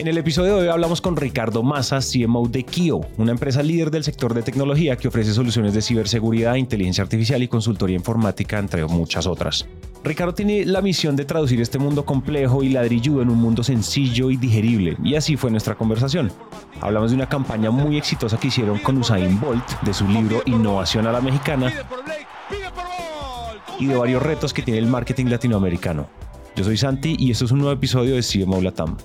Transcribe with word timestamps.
En 0.00 0.08
el 0.08 0.16
episodio 0.16 0.56
de 0.56 0.62
hoy 0.62 0.68
hablamos 0.68 1.02
con 1.02 1.14
Ricardo 1.14 1.62
Massa, 1.62 1.98
CMO 2.00 2.48
de 2.48 2.62
Kio, 2.62 3.02
una 3.18 3.32
empresa 3.32 3.62
líder 3.62 3.90
del 3.90 4.02
sector 4.02 4.32
de 4.32 4.40
tecnología 4.40 4.96
que 4.96 5.08
ofrece 5.08 5.34
soluciones 5.34 5.74
de 5.74 5.82
ciberseguridad, 5.82 6.54
inteligencia 6.54 7.04
artificial 7.04 7.42
y 7.42 7.48
consultoría 7.48 7.96
informática, 7.96 8.58
entre 8.58 8.86
muchas 8.86 9.26
otras. 9.26 9.66
Ricardo 10.02 10.32
tiene 10.32 10.64
la 10.64 10.80
misión 10.80 11.16
de 11.16 11.26
traducir 11.26 11.60
este 11.60 11.78
mundo 11.78 12.06
complejo 12.06 12.62
y 12.62 12.70
ladrilludo 12.70 13.20
en 13.20 13.28
un 13.28 13.36
mundo 13.36 13.62
sencillo 13.62 14.30
y 14.30 14.38
digerible, 14.38 14.96
y 15.04 15.16
así 15.16 15.36
fue 15.36 15.50
nuestra 15.50 15.74
conversación. 15.74 16.32
Hablamos 16.80 17.10
de 17.10 17.16
una 17.16 17.28
campaña 17.28 17.70
muy 17.70 17.98
exitosa 17.98 18.40
que 18.40 18.48
hicieron 18.48 18.78
con 18.78 18.96
Usain 18.96 19.38
Bolt, 19.38 19.82
de 19.82 19.92
su 19.92 20.08
libro 20.08 20.40
Innovación 20.46 21.08
a 21.08 21.12
la 21.12 21.20
Mexicana, 21.20 21.74
y 23.78 23.84
de 23.84 23.96
varios 23.96 24.22
retos 24.22 24.54
que 24.54 24.62
tiene 24.62 24.80
el 24.80 24.86
marketing 24.86 25.26
latinoamericano. 25.26 26.08
Yo 26.56 26.64
soy 26.64 26.78
Santi 26.78 27.16
y 27.18 27.32
esto 27.32 27.44
es 27.44 27.50
un 27.50 27.58
nuevo 27.58 27.74
episodio 27.74 28.14
de 28.14 28.22
CMO 28.22 28.62
Latam. 28.62 28.96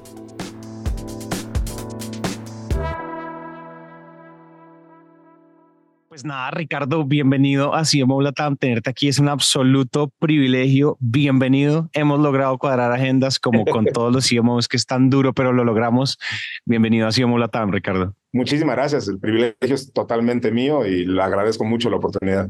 Pues 6.25 6.33
nada, 6.33 6.49
Ricardo, 6.49 7.05
bienvenido 7.05 7.75
a 7.75 7.83
CMO 7.83 8.19
Latam. 8.19 8.57
Tenerte 8.57 8.89
aquí 8.89 9.07
es 9.07 9.19
un 9.19 9.29
absoluto 9.29 10.11
privilegio. 10.17 10.97
Bienvenido. 10.99 11.87
Hemos 11.93 12.19
logrado 12.19 12.57
cuadrar 12.57 12.91
agendas 12.91 13.37
como 13.37 13.63
con 13.63 13.85
todos 13.93 14.11
los 14.11 14.27
CMOs 14.27 14.67
que 14.67 14.75
es 14.75 14.87
tan 14.87 15.11
duro, 15.11 15.33
pero 15.33 15.53
lo 15.53 15.63
logramos. 15.63 16.17
Bienvenido 16.65 17.07
a 17.07 17.11
CMO 17.11 17.37
Latam, 17.37 17.71
Ricardo. 17.71 18.15
Muchísimas 18.33 18.75
gracias. 18.75 19.07
El 19.07 19.19
privilegio 19.19 19.55
es 19.61 19.93
totalmente 19.93 20.49
mío 20.49 20.83
y 20.83 21.05
le 21.05 21.21
agradezco 21.21 21.63
mucho 21.63 21.91
la 21.91 21.97
oportunidad. 21.97 22.49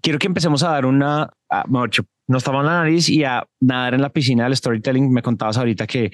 Quiero 0.00 0.20
que 0.20 0.28
empecemos 0.28 0.62
a 0.62 0.68
dar 0.68 0.86
una, 0.86 1.28
nos 2.28 2.44
tomamos 2.44 2.66
la 2.66 2.78
nariz 2.78 3.08
y 3.08 3.24
a 3.24 3.44
nadar 3.60 3.94
en 3.94 4.02
la 4.02 4.10
piscina 4.10 4.44
del 4.44 4.54
storytelling. 4.54 5.10
Me 5.10 5.22
contabas 5.22 5.58
ahorita 5.58 5.88
que 5.88 6.12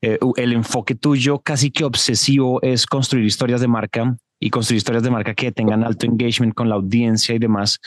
eh, 0.00 0.18
el 0.36 0.52
enfoque 0.52 0.94
tuyo 0.94 1.40
casi 1.40 1.72
que 1.72 1.82
obsesivo 1.82 2.62
es 2.62 2.86
construir 2.86 3.24
historias 3.24 3.60
de 3.60 3.66
marca 3.66 4.16
y 4.42 4.50
construir 4.50 4.78
historias 4.78 5.04
de 5.04 5.10
marca 5.10 5.34
que 5.34 5.52
tengan 5.52 5.84
alto 5.84 6.04
engagement 6.04 6.52
con 6.52 6.68
la 6.68 6.74
audiencia 6.74 7.32
y 7.32 7.38
demás. 7.38 7.78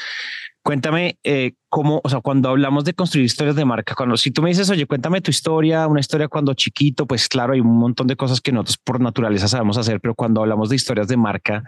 Cuéntame 0.64 1.20
eh, 1.24 1.52
cómo, 1.68 2.00
o 2.02 2.10
sea, 2.10 2.22
cuando 2.22 2.48
hablamos 2.48 2.86
de 2.86 2.94
construir 2.94 3.26
historias 3.26 3.58
de 3.58 3.66
marca, 3.66 3.94
cuando 3.94 4.16
si 4.16 4.32
tú 4.32 4.42
me 4.42 4.50
dices, 4.50 4.70
oye, 4.70 4.88
cuéntame 4.88 5.20
tu 5.20 5.30
historia, 5.32 5.86
una 5.86 6.00
historia 6.00 6.30
cuando 6.30 6.54
chiquito, 6.54 7.06
pues 7.06 7.28
claro, 7.28 7.54
hay 7.54 7.60
un 7.60 7.78
montón 7.78 8.08
de 8.08 8.16
cosas 8.16 8.40
que 8.40 8.54
nosotros 8.54 8.78
por 8.78 9.02
naturaleza 9.02 9.50
sabemos 9.50 9.78
hacer, 9.78 10.00
pero 10.00 10.16
cuando 10.16 10.42
hablamos 10.42 10.70
de 10.70 10.78
historias 10.78 11.10
de 11.10 11.18
marca 11.18 11.64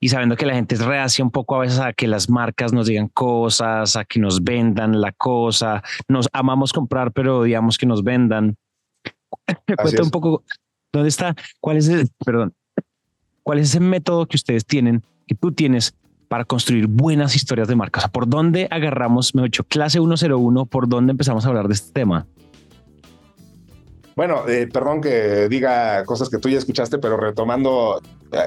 y 0.00 0.08
sabiendo 0.08 0.36
que 0.36 0.46
la 0.46 0.54
gente 0.54 0.76
es 0.76 0.84
reacia 0.84 1.24
un 1.24 1.32
poco 1.32 1.56
a 1.56 1.58
veces 1.58 1.80
a 1.80 1.92
que 1.92 2.06
las 2.06 2.30
marcas 2.30 2.72
nos 2.72 2.86
digan 2.86 3.08
cosas, 3.08 3.96
a 3.96 4.04
que 4.04 4.20
nos 4.20 4.44
vendan 4.44 5.00
la 5.00 5.10
cosa, 5.10 5.82
nos 6.06 6.28
amamos 6.32 6.72
comprar, 6.72 7.10
pero 7.10 7.40
odiamos 7.40 7.76
que 7.76 7.86
nos 7.86 8.04
vendan. 8.04 8.54
Cuenta 9.76 10.02
un 10.04 10.10
poco, 10.10 10.44
¿dónde 10.92 11.08
está? 11.08 11.34
¿Cuál 11.60 11.78
es 11.78 11.88
el, 11.88 12.08
perdón, 12.24 12.54
¿Cuál 13.42 13.58
es 13.58 13.70
ese 13.70 13.80
método 13.80 14.26
que 14.26 14.36
ustedes 14.36 14.64
tienen, 14.64 15.02
que 15.26 15.34
tú 15.34 15.52
tienes 15.52 15.94
para 16.28 16.44
construir 16.44 16.86
buenas 16.86 17.34
historias 17.34 17.68
de 17.68 17.74
marca? 17.74 18.08
¿por 18.08 18.28
dónde 18.28 18.68
agarramos, 18.70 19.34
me 19.34 19.42
he 19.42 19.46
hecho 19.46 19.64
clase 19.64 19.98
101, 19.98 20.66
por 20.66 20.88
dónde 20.88 21.10
empezamos 21.10 21.44
a 21.44 21.48
hablar 21.48 21.66
de 21.66 21.74
este 21.74 21.92
tema? 21.92 22.26
Bueno, 24.14 24.46
eh, 24.46 24.68
perdón 24.72 25.00
que 25.00 25.48
diga 25.48 26.04
cosas 26.04 26.28
que 26.28 26.38
tú 26.38 26.48
ya 26.48 26.58
escuchaste, 26.58 26.98
pero 26.98 27.16
retomando 27.16 28.00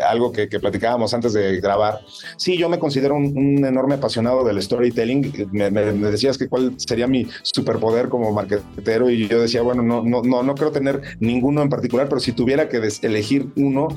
algo 0.08 0.32
que, 0.32 0.48
platicábamos 0.48 1.14
antes 1.14 1.34
de 1.34 1.60
grabar. 1.60 2.00
Sí, 2.38 2.58
yo 2.58 2.70
me 2.70 2.80
considero 2.80 3.16
un, 3.16 3.64
enorme 3.66 3.96
apasionado 3.96 4.44
del 4.44 4.62
storytelling. 4.62 5.50
Me, 5.52 5.70
decías 5.72 6.38
que 6.38 6.48
cuál 6.48 6.74
sería 6.78 7.08
mi 7.08 7.28
superpoder 7.42 8.10
como 8.10 8.32
marketero 8.32 9.10
y 9.10 9.28
yo 9.28 9.42
decía, 9.42 9.62
bueno, 9.62 9.84
no, 9.84 10.04
no, 10.04 10.22
no, 10.22 10.44
no 10.44 10.56
creo 10.56 10.72
tener 10.72 11.02
ninguno 11.20 11.62
en 11.62 11.70
particular, 11.70 12.08
pero 12.08 12.20
si 12.20 12.32
tuviera 12.32 12.70
que 12.70 12.82
elegir 13.02 13.50
uno, 13.56 13.90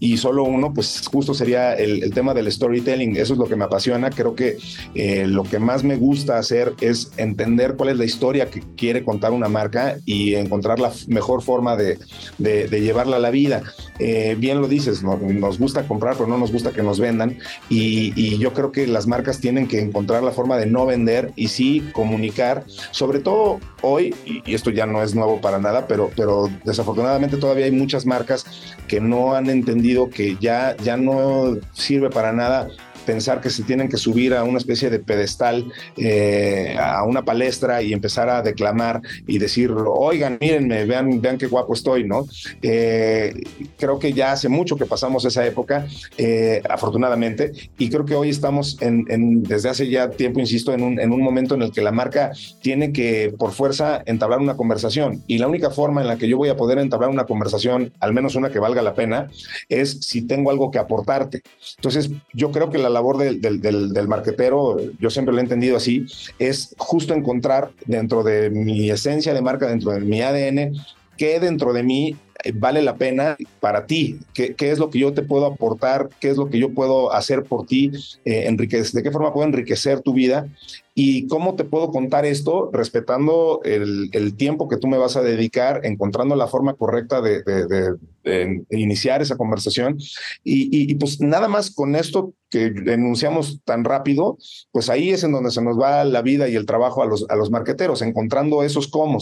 y 0.00 0.16
solo 0.16 0.44
uno, 0.44 0.72
pues 0.72 1.06
justo 1.12 1.34
sería 1.34 1.74
el, 1.74 2.12
tema 2.14 2.32
del 2.32 2.50
storytelling. 2.50 3.16
Eso 3.16 3.34
es 3.34 3.38
lo 3.38 3.44
que 3.44 3.54
me 3.54 3.64
apasiona. 3.64 4.08
Creo 4.08 4.34
que 4.34 4.56
eh, 4.94 5.26
lo 5.26 5.44
que 5.44 5.58
más 5.58 5.84
me 5.84 5.96
gusta 5.96 6.38
hacer 6.38 6.72
es 6.80 7.12
entender 7.18 7.76
cuál 7.76 7.90
es 7.90 7.98
la 7.98 8.06
historia 8.06 8.50
que 8.50 8.62
quiere 8.76 9.04
contar 9.04 9.32
una 9.32 9.48
marca 9.48 9.98
y 10.06 10.34
encontrar 10.34 10.80
la 10.80 10.90
mejor 11.06 11.42
forma 11.42 11.76
de, 11.76 11.98
de, 12.38 12.80
llevarla 12.80 13.16
a 13.16 13.20
la 13.20 13.30
vida. 13.30 13.62
Eh, 13.98 14.36
bien 14.38 14.62
lo 14.62 14.68
dices, 14.68 15.02
nos 15.32 15.58
gusta 15.58 15.86
comprar, 15.86 16.14
pero 16.14 16.28
no 16.28 16.38
nos 16.38 16.52
gusta 16.52 16.72
que 16.72 16.82
nos 16.82 17.00
vendan. 17.00 17.38
Y, 17.68 18.12
y, 18.16 18.38
yo 18.38 18.52
creo 18.52 18.72
que 18.72 18.86
las 18.86 19.06
marcas 19.06 19.40
tienen 19.40 19.68
que 19.68 19.80
encontrar 19.80 20.22
la 20.22 20.32
forma 20.32 20.56
de 20.56 20.66
no 20.66 20.86
vender 20.86 21.32
y 21.36 21.48
sí 21.48 21.90
comunicar, 21.92 22.64
sobre 22.90 23.20
todo 23.20 23.60
hoy, 23.82 24.14
y, 24.24 24.54
esto 24.54 24.70
ya 24.70 24.86
no 24.86 25.02
es 25.02 25.14
nuevo 25.14 25.40
para 25.40 25.58
nada, 25.58 25.86
pero, 25.86 26.10
pero 26.16 26.50
desafortunadamente 26.64 27.36
todavía 27.36 27.66
hay 27.66 27.72
muchas 27.72 28.06
marcas 28.06 28.44
que 28.88 29.00
no 29.00 29.34
han 29.34 29.48
entendido 29.50 30.10
que 30.10 30.36
ya, 30.40 30.76
ya 30.78 30.96
no 30.96 31.56
sirve 31.72 32.10
para 32.10 32.32
nada 32.32 32.68
pensar 33.06 33.40
que 33.40 33.50
se 33.50 33.62
tienen 33.62 33.88
que 33.88 33.96
subir 33.96 34.34
a 34.34 34.44
una 34.44 34.58
especie 34.58 34.90
de 34.90 34.98
pedestal, 34.98 35.72
eh, 35.96 36.76
a 36.78 37.04
una 37.04 37.24
palestra 37.24 37.82
y 37.82 37.92
empezar 37.92 38.28
a 38.28 38.42
declamar 38.42 39.00
y 39.26 39.38
decir, 39.38 39.72
oigan, 39.72 40.38
mírenme, 40.40 40.84
vean, 40.84 41.20
vean 41.20 41.38
qué 41.38 41.46
guapo 41.46 41.74
estoy, 41.74 42.04
¿no? 42.04 42.26
Eh, 42.62 43.34
creo 43.78 43.98
que 43.98 44.12
ya 44.12 44.32
hace 44.32 44.48
mucho 44.48 44.76
que 44.76 44.86
pasamos 44.86 45.24
esa 45.24 45.46
época, 45.46 45.86
eh, 46.18 46.62
afortunadamente, 46.68 47.52
y 47.78 47.88
creo 47.88 48.04
que 48.04 48.14
hoy 48.14 48.30
estamos 48.30 48.76
en, 48.80 49.42
desde 49.42 49.68
hace 49.68 49.88
ya 49.88 50.10
tiempo, 50.10 50.40
insisto, 50.40 50.72
en 50.72 50.82
un, 50.82 51.00
en 51.00 51.12
un 51.12 51.22
momento 51.22 51.54
en 51.54 51.62
el 51.62 51.72
que 51.72 51.82
la 51.82 51.92
marca 51.92 52.32
tiene 52.62 52.92
que, 52.92 53.32
por 53.38 53.52
fuerza, 53.52 54.02
entablar 54.06 54.40
una 54.40 54.56
conversación. 54.56 55.22
Y 55.26 55.38
la 55.38 55.48
única 55.48 55.70
forma 55.70 56.00
en 56.00 56.08
la 56.08 56.16
que 56.16 56.28
yo 56.28 56.36
voy 56.36 56.48
a 56.48 56.56
poder 56.56 56.78
entablar 56.78 57.10
una 57.10 57.24
conversación, 57.24 57.92
al 58.00 58.12
menos 58.12 58.34
una 58.34 58.50
que 58.50 58.58
valga 58.58 58.82
la 58.82 58.94
pena, 58.94 59.30
es 59.68 59.98
si 60.00 60.22
tengo 60.22 60.50
algo 60.50 60.70
que 60.70 60.78
aportarte. 60.78 61.42
Entonces, 61.76 62.10
yo 62.32 62.50
creo 62.50 62.70
que 62.70 62.78
la 62.78 62.89
labor 62.92 63.18
del, 63.18 63.40
del, 63.40 63.60
del, 63.92 64.08
marquetero, 64.08 64.76
yo 64.98 65.10
siempre 65.10 65.32
lo 65.32 65.40
he 65.40 65.42
entendido 65.42 65.76
así, 65.76 66.06
es 66.38 66.74
justo 66.78 67.14
encontrar 67.14 67.70
dentro 67.86 68.22
de 68.22 68.50
mi 68.50 68.90
esencia 68.90 69.34
de 69.34 69.42
marca, 69.42 69.66
dentro 69.66 69.92
de 69.92 70.00
mi 70.00 70.20
ADN, 70.20 70.74
qué 71.16 71.40
dentro 71.40 71.72
de 71.72 71.82
mí 71.82 72.16
eh, 72.44 72.52
vale 72.54 72.82
la 72.82 72.96
pena 72.96 73.36
para 73.60 73.86
ti, 73.86 74.18
¿Qué, 74.34 74.54
qué, 74.54 74.70
es 74.70 74.78
lo 74.78 74.90
que 74.90 74.98
yo 74.98 75.12
te 75.12 75.22
puedo 75.22 75.46
aportar, 75.46 76.08
qué 76.20 76.30
es 76.30 76.36
lo 76.36 76.48
que 76.48 76.58
yo 76.58 76.72
puedo 76.72 77.12
hacer 77.12 77.44
por 77.44 77.66
ti, 77.66 77.92
eh, 78.24 78.44
enriquecer, 78.46 78.92
de 78.92 79.02
qué 79.02 79.10
forma 79.10 79.32
puedo 79.32 79.46
enriquecer 79.46 80.00
tu 80.00 80.14
vida 80.14 80.48
y 80.94 81.28
cómo 81.28 81.54
te 81.54 81.64
puedo 81.64 81.90
contar 81.90 82.24
esto 82.24 82.70
respetando 82.72 83.60
el, 83.64 84.34
tiempo 84.36 84.68
que 84.68 84.76
tú 84.76 84.86
me 84.86 84.98
vas 84.98 85.16
a 85.16 85.22
dedicar, 85.22 85.80
encontrando 85.84 86.36
la 86.36 86.46
forma 86.46 86.74
correcta 86.74 87.20
de, 87.20 87.42
de, 87.42 88.64
iniciar 88.70 89.22
esa 89.22 89.36
conversación. 89.36 89.98
Y, 90.44 90.90
y, 90.90 90.94
pues 90.96 91.20
nada 91.20 91.48
más 91.48 91.70
con 91.70 91.96
esto 91.96 92.34
que 92.50 92.66
enunciamos 92.66 93.60
tan 93.64 93.84
rápido, 93.84 94.36
pues 94.72 94.90
ahí 94.90 95.10
es 95.10 95.24
en 95.24 95.32
donde 95.32 95.50
se 95.50 95.62
nos 95.62 95.78
va 95.78 96.04
la 96.04 96.22
vida 96.22 96.48
y 96.48 96.56
el 96.56 96.66
trabajo 96.66 97.02
a 97.02 97.06
los, 97.06 97.24
a 97.28 97.36
los 97.36 97.50
marqueteros, 97.50 98.02
encontrando 98.02 98.62
esos 98.62 98.88
cómo. 98.88 99.18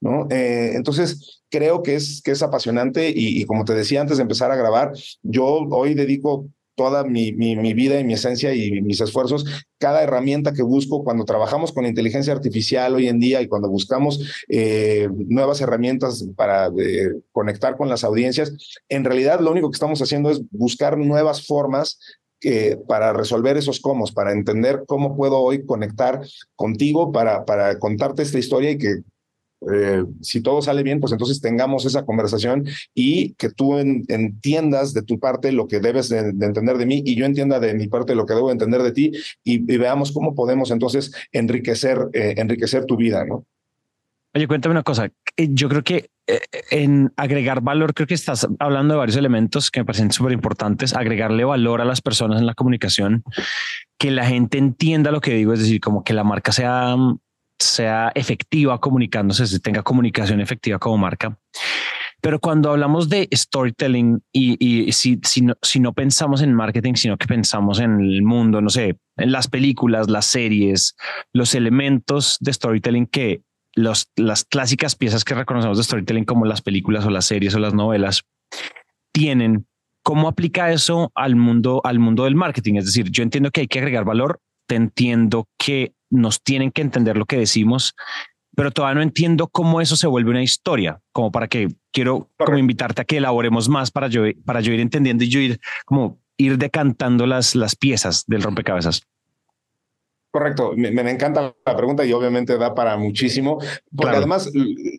¿no? 0.00 0.26
Eh, 0.30 0.72
entonces, 0.74 1.42
creo 1.50 1.82
que 1.82 1.94
es, 1.94 2.20
que 2.22 2.32
es 2.32 2.42
apasionante 2.42 3.12
y, 3.14 3.44
como 3.44 3.64
te 3.64 3.74
decía 3.74 4.00
antes 4.00 4.16
de 4.16 4.22
empezar 4.22 4.50
a 4.50 4.56
grabar, 4.56 4.92
yo 5.22 5.44
hoy 5.44 5.94
dedico 5.94 6.48
toda 6.74 7.04
mi, 7.04 7.32
mi, 7.32 7.74
vida 7.74 7.98
y 8.00 8.04
mi 8.04 8.14
esencia 8.14 8.54
y 8.54 8.82
mis 8.82 9.00
esfuerzos, 9.00 9.44
cada 9.78 10.02
herramienta 10.02 10.52
que 10.52 10.62
busco 10.62 11.04
cuando 11.04 11.24
trabajamos 11.24 11.72
con 11.72 11.86
inteligencia 11.86 12.32
artificial 12.32 12.94
hoy 12.94 13.08
en 13.08 13.20
día 13.20 13.42
y 13.42 13.48
cuando 13.48 13.68
buscamos 13.68 14.44
eh, 14.48 15.08
nuevas 15.12 15.60
herramientas 15.60 16.26
para 16.36 16.68
eh, 16.78 17.12
conectar 17.32 17.76
con 17.76 17.88
las 17.88 18.04
audiencias, 18.04 18.52
en 18.88 19.04
realidad 19.04 19.40
lo 19.40 19.50
único 19.50 19.70
que 19.70 19.76
estamos 19.76 20.00
haciendo 20.02 20.30
es 20.30 20.42
buscar 20.50 20.98
nuevas 20.98 21.46
formas 21.46 21.98
para 22.86 23.14
resolver 23.14 23.56
esos 23.56 23.80
cómo, 23.80 24.04
para 24.14 24.32
entender 24.32 24.84
cómo 24.86 25.16
puedo 25.16 25.38
hoy 25.38 25.64
conectar 25.64 26.20
contigo 26.56 27.10
para, 27.10 27.46
para 27.46 27.78
contarte 27.78 28.22
esta 28.22 28.38
historia 28.38 28.72
y 28.72 28.76
que 28.76 28.96
eh, 29.72 30.04
si 30.20 30.40
todo 30.40 30.62
sale 30.62 30.82
bien, 30.82 31.00
pues 31.00 31.12
entonces 31.12 31.40
tengamos 31.40 31.84
esa 31.84 32.04
conversación 32.04 32.66
y 32.94 33.34
que 33.34 33.50
tú 33.50 33.78
entiendas 33.78 34.94
de 34.94 35.02
tu 35.02 35.18
parte 35.18 35.52
lo 35.52 35.68
que 35.68 35.80
debes 35.80 36.08
de, 36.08 36.18
entender 36.18 36.78
de 36.78 36.86
mí 36.86 37.02
y 37.04 37.16
yo 37.16 37.24
entienda 37.24 37.60
de 37.60 37.74
mi 37.74 37.88
parte 37.88 38.14
lo 38.14 38.26
que 38.26 38.34
debo 38.34 38.50
entender 38.50 38.82
de 38.82 38.92
ti 38.92 39.12
y, 39.42 39.64
veamos 39.64 40.12
cómo 40.12 40.34
podemos 40.34 40.70
entonces 40.70 41.12
enriquecer, 41.32 41.98
eh, 42.12 42.34
enriquecer 42.36 42.86
tu 42.86 42.96
vida, 42.96 43.24
¿no? 43.24 43.44
Oye, 44.34 44.46
cuéntame 44.46 44.72
una 44.72 44.82
cosa. 44.82 45.10
Eh, 45.36 45.48
yo 45.50 45.68
creo 45.68 45.82
que 45.82 46.10
en 46.70 47.12
agregar 47.16 47.60
valor, 47.60 47.92
creo 47.92 48.06
que 48.06 48.14
estás 48.14 48.46
hablando 48.58 48.94
de 48.94 48.98
varios 48.98 49.16
elementos 49.16 49.70
que 49.70 49.80
me 49.80 49.84
parecen 49.84 50.10
súper 50.10 50.32
importantes. 50.32 50.94
Agregarle 50.94 51.44
valor 51.44 51.80
a 51.80 51.84
las 51.84 52.00
personas 52.00 52.40
en 52.40 52.46
la 52.46 52.54
comunicación, 52.54 53.24
que 53.98 54.10
la 54.10 54.26
gente 54.26 54.58
entienda 54.58 55.10
lo 55.10 55.20
que 55.20 55.34
digo, 55.34 55.52
es 55.52 55.60
decir, 55.60 55.80
como 55.80 56.02
que 56.02 56.14
la 56.14 56.24
marca 56.24 56.52
sea 56.52 56.96
sea 57.58 58.12
efectiva 58.14 58.80
comunicándose, 58.80 59.46
se 59.46 59.60
tenga 59.60 59.82
comunicación 59.82 60.40
efectiva 60.40 60.78
como 60.78 60.98
marca. 60.98 61.38
Pero 62.20 62.40
cuando 62.40 62.70
hablamos 62.70 63.10
de 63.10 63.28
storytelling 63.30 64.22
y, 64.32 64.90
si, 64.92 65.20
si, 65.22 65.42
no, 65.42 65.54
si 65.60 65.78
no 65.78 65.92
pensamos 65.92 66.40
en 66.40 66.54
marketing, 66.54 66.94
sino 66.94 67.18
que 67.18 67.26
pensamos 67.26 67.80
en 67.80 68.00
el 68.00 68.22
mundo, 68.22 68.62
no 68.62 68.70
sé, 68.70 68.96
en 69.18 69.30
las 69.30 69.46
películas, 69.46 70.08
las 70.08 70.24
series, 70.24 70.96
los 71.34 71.54
elementos 71.54 72.38
de 72.40 72.52
storytelling 72.54 73.06
que 73.06 73.42
los, 73.74 74.10
las 74.16 74.44
clásicas 74.44 74.96
piezas 74.96 75.22
que 75.22 75.34
reconocemos 75.34 75.76
de 75.76 75.84
storytelling 75.84 76.24
como 76.24 76.46
las 76.46 76.62
películas 76.62 77.04
o 77.04 77.10
las 77.10 77.26
series 77.26 77.54
o 77.54 77.58
las 77.58 77.74
novelas, 77.74 78.22
tienen, 79.12 79.66
¿cómo 80.02 80.28
aplica 80.28 80.72
eso 80.72 81.12
al 81.14 81.36
mundo, 81.36 81.82
al 81.84 81.98
mundo 81.98 82.24
del 82.24 82.36
marketing? 82.36 82.76
Es 82.76 82.86
decir, 82.86 83.10
yo 83.10 83.22
entiendo 83.22 83.50
que 83.50 83.62
hay 83.62 83.68
que 83.68 83.80
agregar 83.80 84.04
valor, 84.04 84.40
te 84.66 84.76
entiendo 84.76 85.48
que 85.58 85.94
nos 86.10 86.42
tienen 86.42 86.70
que 86.70 86.82
entender 86.82 87.16
lo 87.16 87.26
que 87.26 87.38
decimos, 87.38 87.94
pero 88.54 88.70
todavía 88.70 88.96
no 88.96 89.02
entiendo 89.02 89.48
cómo 89.48 89.80
eso 89.80 89.96
se 89.96 90.06
vuelve 90.06 90.30
una 90.30 90.42
historia, 90.42 91.00
como 91.12 91.32
para 91.32 91.48
que 91.48 91.68
quiero 91.92 92.30
como 92.38 92.58
invitarte 92.58 93.02
a 93.02 93.04
que 93.04 93.16
elaboremos 93.16 93.68
más 93.68 93.90
para 93.90 94.08
yo, 94.08 94.22
para 94.44 94.60
yo 94.60 94.72
ir 94.72 94.80
entendiendo 94.80 95.24
y 95.24 95.28
yo 95.28 95.40
ir 95.40 95.60
como 95.84 96.18
ir 96.36 96.58
decantando 96.58 97.26
las, 97.26 97.54
las 97.54 97.76
piezas 97.76 98.24
del 98.26 98.42
rompecabezas. 98.42 99.02
Correcto, 100.30 100.72
me, 100.74 100.88
encanta 101.08 101.54
la 101.64 101.76
pregunta 101.76 102.04
y 102.04 102.12
obviamente 102.12 102.58
da 102.58 102.74
para 102.74 102.96
muchísimo, 102.96 103.60
porque 103.94 104.16
además 104.16 104.50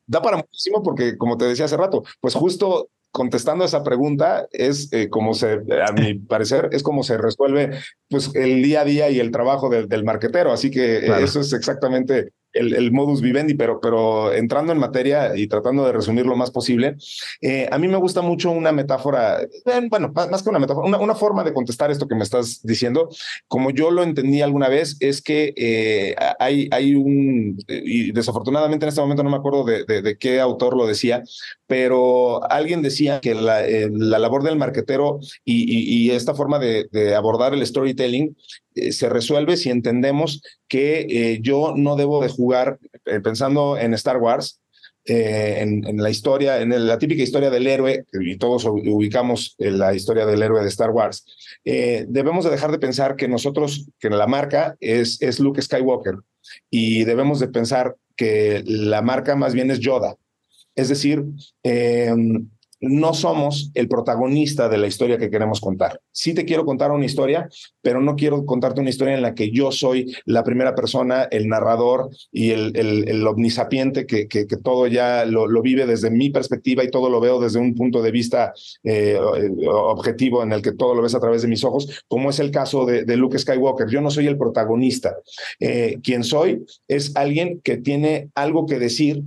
da 0.07 0.21
para 0.21 0.37
muchísimo 0.37 0.81
porque, 0.81 1.17
como 1.17 1.35
te 1.35 1.43
decía 1.43 1.65
hace 1.65 1.75
rato, 1.75 2.03
pues 2.21 2.33
justo 2.35 2.87
contestando 3.15 3.63
esa 3.63 3.81
pregunta 3.81 4.45
es 4.51 4.91
eh, 4.91 5.09
como 5.09 5.33
se, 5.33 5.61
a 5.87 5.93
mi 5.93 6.15
parecer, 6.15 6.67
es 6.73 6.83
como 6.83 7.01
se 7.01 7.17
resuelve 7.17 7.79
pues 8.09 8.35
el 8.35 8.61
día 8.61 8.81
a 8.81 8.83
día 8.83 9.09
y 9.09 9.21
el 9.21 9.31
trabajo 9.31 9.69
del, 9.69 9.87
del 9.87 10.03
marquetero. 10.03 10.51
Así 10.51 10.69
que 10.69 10.97
eso 11.23 11.39
es 11.39 11.53
exactamente 11.53 12.33
el, 12.55 12.91
modus 12.91 13.21
vivendi, 13.21 13.53
pero, 13.53 14.33
entrando 14.33 14.71
en 14.71 14.79
materia 14.79 15.35
y 15.35 15.47
tratando 15.47 15.85
de 15.85 15.91
resumir 15.91 16.25
lo 16.25 16.35
más 16.35 16.51
posible, 16.51 16.95
eh, 17.41 17.67
a 17.71 17.77
mí 17.77 17.87
me 17.87 17.97
gusta 17.97 18.21
mucho 18.21 18.51
una 18.51 18.71
metáfora, 18.71 19.41
eh, 19.41 19.47
bueno, 19.89 20.11
más 20.13 20.41
que 20.41 20.49
una 20.49 20.59
metáfora, 20.59 20.97
una, 20.97 21.15
forma 21.15 21.43
de 21.43 21.53
contestar 21.53 21.91
esto 21.91 22.07
que 22.07 22.15
me 22.15 22.23
estás 22.23 22.61
diciendo, 22.63 23.09
como 23.47 23.69
yo 23.71 23.91
lo 23.91 24.03
entendí 24.03 24.41
alguna 24.41 24.69
vez, 24.69 24.97
es 24.99 25.21
que 25.21 25.53
eh, 25.55 26.15
hay, 26.39 26.67
hay 26.71 26.95
un, 26.95 27.57
y 27.67 28.11
desafortunadamente 28.11 28.85
en 28.85 28.89
este 28.89 29.01
momento 29.01 29.23
no 29.23 29.29
me 29.29 29.37
acuerdo 29.37 29.63
de, 29.63 30.17
qué 30.19 30.39
autor 30.39 30.75
lo 30.75 30.87
decía, 30.87 31.23
pero 31.67 32.43
alguien 32.51 32.81
decía 32.81 33.19
que 33.21 33.33
la, 33.33 33.61
la 33.91 34.19
labor 34.19 34.43
del 34.43 34.57
marquetero 34.57 35.19
y, 35.43 36.05
y, 36.05 36.11
esta 36.11 36.33
forma 36.33 36.59
de, 36.59 36.87
de 36.91 37.15
abordar 37.15 37.53
el 37.53 37.65
storytelling 37.65 38.35
eh, 38.75 38.91
se 38.91 39.09
resuelve 39.09 39.57
si 39.57 39.69
entendemos 39.69 40.41
que 40.67 41.07
eh, 41.09 41.39
yo 41.41 41.73
no 41.75 41.95
debo 41.95 42.21
de 42.21 42.29
jugar, 42.29 42.77
eh, 43.05 43.19
pensando 43.21 43.77
en 43.77 43.93
Star 43.93 44.17
Wars, 44.17 44.59
en, 45.07 45.83
la 46.01 46.09
historia, 46.09 46.59
en 46.63 46.87
la 46.87 46.97
típica 46.97 47.21
historia 47.21 47.51
del 47.51 47.67
héroe, 47.67 48.05
y 48.11 48.37
todos 48.37 48.65
ubicamos 48.65 49.53
la 49.59 49.93
historia 49.93 50.25
del 50.25 50.41
héroe 50.41 50.63
de 50.63 50.69
Star 50.69 50.89
Wars, 50.89 51.23
debemos 51.63 52.43
de 52.43 52.49
dejar 52.49 52.71
de 52.71 52.79
pensar 52.79 53.15
que 53.15 53.27
nosotros, 53.27 53.85
que 53.99 54.09
la 54.09 54.25
marca 54.25 54.75
es, 54.79 55.21
es 55.21 55.39
Luke 55.39 55.61
Skywalker, 55.61 56.15
y 56.71 57.03
debemos 57.03 57.39
de 57.39 57.49
pensar 57.49 57.97
que 58.15 58.63
la 58.65 59.03
marca 59.03 59.35
más 59.35 59.53
bien 59.53 59.69
es 59.69 59.79
Yoda. 59.79 60.15
Es 60.73 60.89
decir, 60.89 61.23
no 62.81 63.13
somos 63.13 63.71
el 63.73 63.87
protagonista 63.87 64.69
de 64.69 64.77
la 64.77 64.87
historia 64.87 65.17
que 65.17 65.29
queremos 65.29 65.61
contar. 65.61 65.99
Sí 66.11 66.33
te 66.33 66.45
quiero 66.45 66.65
contar 66.65 66.91
una 66.91 67.05
historia, 67.05 67.47
pero 67.81 68.01
no 68.01 68.15
quiero 68.15 68.45
contarte 68.45 68.81
una 68.81 68.89
historia 68.89 69.15
en 69.15 69.21
la 69.21 69.33
que 69.33 69.51
yo 69.51 69.71
soy 69.71 70.15
la 70.25 70.43
primera 70.43 70.75
persona, 70.75 71.23
el 71.23 71.47
narrador 71.47 72.09
y 72.31 72.51
el, 72.51 73.25
omnisapiente 73.25 74.05
que, 74.05 74.27
que, 74.27 74.45
todo 74.63 74.87
ya 74.87 75.25
lo, 75.25 75.47
vive 75.61 75.85
desde 75.85 76.11
mi 76.11 76.29
perspectiva 76.29 76.83
y 76.83 76.89
todo 76.89 77.09
lo 77.09 77.19
veo 77.19 77.39
desde 77.39 77.59
un 77.59 77.73
punto 77.75 78.01
de 78.01 78.11
vista 78.11 78.53
eh, 78.83 79.17
objetivo 79.67 80.43
en 80.43 80.51
el 80.51 80.61
que 80.61 80.73
todo 80.73 80.93
lo 80.95 81.01
ves 81.01 81.15
a 81.15 81.19
través 81.19 81.41
de 81.41 81.47
mis 81.47 81.63
ojos, 81.63 82.03
como 82.07 82.29
es 82.29 82.39
el 82.39 82.51
caso 82.51 82.85
de, 82.85 83.15
Luke 83.15 83.39
Skywalker. 83.39 83.87
Yo 83.87 84.01
no 84.01 84.11
soy 84.11 84.27
el 84.27 84.37
protagonista. 84.37 85.15
Eh, 85.59 85.97
quien 86.03 86.23
soy 86.23 86.65
es 86.87 87.15
alguien 87.15 87.61
que 87.63 87.77
tiene 87.77 88.29
algo 88.35 88.65
que 88.65 88.77
decir 88.77 89.23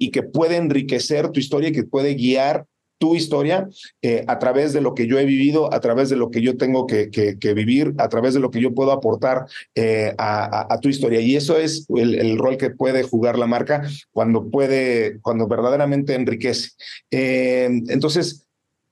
y 0.00 0.10
que 0.10 0.22
puede 0.22 0.56
enriquecer 0.56 1.28
tu 1.28 1.38
historia 1.38 1.68
y 1.68 1.72
que 1.72 1.84
puede 1.84 2.14
guiar 2.14 2.64
tu 2.98 3.14
historia 3.14 3.68
eh, 4.02 4.24
a 4.26 4.38
través 4.38 4.72
de 4.72 4.80
lo 4.80 4.94
que 4.94 5.06
yo 5.06 5.18
he 5.18 5.24
vivido, 5.24 5.72
a 5.72 5.80
través 5.80 6.10
de 6.10 6.16
lo 6.16 6.30
que 6.30 6.42
yo 6.42 6.56
tengo 6.56 6.86
que, 6.86 7.08
vivir, 7.54 7.94
a 7.98 8.08
través 8.08 8.34
de 8.34 8.40
lo 8.40 8.50
que 8.50 8.60
yo 8.60 8.74
puedo 8.74 8.92
aportar 8.92 9.46
eh, 9.74 10.14
a, 10.18 10.78
tu 10.80 10.88
historia. 10.88 11.20
Y 11.20 11.36
eso 11.36 11.58
es 11.58 11.86
el, 11.94 12.38
rol 12.38 12.56
que 12.56 12.70
puede 12.70 13.02
jugar 13.02 13.38
la 13.38 13.46
marca 13.46 13.88
cuando 14.12 14.50
puede, 14.50 15.18
cuando 15.20 15.46
verdaderamente 15.48 16.14
enriquece. 16.14 16.70
Eh, 17.10 17.70
entonces, 17.88 18.46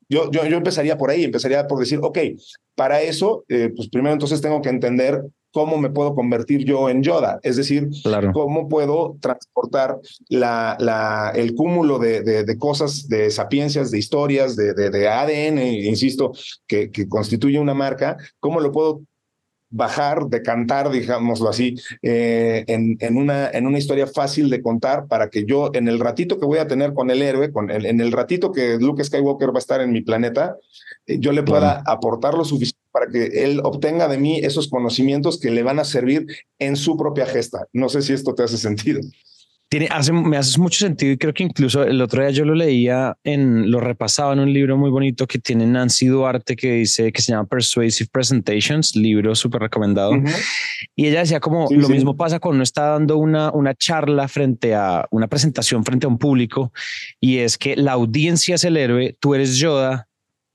yo, 0.09 0.31
yo, 0.31 0.47
yo, 0.47 0.57
empezaría 0.57 0.97
por 0.97 1.11
ahí, 1.11 1.25
empezaría 1.25 1.67
por 1.67 1.79
decir, 1.79 2.01
ok, 2.03 2.19
para 2.75 3.03
eso, 3.03 3.45
pues 3.49 3.89
primero 3.91 4.15
entonces 4.15 4.41
tengo 4.41 4.63
que 4.63 4.71
entender 4.71 5.23
cómo 5.59 5.77
me 5.77 5.91
puedo 5.91 6.15
convertir 6.15 6.65
yo 6.65 6.89
en 6.89 7.03
Yoda, 7.03 7.41
es 7.43 7.57
decir, 7.57 7.89
cómo 8.33 8.69
puedo 8.69 9.17
transportar 9.21 9.99
la, 10.29 10.77
la, 10.79 11.33
el 11.35 11.57
cúmulo 11.57 11.99
de, 11.99 12.23
de, 12.23 12.59
cosas, 12.59 13.09
de 13.09 13.29
sapiencias, 13.33 13.91
de 13.91 13.99
historias, 13.99 14.55
de, 14.55 14.73
de 14.73 15.09
ADN, 15.09 15.59
insisto, 15.59 16.31
que, 16.69 16.93
que 16.93 17.09
constituye 17.09 17.59
una 17.59 17.75
marca, 17.75 18.17
cómo 18.39 18.61
lo 18.61 18.71
puedo 18.71 19.01
bajar, 19.69 20.29
decantar, 20.29 20.91
digámoslo 20.91 21.49
así, 21.49 21.75
eh, 22.03 22.65
en, 22.69 22.97
en, 23.01 23.17
una, 23.17 23.51
en 23.51 23.67
una 23.67 23.79
historia 23.79 24.07
fácil 24.07 24.51
de 24.51 24.63
contar 24.63 25.09
para 25.09 25.29
que 25.29 25.45
yo, 25.45 25.73
en 25.75 25.89
el 25.89 25.99
ratito 25.99 26.39
que 26.39 26.47
voy 26.47 26.59
a 26.59 26.69
tener 26.69 26.95
con 26.95 27.11
el 27.11 27.21
héroe, 27.21 27.51
con 27.51 27.69
el, 27.69 27.85
en 27.85 28.01
el 28.01 28.13
ratito 28.13 28.53
que 28.53 28.77
Luke 28.79 29.03
Skywalker 29.03 29.49
va 29.51 29.57
a 29.57 29.59
estar 29.59 29.81
en 29.81 29.91
mi 29.91 30.03
planeta, 30.03 30.57
eh, 31.05 31.19
yo 31.19 31.33
le 31.33 31.43
pueda 31.43 31.83
aportar 31.85 32.35
lo 32.35 32.45
suficiente 32.45 32.78
para 32.91 33.09
que 33.09 33.45
él 33.45 33.61
obtenga 33.63 34.09
de 34.09 34.19
mí 34.19 34.39
esos 34.39 34.69
conocimientos 34.69 35.39
que 35.39 35.51
le 35.51 35.63
van 35.63 35.79
a 35.79 35.85
servir 35.85 36.27
en 36.59 36.77
su 36.77 36.97
propia 36.97 37.27
gesta. 37.27 37.67
No 37.73 37.89
sé 37.89 38.03
si 38.03 38.13
esto 38.13 38.35
te 38.35 38.43
hace 38.43 38.59
sentido 38.59 39.01
tiene, 39.69 39.89
hace, 39.91 40.13
me 40.13 40.37
hace 40.39 40.59
mucho 40.59 40.79
sentido 40.79 41.13
y 41.13 41.19
creo 41.19 41.35
que 41.35 41.43
incluso 41.43 41.83
el 41.83 42.01
otro 42.01 42.23
día 42.23 42.31
yo 42.31 42.45
lo 42.45 42.55
leía 42.55 43.17
en, 43.23 43.71
lo 43.71 43.81
repasaba 43.81 44.33
en 44.33 44.41
un 44.41 44.53
libro 44.53 44.79
muy 44.79 44.91
bonito 44.91 45.27
que 45.27 45.39
tiene 45.39 45.67
Nancy 45.67 46.07
Duarte 46.07 46.57
que 46.57 46.73
dice 46.73 47.13
que 47.13 47.21
se 47.21 47.33
llama 47.33 47.47
Persuasive 47.47 48.09
Presentations, 48.11 48.97
libro 48.97 49.35
súper 49.35 49.61
recomendado. 49.61 50.13
Y 50.97 51.07
ella 51.07 51.21
decía 51.21 51.41
como 51.41 51.69
lo 51.71 51.89
mismo 51.89 52.17
pasa 52.17 52.41
cuando 52.41 52.57
uno 52.57 52.63
está 52.63 52.87
dando 52.87 53.19
una, 53.19 53.51
una 53.53 53.75
charla 53.75 54.27
frente 54.29 54.75
a 54.75 55.07
una 55.11 55.29
presentación 55.29 55.85
frente 55.85 56.07
a 56.07 56.09
un 56.09 56.19
público 56.19 56.73
y 57.21 57.39
es 57.39 57.59
que 57.59 57.77
la 57.77 57.93
audiencia 57.93 58.55
es 58.55 58.65
el 58.65 58.77
héroe, 58.77 59.17
tú 59.21 59.35
eres 59.35 59.57
Yoda, 59.59 60.08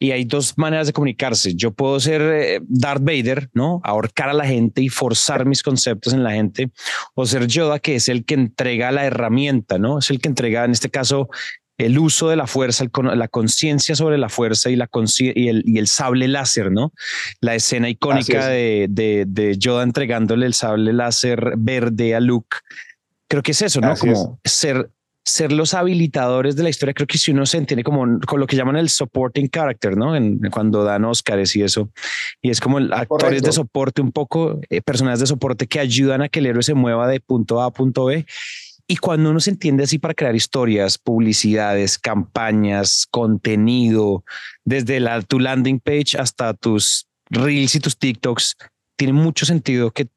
y 0.03 0.11
hay 0.11 0.25
dos 0.25 0.57
maneras 0.57 0.87
de 0.87 0.91
comunicarse. 0.91 1.55
Yo 1.55 1.71
puedo 1.71 1.97
ser 1.97 2.21
eh, 2.21 2.59
Darth 2.67 3.03
Vader, 3.03 3.49
¿no? 3.53 3.79
Ahorcar 3.85 4.27
a 4.27 4.33
la 4.33 4.45
gente 4.45 4.81
y 4.81 4.89
forzar 4.89 5.45
mis 5.45 5.63
conceptos 5.63 6.11
en 6.11 6.23
la 6.23 6.31
gente, 6.31 6.71
o 7.15 7.25
ser 7.25 7.47
Yoda, 7.47 7.79
que 7.79 7.95
es 7.95 8.09
el 8.09 8.25
que 8.25 8.33
entrega 8.33 8.91
la 8.91 9.05
herramienta, 9.05 9.79
¿no? 9.79 9.99
Es 9.99 10.09
el 10.09 10.19
que 10.19 10.27
entrega, 10.27 10.65
en 10.65 10.71
este 10.71 10.89
caso, 10.89 11.29
el 11.77 11.97
uso 11.97 12.27
de 12.27 12.35
la 12.35 12.47
fuerza, 12.47 12.83
la 13.15 13.29
conciencia 13.29 13.95
sobre 13.95 14.17
la 14.17 14.27
fuerza 14.27 14.69
y, 14.69 14.75
la 14.75 14.89
y, 15.17 15.47
el, 15.47 15.63
y 15.65 15.77
el 15.77 15.87
sable 15.87 16.27
láser, 16.27 16.69
¿no? 16.69 16.91
La 17.39 17.55
escena 17.55 17.87
icónica 17.87 18.47
de, 18.47 18.87
de, 18.89 19.23
de, 19.25 19.57
Yoda 19.57 19.83
entregándole 19.83 20.45
el 20.45 20.53
sable 20.53 20.91
láser 20.91 21.53
verde 21.55 22.13
a 22.13 22.19
Luke. 22.19 22.57
Creo 23.29 23.41
que 23.41 23.51
es 23.51 23.61
eso, 23.61 23.79
¿no? 23.79 23.95
Como 23.95 24.37
ser 24.43 24.89
ser 25.25 25.51
los 25.51 25.73
habilitadores 25.73 26.55
de 26.55 26.63
la 26.63 26.69
historia. 26.69 26.93
Creo 26.93 27.07
que 27.07 27.17
si 27.17 27.31
uno 27.31 27.45
se 27.45 27.57
entiende 27.57 27.83
como 27.83 28.19
con 28.27 28.39
lo 28.39 28.47
que 28.47 28.55
llaman 28.55 28.75
el 28.75 28.89
supporting 28.89 29.47
character, 29.49 29.95
¿no? 29.95 30.15
En, 30.15 30.39
cuando 30.51 30.83
dan 30.83 31.05
Oscars 31.05 31.55
y 31.55 31.63
eso. 31.63 31.89
Y 32.41 32.49
es 32.49 32.59
como 32.59 32.77
actores 32.77 33.41
de 33.41 33.51
soporte, 33.51 34.01
un 34.01 34.11
poco 34.11 34.59
eh, 34.69 34.81
personas 34.81 35.19
de 35.19 35.27
soporte 35.27 35.67
que 35.67 35.79
ayudan 35.79 36.21
a 36.21 36.29
que 36.29 36.39
el 36.39 36.47
héroe 36.47 36.63
se 36.63 36.73
mueva 36.73 37.07
de 37.07 37.19
punto 37.19 37.61
A 37.61 37.67
a 37.67 37.71
punto 37.71 38.05
B. 38.05 38.25
Y 38.85 38.97
cuando 38.97 39.29
uno 39.29 39.39
se 39.39 39.51
entiende 39.51 39.85
así 39.85 39.97
para 39.97 40.13
crear 40.13 40.35
historias, 40.35 40.97
publicidades, 40.97 41.97
campañas, 41.97 43.07
contenido, 43.09 44.25
desde 44.65 44.99
la, 44.99 45.21
tu 45.21 45.39
landing 45.39 45.79
page 45.79 46.17
hasta 46.19 46.53
tus 46.53 47.07
reels 47.29 47.75
y 47.75 47.79
tus 47.79 47.97
TikToks, 47.97 48.57
tiene 48.97 49.13
mucho 49.13 49.45
sentido 49.45 49.91
que 49.91 50.09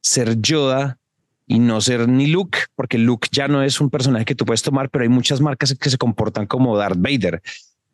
ser 0.00 0.40
Yoda 0.40 0.98
y 1.46 1.58
no 1.58 1.80
ser 1.80 2.08
ni 2.08 2.26
Luke, 2.26 2.58
porque 2.74 2.98
Luke 2.98 3.28
ya 3.30 3.48
no 3.48 3.62
es 3.62 3.80
un 3.80 3.90
personaje 3.90 4.24
que 4.24 4.34
tú 4.34 4.44
puedes 4.44 4.62
tomar, 4.62 4.90
pero 4.90 5.02
hay 5.02 5.08
muchas 5.08 5.40
marcas 5.40 5.74
que 5.78 5.90
se 5.90 5.98
comportan 5.98 6.46
como 6.46 6.76
Darth 6.76 6.98
Vader 6.98 7.42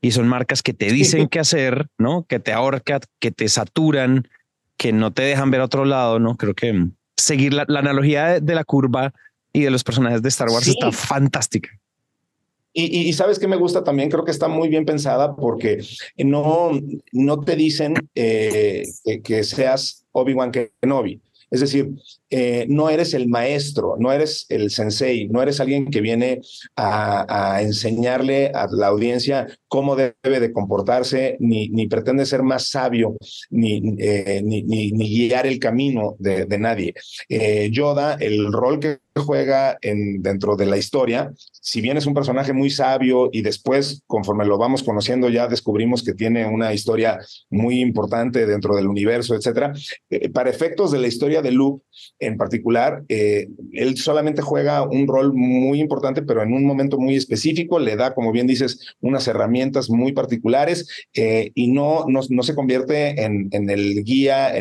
y 0.01 0.13
son 0.13 0.29
marcas 0.29 0.63
que 0.63 0.73
te 0.73 0.91
dicen 0.91 1.29
qué 1.29 1.41
hacer, 1.41 1.89
¿no? 1.99 2.25
Que 2.25 2.39
te 2.39 2.53
ahorcan, 2.53 3.01
que 3.19 3.31
te 3.31 3.49
saturan, 3.49 4.29
que 4.77 4.93
no 4.93 5.13
te 5.13 5.23
dejan 5.23 5.51
ver 5.51 5.61
a 5.61 5.65
otro 5.65 5.85
lado, 5.85 6.19
¿no? 6.19 6.37
Creo 6.37 6.55
que 6.55 6.89
seguir 7.17 7.53
la, 7.53 7.67
analogía 7.69 8.41
de, 8.41 8.55
la 8.55 8.65
curva 8.65 9.13
y 9.53 9.63
de 9.63 9.71
los 9.71 9.85
personajes 9.85 10.23
de 10.23 10.29
Star 10.31 10.49
Wars 10.49 10.69
está 10.69 10.91
fantástica. 10.93 11.71
Y, 12.73 13.13
sabes 13.15 13.41
que 13.41 13.49
me 13.49 13.57
gusta 13.57 13.83
también, 13.83 14.09
creo 14.11 14.25
que 14.25 14.31
está 14.31 14.47
muy 14.47 14.69
bien 14.69 14.85
pensada 14.85 15.35
porque 15.35 15.85
no, 16.17 16.71
no 17.11 17.41
te 17.41 17.57
dicen 17.57 17.95
eh, 18.15 18.85
que, 19.05 19.23
que, 19.23 19.43
seas 19.43 20.07
Obi-Wan 20.13 20.53
Kenobi. 20.53 21.21
Es 21.51 21.61
decir, 21.61 21.91
eh, 22.33 22.67
no 22.69 22.89
eres 22.91 23.13
el 23.15 23.29
maestro, 23.29 23.97
no 23.99 24.13
eres 24.13 24.47
el 24.49 24.71
sensei, 24.71 25.29
no 25.29 25.43
eres 25.43 25.59
alguien 25.59 25.91
que 25.91 26.01
viene 26.01 26.41
a, 26.77 27.59
enseñarle 27.61 28.53
a 28.55 28.69
la 28.71 28.87
audiencia 28.87 29.49
cómo 29.67 29.97
debe 29.97 30.41
de 30.41 30.53
comportarse, 30.53 31.37
ni, 31.41 31.69
pretende 31.89 32.25
ser 32.27 32.43
más 32.43 32.71
sabio, 32.71 33.17
ni, 33.51 33.83
eh, 33.99 34.43
guiar 34.45 35.47
el 35.47 35.59
camino 35.59 36.15
de, 36.19 36.47
nadie. 36.59 36.95
Eh, 37.29 37.69
Yoda, 37.73 38.15
el 38.15 38.53
rol 38.53 38.79
que 38.79 38.99
juega 39.17 39.79
en, 39.83 40.23
dentro 40.23 40.57
de 40.57 40.67
la 40.67 40.77
historia, 40.77 41.33
si 41.37 41.81
bien 41.81 41.97
es 41.97 42.07
un 42.07 42.15
personaje 42.15 42.53
muy 42.53 42.71
sabio 42.71 43.29
y 43.33 43.43
después, 43.43 44.03
conforme 44.07 44.45
lo 44.47 44.57
vamos 44.57 44.83
conociendo, 44.83 45.29
ya 45.29 45.49
descubrimos 45.49 46.03
que 46.05 46.15
tiene 46.15 46.47
una 46.47 46.73
historia 46.73 47.19
muy 47.49 47.81
importante 47.81 48.47
dentro 48.47 48.77
del 48.77 48.87
universo, 48.87 49.35
etcétera. 49.35 49.73
Para 50.33 50.51
efectos 50.51 50.93
de 50.93 50.99
la 50.99 51.09
historia 51.09 51.43
de 51.43 51.51
Luke 51.51 51.85
en 52.21 52.37
particular, 52.37 53.03
eh, 53.09 53.49
él 53.73 53.97
solamente 53.97 54.43
juega 54.43 54.83
un 54.83 55.09
rol 55.09 55.33
muy 55.35 55.81
importante, 55.81 56.23
pero 56.23 56.43
en 56.43 56.53
un 56.53 56.65
momento 56.65 56.99
muy 56.99 57.17
específico, 57.17 57.79
le 57.79 57.97
da, 57.97 58.15
como 58.15 58.31
bien 58.31 58.47
dices, 58.47 58.95
unas 59.01 59.27
herramientas 59.27 59.91
muy 59.91 60.13
particulares 60.13 60.87
eh, 61.15 61.51
y 61.55 61.69
no, 61.69 62.05
no, 62.09 62.21
no, 62.29 62.43
se 62.43 62.55
convierte 62.55 63.23
en, 63.23 63.49
en 63.53 63.71
el 63.71 64.05
guía, 64.05 64.53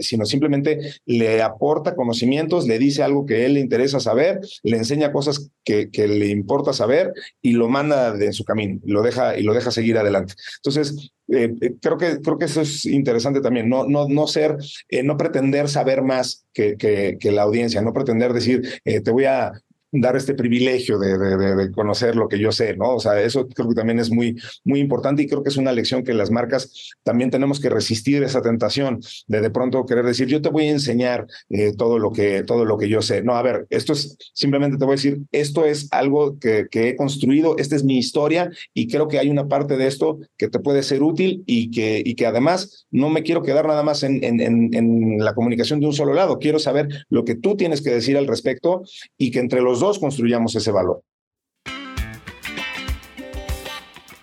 sino 0.00 0.26
simplemente 0.26 0.78
le 1.06 1.40
aporta 1.40 1.94
conocimientos, 1.94 2.66
le 2.66 2.78
dice 2.78 3.02
algo 3.02 3.26
que 3.26 3.46
él 3.46 3.54
le 3.54 3.60
interesa 3.60 4.00
saber, 4.00 4.40
le 4.62 4.76
enseña 4.76 5.12
cosas 5.12 5.50
que, 5.64 5.90
que 5.90 6.08
le 6.08 6.28
importa 6.28 6.72
saber 6.72 7.12
y 7.40 7.52
lo 7.52 7.68
manda 7.68 8.14
en 8.18 8.32
su 8.32 8.44
camino, 8.44 8.80
lo 8.84 9.02
deja 9.02 9.38
y 9.38 9.42
lo 9.42 9.54
deja 9.54 9.70
seguir 9.70 9.98
adelante. 9.98 10.34
Entonces, 10.56 11.12
eh, 11.28 11.54
eh, 11.60 11.74
creo 11.80 11.96
que 11.96 12.20
creo 12.20 12.38
que 12.38 12.44
eso 12.44 12.60
es 12.60 12.84
interesante 12.86 13.40
también, 13.40 13.68
no 13.68 13.86
no 13.86 14.08
no 14.08 14.26
ser, 14.26 14.56
eh, 14.88 15.02
no 15.02 15.16
pretender 15.16 15.68
saber 15.68 16.02
más 16.02 16.46
que, 16.52 16.76
que, 16.76 17.16
que, 17.18 17.32
la 17.32 17.42
audiencia, 17.42 17.80
no 17.82 17.92
pretender 17.92 18.32
decir 18.32 18.80
te 18.84 19.10
voy 19.10 19.24
a 19.24 19.52
dar 20.00 20.16
este 20.16 20.34
privilegio 20.34 20.98
de, 20.98 21.16
de, 21.18 21.72
conocer 21.72 22.16
lo 22.16 22.28
que 22.28 22.38
yo 22.38 22.52
sé, 22.52 22.76
¿no? 22.76 22.96
O 22.96 23.00
sea, 23.00 23.20
eso 23.20 23.48
creo 23.48 23.68
que 23.68 23.74
también 23.74 23.98
es 23.98 24.10
muy, 24.10 24.36
muy 24.64 24.80
importante 24.80 25.22
y 25.22 25.26
creo 25.26 25.42
que 25.42 25.48
es 25.50 25.56
una 25.56 25.72
lección 25.72 26.02
que 26.02 26.14
las 26.14 26.30
marcas 26.30 26.94
también 27.02 27.30
tenemos 27.30 27.60
que 27.60 27.70
resistir 27.70 28.22
esa 28.22 28.42
tentación 28.42 29.00
de 29.28 29.40
de 29.40 29.50
pronto 29.50 29.84
querer 29.86 30.04
decir, 30.04 30.26
yo 30.26 30.42
te 30.42 30.48
voy 30.48 30.66
a 30.66 30.70
enseñar 30.70 31.26
eh, 31.50 31.72
todo, 31.76 31.98
lo 31.98 32.12
que, 32.12 32.42
todo 32.42 32.64
lo 32.64 32.78
que 32.78 32.88
yo 32.88 33.02
sé. 33.02 33.22
No, 33.22 33.34
a 33.34 33.42
ver, 33.42 33.66
esto 33.70 33.92
es, 33.92 34.16
simplemente 34.32 34.78
te 34.78 34.84
voy 34.84 34.94
a 34.94 34.96
decir, 34.96 35.20
esto 35.32 35.64
es 35.64 35.88
algo 35.92 36.38
que, 36.38 36.66
que 36.70 36.88
he 36.88 36.96
construido, 36.96 37.56
esta 37.58 37.76
es 37.76 37.84
mi 37.84 37.98
historia 37.98 38.50
y 38.72 38.88
creo 38.88 39.06
que 39.06 39.18
hay 39.18 39.28
una 39.28 39.48
parte 39.48 39.76
de 39.76 39.86
esto 39.86 40.18
que 40.36 40.48
te 40.48 40.58
puede 40.58 40.82
ser 40.82 41.02
útil 41.02 41.44
y 41.46 41.70
que, 41.70 42.02
y 42.04 42.14
que 42.14 42.26
además 42.26 42.86
no 42.90 43.10
me 43.10 43.22
quiero 43.22 43.42
quedar 43.42 43.66
nada 43.66 43.82
más 43.82 44.02
en, 44.02 44.24
en, 44.24 44.40
en, 44.40 44.74
en 44.74 45.18
la 45.18 45.34
comunicación 45.34 45.78
de 45.80 45.86
un 45.86 45.92
solo 45.92 46.14
lado, 46.14 46.38
quiero 46.38 46.58
saber 46.58 46.88
lo 47.10 47.24
que 47.24 47.34
tú 47.34 47.56
tienes 47.56 47.82
que 47.82 47.90
decir 47.90 48.16
al 48.16 48.26
respecto 48.26 48.82
y 49.18 49.30
que 49.30 49.40
entre 49.40 49.60
los 49.60 49.82
construyamos 49.98 50.54
ese 50.56 50.72
valor. 50.72 51.02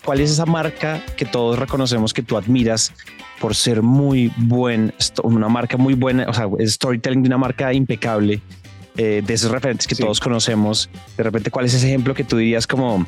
¿Cuál 0.04 0.20
es 0.20 0.32
esa 0.32 0.46
marca 0.46 1.02
que 1.16 1.26
todos 1.26 1.60
reconocemos 1.60 2.14
que 2.14 2.24
tú 2.24 2.36
admiras 2.36 2.92
por 3.40 3.56
ser 3.56 3.82
muy 3.82 4.32
buen, 4.38 4.94
una 5.24 5.48
marca 5.48 5.78
muy 5.78 5.94
buena, 5.94 6.28
o 6.28 6.34
sea, 6.34 6.48
storytelling 6.60 7.24
de 7.24 7.28
una 7.28 7.38
marca 7.38 7.74
impecable 7.74 8.42
eh, 8.98 9.24
de 9.26 9.34
esos 9.34 9.52
referentes 9.52 9.88
que 9.88 9.96
todos 9.96 10.20
conocemos, 10.20 10.90
de 11.16 11.24
repente, 11.24 11.50
¿cuál 11.50 11.66
es 11.66 11.74
ese 11.74 11.88
ejemplo 11.88 12.14
que 12.14 12.26
tú 12.26 12.36
dirías 12.38 12.68
como 12.68 13.06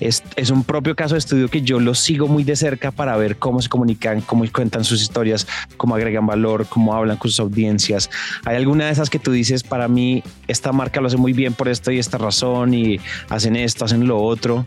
es, 0.00 0.22
es, 0.36 0.50
un 0.50 0.64
propio 0.64 0.96
caso 0.96 1.14
de 1.14 1.18
estudio 1.18 1.48
que 1.48 1.60
yo 1.60 1.78
lo 1.78 1.94
sigo 1.94 2.26
muy 2.26 2.42
de 2.42 2.56
cerca 2.56 2.90
para 2.90 3.16
ver 3.18 3.36
cómo 3.36 3.60
se 3.60 3.68
comunican, 3.68 4.22
cómo 4.22 4.44
cuentan 4.50 4.84
sus 4.84 5.02
historias, 5.02 5.46
cómo 5.76 5.94
agregan 5.94 6.26
valor, 6.26 6.66
cómo 6.66 6.94
hablan 6.94 7.18
con 7.18 7.30
sus 7.30 7.40
audiencias? 7.40 8.08
¿Hay 8.46 8.56
alguna 8.56 8.86
de 8.86 8.92
esas 8.92 9.10
que 9.10 9.18
tú 9.18 9.30
dices, 9.30 9.62
para 9.62 9.88
mí, 9.88 10.22
esta 10.48 10.72
marca 10.72 11.02
lo 11.02 11.08
hace 11.08 11.18
muy 11.18 11.34
bien 11.34 11.52
por 11.52 11.68
esto 11.68 11.90
y 11.90 11.98
esta 11.98 12.16
razón 12.16 12.72
y 12.72 12.98
hacen 13.28 13.56
esto, 13.56 13.84
hacen 13.84 14.06
lo 14.06 14.18
otro? 14.22 14.64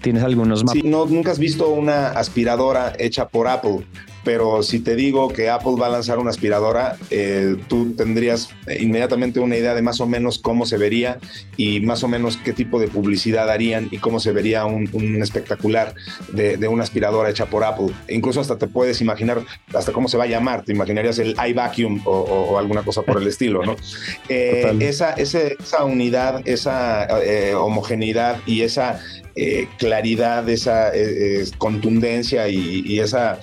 ¿Tienes 0.00 0.24
algunos 0.24 0.64
más? 0.64 0.72
Sí, 0.72 0.82
no, 0.82 1.06
nunca 1.06 1.30
has 1.30 1.38
visto 1.38 1.68
una 1.68 2.08
aspiradora 2.08 2.94
hecha 2.98 3.28
por 3.28 3.46
Apple 3.46 3.86
pero 4.24 4.62
si 4.62 4.80
te 4.80 4.96
digo 4.96 5.28
que 5.28 5.50
Apple 5.50 5.74
va 5.80 5.86
a 5.86 5.90
lanzar 5.90 6.18
una 6.18 6.30
aspiradora, 6.30 6.96
eh, 7.10 7.56
tú 7.68 7.94
tendrías 7.94 8.50
inmediatamente 8.78 9.40
una 9.40 9.56
idea 9.56 9.74
de 9.74 9.82
más 9.82 10.00
o 10.00 10.06
menos 10.06 10.38
cómo 10.38 10.66
se 10.66 10.76
vería 10.76 11.18
y 11.56 11.80
más 11.80 12.04
o 12.04 12.08
menos 12.08 12.36
qué 12.36 12.52
tipo 12.52 12.78
de 12.78 12.88
publicidad 12.88 13.50
harían 13.50 13.88
y 13.90 13.98
cómo 13.98 14.20
se 14.20 14.32
vería 14.32 14.64
un, 14.64 14.88
espectacular 15.22 15.94
de, 16.32 16.68
una 16.68 16.84
aspiradora 16.84 17.30
hecha 17.30 17.46
por 17.46 17.64
Apple. 17.64 17.88
incluso 18.08 18.40
hasta 18.40 18.56
te 18.56 18.66
puedes 18.66 19.00
imaginar 19.00 19.42
hasta 19.74 19.92
cómo 19.92 20.08
se 20.08 20.16
va 20.16 20.24
a 20.24 20.28
llamar, 20.28 20.64
te 20.64 20.72
imaginarías 20.72 21.18
el 21.18 21.34
iVacuum 21.48 22.00
o, 22.04 22.10
o, 22.12 22.58
alguna 22.58 22.82
cosa 22.82 23.02
por 23.02 23.20
el 23.20 23.26
estilo, 23.28 23.64
¿no? 23.64 23.76
Eh, 24.28 24.76
esa, 24.80 25.12
esa 25.12 25.84
unidad, 25.84 26.42
esa 26.44 27.06
eh, 27.22 27.54
homogeneidad 27.54 28.38
y 28.46 28.62
esa 28.62 29.00
eh, 29.42 29.68
claridad, 29.78 30.46
esa 30.50 30.94
eh, 30.94 31.46
contundencia 31.56 32.46
y, 32.50 33.00
esa 33.00 33.40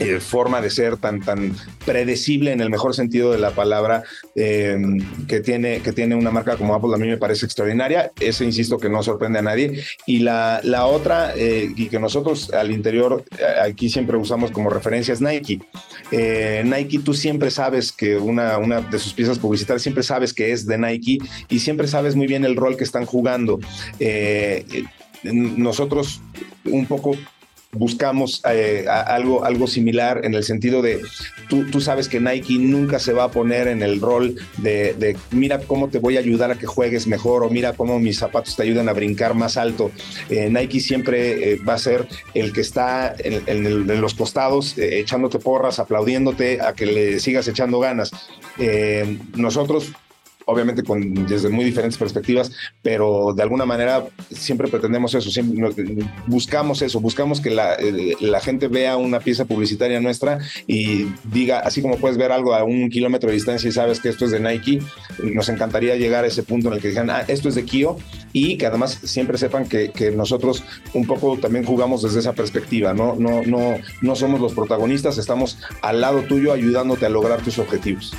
eh, 0.00 0.20
forma 0.20 0.60
de 0.60 0.70
ser 0.70 0.96
tan, 0.96 1.20
tan 1.20 1.54
predecible 1.84 2.52
en 2.52 2.60
el 2.60 2.70
mejor 2.70 2.94
sentido 2.94 3.32
de 3.32 3.38
la 3.38 3.50
palabra 3.52 4.02
que, 4.34 5.40
tiene, 5.44 5.80
que 5.80 5.92
tiene 5.92 6.14
una 6.14 6.30
marca 6.30 6.56
como 6.56 6.74
Apple 6.74 6.94
a 6.94 6.98
mí 6.98 7.06
me 7.06 7.18
parece 7.18 7.46
extraordinaria. 7.46 8.10
Eso 8.18 8.44
insisto 8.44 8.78
que 8.78 8.88
no 8.88 9.02
sorprende 9.02 9.38
a 9.38 9.42
nadie. 9.42 9.82
Y 10.06 10.20
la, 10.20 10.60
la 10.64 10.86
otra, 10.86 11.34
y 11.36 11.86
que 11.86 11.98
nosotros 11.98 12.50
al 12.52 12.70
interior 12.70 13.24
aquí 13.62 13.90
siempre 13.90 14.16
usamos 14.16 14.50
como 14.50 14.70
referencia 14.70 15.12
es 15.12 15.20
Nike. 15.20 15.60
Nike, 16.64 17.00
tú 17.04 17.14
siempre 17.14 17.50
sabes 17.50 17.92
que 17.92 18.16
una, 18.16 18.58
una 18.58 18.80
de 18.80 18.98
sus 18.98 19.12
piezas 19.12 19.38
publicitarias, 19.38 19.82
siempre 19.82 20.02
sabes 20.02 20.32
que 20.32 20.52
es 20.52 20.66
de 20.66 20.78
Nike 20.78 21.18
y 21.48 21.58
siempre 21.58 21.86
sabes 21.86 22.16
muy 22.16 22.26
bien 22.26 22.44
el 22.44 22.56
rol 22.56 22.76
que 22.76 22.84
están 22.84 23.04
jugando. 23.04 23.60
Eh, 23.98 24.64
nosotros 25.22 26.20
un 26.64 26.86
poco 26.86 27.16
buscamos 27.72 28.42
eh, 28.50 28.84
algo, 28.88 29.44
algo 29.44 29.66
similar 29.66 30.24
en 30.24 30.34
el 30.34 30.42
sentido 30.42 30.82
de 30.82 31.00
tú, 31.48 31.64
tú, 31.70 31.80
sabes 31.80 32.08
que 32.08 32.18
Nike 32.20 32.58
nunca 32.58 32.98
se 32.98 33.12
va 33.12 33.24
a 33.24 33.30
poner 33.30 33.68
en 33.68 33.82
el 33.82 34.00
rol 34.00 34.34
de, 34.58 35.16
mira 35.30 35.60
cómo 35.60 35.88
te 35.88 35.98
voy 35.98 36.16
a 36.16 36.20
ayudar 36.20 36.50
a 36.50 36.56
que 36.56 36.66
juegues 36.66 37.06
mejor 37.06 37.44
o 37.44 37.50
mira 37.50 37.72
cómo 37.74 38.00
mis 38.00 38.18
zapatos 38.18 38.56
te 38.56 38.64
ayudan 38.64 38.88
a 38.88 38.92
brincar 38.92 39.34
más 39.34 39.56
alto. 39.56 39.92
Eh, 40.28 40.48
Nike 40.50 40.80
siempre 40.80 41.52
eh, 41.52 41.60
va 41.66 41.74
a 41.74 41.78
ser 41.78 42.08
el 42.34 42.52
que 42.52 42.60
está 42.60 43.14
en, 43.18 44.00
los 44.00 44.14
costados 44.14 44.76
echándote 44.76 45.38
porras, 45.38 45.78
aplaudiéndote 45.78 46.60
a 46.60 46.72
que 46.72 46.86
le 46.86 47.20
sigas 47.20 47.46
echando 47.46 47.78
ganas. 47.78 48.10
nosotros 49.36 49.92
obviamente 50.50 50.82
con, 50.82 51.26
desde 51.26 51.48
muy 51.48 51.64
diferentes 51.64 51.98
perspectivas, 51.98 52.52
pero 52.82 53.32
de 53.34 53.42
alguna 53.42 53.64
manera 53.64 54.04
siempre 54.30 54.68
pretendemos 54.68 55.14
eso, 55.14 55.30
siempre 55.30 55.72
buscamos 56.26 56.82
eso, 56.82 57.00
buscamos 57.00 57.40
que 57.40 57.50
la, 57.50 57.74
eh, 57.74 58.16
la, 58.20 58.40
gente 58.40 58.68
vea 58.68 58.96
una 58.96 59.20
pieza 59.20 59.44
publicitaria 59.44 60.00
nuestra 60.00 60.38
y 60.66 61.06
diga, 61.24 61.60
así 61.60 61.82
como 61.82 61.98
puedes 61.98 62.18
ver 62.18 62.32
algo 62.32 62.54
a 62.54 62.64
un 62.64 62.90
kilómetro 62.90 63.28
de 63.28 63.34
distancia 63.34 63.68
y 63.68 63.72
sabes 63.72 64.00
que 64.00 64.08
esto 64.08 64.24
es 64.24 64.30
de 64.30 64.40
Nike, 64.40 64.80
nos 65.22 65.48
encantaría 65.48 65.96
llegar 65.96 66.24
a 66.24 66.26
ese 66.26 66.42
punto 66.42 66.68
en 66.68 66.74
el 66.74 66.80
que 66.80 66.88
digan, 66.88 67.10
ah, 67.10 67.24
esto 67.28 67.48
es 67.48 67.54
de 67.54 67.64
Kio 67.64 67.96
y 68.32 68.56
que 68.56 68.66
además 68.66 68.98
siempre 69.04 69.38
sepan 69.38 69.68
que, 69.68 69.90
que 69.90 70.10
nosotros 70.10 70.64
un 70.94 71.06
poco 71.06 71.38
también 71.38 71.64
jugamos 71.64 72.02
desde 72.02 72.20
esa 72.20 72.32
perspectiva, 72.32 72.94
¿no? 72.94 73.14
No, 73.16 73.42
no, 73.42 73.76
no 74.02 74.16
somos 74.16 74.40
los 74.40 74.54
protagonistas, 74.54 75.18
estamos 75.18 75.58
al 75.82 76.00
lado 76.00 76.22
tuyo 76.22 76.52
ayudándote 76.52 77.06
a 77.06 77.08
lograr 77.08 77.42
tus 77.42 77.58
objetivos. 77.58 78.12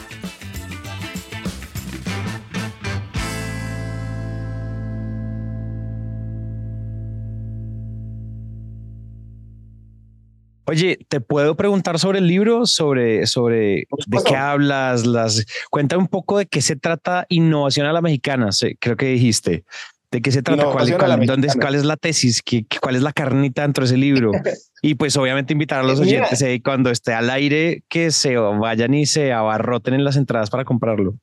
Oye, 10.71 10.99
¿te 11.09 11.19
puedo 11.19 11.57
preguntar 11.57 11.99
sobre 11.99 12.19
el 12.19 12.27
libro? 12.27 12.65
Sobre, 12.65 13.27
sobre 13.27 13.87
de 14.07 14.17
qué 14.25 14.37
hablas, 14.37 15.05
las 15.05 15.45
cuenta 15.69 15.97
un 15.97 16.07
poco 16.07 16.37
de 16.37 16.45
qué 16.45 16.61
se 16.61 16.77
trata 16.77 17.25
innovación 17.27 17.87
a 17.87 17.91
la 17.91 17.99
mexicana, 17.99 18.51
creo 18.79 18.95
que 18.95 19.07
dijiste. 19.07 19.65
¿De 20.11 20.21
qué 20.21 20.31
se 20.31 20.41
trata? 20.41 20.63
¿Cuál, 20.71 21.25
dónde, 21.25 21.49
¿Cuál, 21.59 21.75
es 21.75 21.83
la 21.83 21.97
tesis? 21.97 22.41
¿Qué, 22.41 22.65
¿Cuál 22.81 22.95
es 22.95 23.01
la 23.01 23.11
carnita 23.11 23.63
dentro 23.63 23.83
de 23.83 23.87
ese 23.87 23.97
libro? 23.97 24.31
y 24.81 24.95
pues 24.95 25.17
obviamente 25.17 25.51
invitar 25.51 25.81
a 25.81 25.83
los 25.83 25.99
oyentes 25.99 26.41
eh, 26.41 26.61
cuando 26.63 26.89
esté 26.89 27.11
al 27.11 27.29
aire 27.29 27.83
que 27.89 28.11
se 28.11 28.37
vayan 28.37 28.93
y 28.93 29.05
se 29.05 29.33
abarroten 29.33 29.93
en 29.93 30.05
las 30.05 30.15
entradas 30.15 30.49
para 30.49 30.63
comprarlo. 30.63 31.15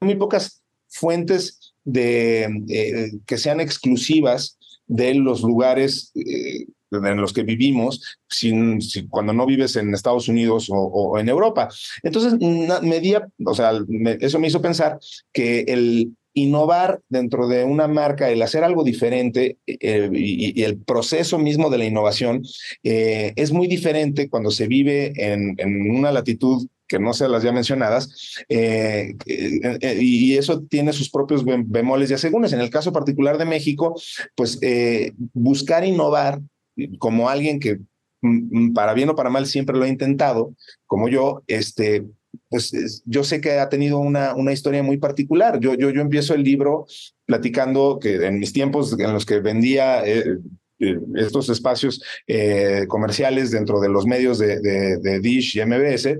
Muy 0.00 0.14
pocas 0.14 0.62
fuentes 0.88 1.74
de, 1.84 2.44
eh, 2.70 3.10
que 3.26 3.36
sean 3.36 3.60
exclusivas 3.60 4.56
de 4.86 5.12
los 5.12 5.42
lugares 5.42 6.10
eh, 6.14 6.68
en 6.96 7.20
los 7.20 7.32
que 7.32 7.42
vivimos 7.42 8.18
sin, 8.28 8.80
cuando 9.08 9.32
no 9.32 9.46
vives 9.46 9.76
en 9.76 9.94
Estados 9.94 10.28
Unidos 10.28 10.68
o, 10.70 11.18
en 11.18 11.28
Europa. 11.28 11.68
Entonces, 12.02 12.34
me 12.40 13.00
o 13.44 13.54
sea, 13.54 13.72
eso 14.20 14.38
me 14.38 14.48
hizo 14.48 14.62
pensar 14.62 14.98
que 15.32 15.60
el 15.68 16.14
innovar 16.34 17.00
dentro 17.08 17.46
de 17.46 17.64
una 17.64 17.88
marca, 17.88 18.28
el 18.28 18.42
hacer 18.42 18.64
algo 18.64 18.84
diferente 18.84 19.58
eh, 19.66 20.10
y, 20.12 20.62
el 20.62 20.78
proceso 20.78 21.38
mismo 21.38 21.70
de 21.70 21.78
la 21.78 21.84
innovación 21.84 22.42
eh, 22.82 23.32
es 23.36 23.52
muy 23.52 23.68
diferente 23.68 24.28
cuando 24.28 24.50
se 24.50 24.66
vive 24.66 25.12
en, 25.16 25.54
en 25.58 25.90
una 25.90 26.10
latitud 26.10 26.66
que 26.86 26.98
no 26.98 27.14
sean 27.14 27.32
las 27.32 27.42
ya 27.42 27.50
mencionadas, 27.50 28.44
eh, 28.50 29.14
y 29.26 30.36
eso 30.36 30.60
tiene 30.64 30.92
sus 30.92 31.08
propios 31.08 31.42
bemoles 31.42 32.10
y 32.10 32.14
asegúnes. 32.14 32.52
En 32.52 32.60
el 32.60 32.68
caso 32.68 32.92
particular 32.92 33.38
de 33.38 33.46
México, 33.46 33.98
pues 34.34 34.60
buscar 35.32 35.86
innovar 35.86 36.42
como 36.98 37.28
alguien 37.28 37.60
que 37.60 37.76
mm, 38.22 38.68
mm, 38.68 38.72
para 38.74 38.94
bien 38.94 39.08
o 39.08 39.14
para 39.14 39.30
mal 39.30 39.46
siempre 39.46 39.76
lo 39.76 39.84
ha 39.84 39.88
intentado, 39.88 40.54
como 40.86 41.08
yo, 41.08 41.42
este, 41.46 42.04
pues 42.48 43.02
yo 43.04 43.24
sé 43.24 43.40
que 43.40 43.58
ha 43.58 43.68
tenido 43.68 43.98
una, 43.98 44.34
una 44.34 44.52
historia 44.52 44.82
muy 44.82 44.96
particular. 44.98 45.60
Yo, 45.60 45.74
yo, 45.74 45.90
yo 45.90 46.00
empiezo 46.00 46.34
el 46.34 46.42
libro 46.42 46.86
platicando 47.26 47.98
que 48.00 48.26
en 48.26 48.38
mis 48.38 48.52
tiempos 48.52 48.98
en 48.98 49.12
los 49.12 49.26
que 49.26 49.40
vendía 49.40 50.04
eh, 50.06 50.38
eh, 50.80 50.98
estos 51.16 51.48
espacios 51.48 52.02
eh, 52.26 52.84
comerciales 52.88 53.50
dentro 53.50 53.80
de 53.80 53.88
los 53.88 54.06
medios 54.06 54.38
de, 54.38 54.60
de, 54.60 54.98
de 54.98 55.20
Dish 55.20 55.56
y 55.56 55.64
MBS, 55.64 56.18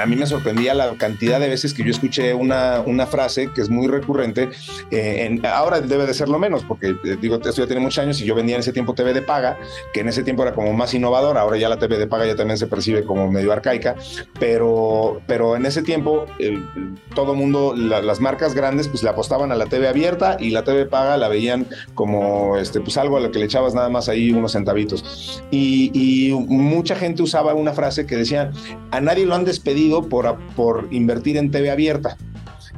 a 0.00 0.06
mí 0.06 0.16
me 0.16 0.26
sorprendía 0.26 0.74
la 0.74 0.94
cantidad 0.96 1.40
de 1.40 1.48
veces 1.48 1.74
que 1.74 1.84
yo 1.84 1.90
escuché 1.90 2.34
una, 2.34 2.80
una 2.86 3.06
frase 3.06 3.50
que 3.54 3.60
es 3.60 3.70
muy 3.70 3.86
recurrente. 3.86 4.50
Eh, 4.90 5.26
en, 5.26 5.46
ahora 5.46 5.80
debe 5.80 6.06
de 6.06 6.14
ser 6.14 6.28
lo 6.28 6.38
menos, 6.38 6.64
porque 6.64 6.88
eh, 7.04 7.16
digo, 7.20 7.36
esto 7.36 7.62
ya 7.62 7.66
tiene 7.66 7.80
muchos 7.80 8.02
años 8.02 8.20
y 8.20 8.24
yo 8.24 8.34
vendía 8.34 8.56
en 8.56 8.60
ese 8.60 8.72
tiempo 8.72 8.94
TV 8.94 9.12
de 9.12 9.22
paga, 9.22 9.58
que 9.92 10.00
en 10.00 10.08
ese 10.08 10.22
tiempo 10.22 10.42
era 10.42 10.52
como 10.52 10.72
más 10.72 10.94
innovador. 10.94 11.38
Ahora 11.38 11.56
ya 11.56 11.68
la 11.68 11.78
TV 11.78 11.98
de 11.98 12.06
paga 12.06 12.26
ya 12.26 12.36
también 12.36 12.58
se 12.58 12.66
percibe 12.66 13.04
como 13.04 13.30
medio 13.30 13.52
arcaica, 13.52 13.94
pero, 14.38 15.20
pero 15.26 15.56
en 15.56 15.66
ese 15.66 15.82
tiempo 15.82 16.26
todo 17.14 17.34
mundo, 17.34 17.74
la, 17.76 18.02
las 18.02 18.20
marcas 18.20 18.54
grandes, 18.54 18.88
pues 18.88 19.02
le 19.02 19.10
apostaban 19.10 19.52
a 19.52 19.54
la 19.54 19.66
TV 19.66 19.88
abierta 19.88 20.36
y 20.40 20.50
la 20.50 20.64
TV 20.64 20.86
paga 20.86 21.16
la 21.16 21.28
veían 21.28 21.66
como 21.94 22.56
este, 22.56 22.80
pues 22.80 22.96
algo 22.96 23.16
a 23.16 23.20
lo 23.20 23.30
que 23.30 23.38
le 23.38 23.44
echabas 23.46 23.74
nada 23.74 23.88
más 23.88 24.08
ahí 24.08 24.32
unos 24.32 24.52
centavitos. 24.52 25.42
Y, 25.50 25.90
y 25.94 26.32
mucha 26.32 26.96
gente 26.96 27.22
usaba 27.22 27.54
una 27.54 27.72
frase 27.72 28.06
que 28.06 28.16
decía: 28.16 28.50
a 28.90 29.00
nadie 29.00 29.26
lo 29.26 29.34
han 29.34 29.44
despedido 29.44 29.83
por, 30.08 30.38
por 30.56 30.88
invertir 30.90 31.36
en 31.36 31.50
TV 31.50 31.70
abierta. 31.70 32.16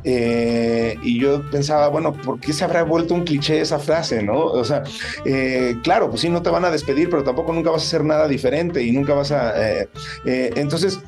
Eh, 0.08 0.96
y 1.02 1.18
yo 1.18 1.42
pensaba, 1.50 1.88
bueno, 1.88 2.12
¿por 2.12 2.38
qué 2.38 2.52
se 2.52 2.62
habrá 2.62 2.84
vuelto 2.84 3.12
un 3.12 3.24
cliché 3.24 3.60
esa 3.60 3.80
frase, 3.80 4.22
no? 4.22 4.38
O 4.38 4.64
sea, 4.64 4.84
eh, 5.24 5.76
claro, 5.82 6.08
pues 6.08 6.20
sí, 6.20 6.28
no 6.28 6.42
te 6.42 6.50
van 6.50 6.64
a 6.64 6.70
despedir, 6.70 7.10
pero 7.10 7.24
tampoco 7.24 7.52
nunca 7.52 7.70
vas 7.70 7.82
a 7.82 7.86
hacer 7.86 8.04
nada 8.04 8.28
diferente 8.28 8.82
y 8.82 8.92
nunca 8.92 9.14
vas 9.14 9.32
a... 9.32 9.52
Eh, 9.60 9.88
entonces, 10.24 11.00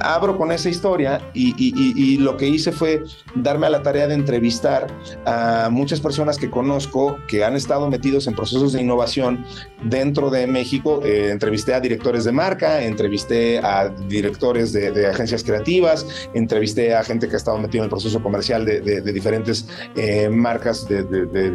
abro 0.00 0.36
con 0.36 0.52
esa 0.52 0.68
historia 0.68 1.20
y, 1.34 2.16
lo 2.18 2.36
que 2.36 2.48
hice 2.48 2.72
fue 2.72 3.02
darme 3.34 3.66
a 3.66 3.70
la 3.70 3.82
tarea 3.82 4.06
de 4.06 4.14
entrevistar 4.14 4.86
a 5.24 5.68
muchas 5.70 6.00
personas 6.00 6.38
que 6.38 6.50
conozco 6.50 7.18
que 7.28 7.44
han 7.44 7.54
estado 7.54 7.88
metidos 7.88 8.26
en 8.26 8.34
procesos 8.34 8.72
de 8.72 8.80
innovación 8.80 9.44
dentro 9.84 10.30
de 10.30 10.46
México. 10.46 11.00
Eh, 11.04 11.30
entrevisté 11.30 11.74
a 11.74 11.80
directores 11.80 12.24
de 12.24 12.32
marca, 12.32 12.82
entrevisté 12.82 13.58
a 13.58 13.88
directores 13.88 14.72
de, 14.72 15.06
agencias 15.06 15.44
creativas, 15.44 16.06
entrevisté 16.34 16.94
a 16.94 17.04
gente 17.04 17.28
que 17.28 17.34
ha 17.34 17.36
estado 17.36 17.58
metido 17.58 17.82
en 17.82 17.84
el 17.84 17.90
proceso 17.90 18.22
comercial 18.22 18.64
de, 18.64 19.00
diferentes 19.12 19.68
eh, 19.94 20.28
marcas 20.28 20.86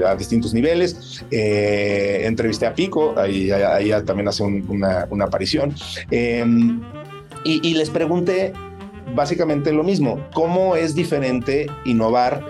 a 0.06 0.16
distintos 0.16 0.54
niveles. 0.54 1.24
Eh, 1.32 2.22
entrevisté 2.26 2.66
a 2.66 2.74
Pico, 2.74 3.14
ahí, 3.18 3.50
también 4.06 4.28
hace 4.28 4.44
una, 4.44 5.08
una, 5.10 5.26
aparición. 5.26 5.74
Em, 7.46 7.60
y, 7.64 7.74
les 7.74 7.90
pregunté 7.90 8.54
básicamente 9.16 9.72
lo 9.72 9.84
mismo, 9.84 10.20
¿cómo 10.34 10.76
es 10.76 10.96
diferente 10.96 11.68
innovar 11.86 12.46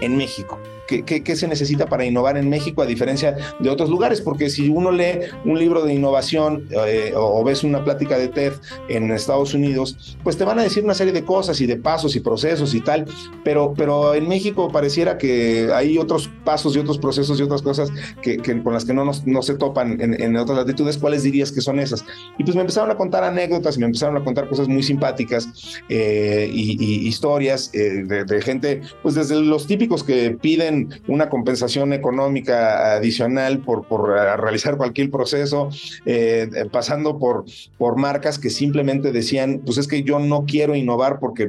en 0.00 0.16
México? 0.16 0.58
¿Qué, 0.86 1.36
se 1.36 1.48
necesita 1.48 1.86
para 1.86 2.04
innovar 2.04 2.36
en 2.36 2.48
México 2.48 2.82
a 2.82 2.86
diferencia 2.86 3.36
de 3.58 3.70
otros 3.70 3.90
lugares? 3.90 4.20
Porque 4.20 4.48
si 4.50 4.68
uno 4.68 4.90
lee 4.90 5.20
un 5.44 5.58
libro 5.58 5.84
de 5.84 5.94
innovación 5.94 6.68
eh, 6.70 7.12
o, 7.14 7.42
ves 7.44 7.64
una 7.64 7.84
plática 7.84 8.16
de 8.18 8.28
TED 8.28 8.52
en 8.88 9.10
Estados 9.10 9.54
Unidos, 9.54 10.16
pues 10.22 10.36
te 10.36 10.44
van 10.44 10.58
a 10.58 10.62
decir 10.62 10.84
una 10.84 10.94
serie 10.94 11.12
de 11.12 11.24
cosas 11.24 11.60
y 11.60 11.66
de 11.66 11.76
pasos 11.76 12.14
y 12.16 12.20
procesos 12.20 12.74
y 12.74 12.80
tal, 12.80 13.06
pero, 13.44 13.74
pero 13.76 14.14
en 14.14 14.28
México 14.28 14.70
pareciera 14.70 15.18
que 15.18 15.70
hay 15.74 15.98
otros 15.98 16.30
pasos 16.44 16.76
y 16.76 16.78
otros 16.78 16.98
procesos 16.98 17.38
y 17.40 17.42
otras 17.42 17.62
cosas 17.62 17.90
que, 18.22 18.38
con 18.62 18.72
las 18.72 18.84
que 18.84 18.94
no, 18.94 19.10
no 19.24 19.42
se 19.42 19.54
topan 19.54 20.00
en, 20.00 20.36
otras 20.36 20.58
latitudes. 20.58 20.98
¿Cuáles 20.98 21.22
dirías 21.22 21.50
que 21.50 21.60
son 21.60 21.80
esas? 21.80 22.04
Y 22.38 22.44
pues 22.44 22.54
me 22.54 22.60
empezaron 22.60 22.90
a 22.90 22.96
contar 22.96 23.24
anécdotas 23.24 23.76
y 23.76 23.80
me 23.80 23.86
empezaron 23.86 24.16
a 24.16 24.24
contar 24.24 24.48
cosas 24.48 24.68
muy 24.68 24.82
simpáticas 24.82 25.48
eh, 25.88 26.48
y, 26.52 27.06
historias 27.06 27.70
eh, 27.72 28.04
de, 28.04 28.24
de 28.24 28.42
gente, 28.42 28.82
pues 29.02 29.14
desde 29.14 29.40
los 29.40 29.66
típicos 29.66 30.04
que 30.04 30.36
piden 30.40 30.75
una 31.06 31.28
compensación 31.28 31.92
económica 31.92 32.94
adicional 32.94 33.58
por, 33.60 33.86
por 33.86 34.08
realizar 34.08 34.76
cualquier 34.76 35.10
proceso, 35.10 35.70
eh, 36.04 36.48
pasando 36.70 37.18
por, 37.18 37.44
por 37.78 37.96
marcas 37.96 38.38
que 38.38 38.50
simplemente 38.50 39.12
decían, 39.12 39.62
pues 39.64 39.78
es 39.78 39.88
que 39.88 40.02
yo 40.02 40.18
no 40.18 40.44
quiero 40.46 40.74
innovar 40.74 41.18
porque 41.18 41.48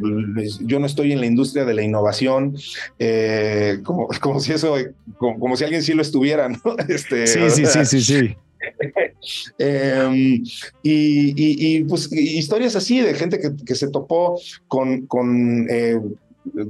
yo 0.61 0.79
no 0.79 0.85
estoy 0.85 1.11
en 1.11 1.19
la 1.19 1.25
industria 1.25 1.65
de 1.65 1.73
la 1.73 1.83
innovación, 1.83 2.55
eh, 2.99 3.79
como, 3.83 4.07
como 4.21 4.39
si 4.39 4.53
eso, 4.53 4.75
como, 5.17 5.55
si 5.55 5.63
alguien 5.63 5.83
sí 5.83 5.93
lo 5.93 6.01
estuviera, 6.01 6.49
¿no? 6.49 6.59
Este, 6.87 7.27
sí, 7.27 7.39
sí, 7.49 7.65
sí, 7.65 7.85
sí, 7.85 8.01
sí. 8.01 8.35
Em, 9.57 10.43
y, 10.83 11.83
pues 11.83 12.11
historias 12.11 12.75
así 12.75 13.01
de 13.01 13.13
gente 13.13 13.39
que, 13.39 13.51
que 13.65 13.75
se 13.75 13.89
topó 13.89 14.39
con, 14.67 15.05
con 15.05 15.67
eh, 15.69 15.99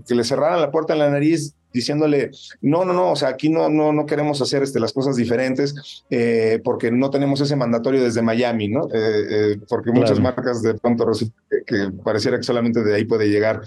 que 0.07 0.15
le 0.15 0.23
cerraran 0.23 0.61
la 0.61 0.71
puerta 0.71 0.93
en 0.93 0.99
la 0.99 1.09
nariz 1.09 1.53
diciéndole, 1.73 2.31
no, 2.61 2.85
no, 2.85 2.93
no, 2.93 3.11
o 3.11 3.15
sea, 3.15 3.29
aquí 3.29 3.49
no, 3.49 3.69
no, 3.69 3.93
no 3.93 4.05
queremos 4.05 4.41
hacer 4.41 4.63
este, 4.63 4.79
las 4.79 4.93
cosas 4.93 5.15
diferentes 5.15 6.03
eh, 6.09 6.59
porque 6.63 6.91
no 6.91 7.09
tenemos 7.09 7.41
ese 7.41 7.55
mandatorio 7.55 8.03
desde 8.03 8.21
Miami, 8.21 8.67
¿no? 8.67 8.87
Eh, 8.93 9.25
eh, 9.29 9.59
porque 9.69 9.91
muchas 9.91 10.19
marcas 10.19 10.61
de 10.61 10.73
pronto 10.75 11.05
que 11.65 11.91
pareciera 12.03 12.37
que 12.37 12.43
solamente 12.43 12.83
de 12.83 12.95
ahí 12.95 13.05
puede 13.05 13.29
llegar. 13.29 13.61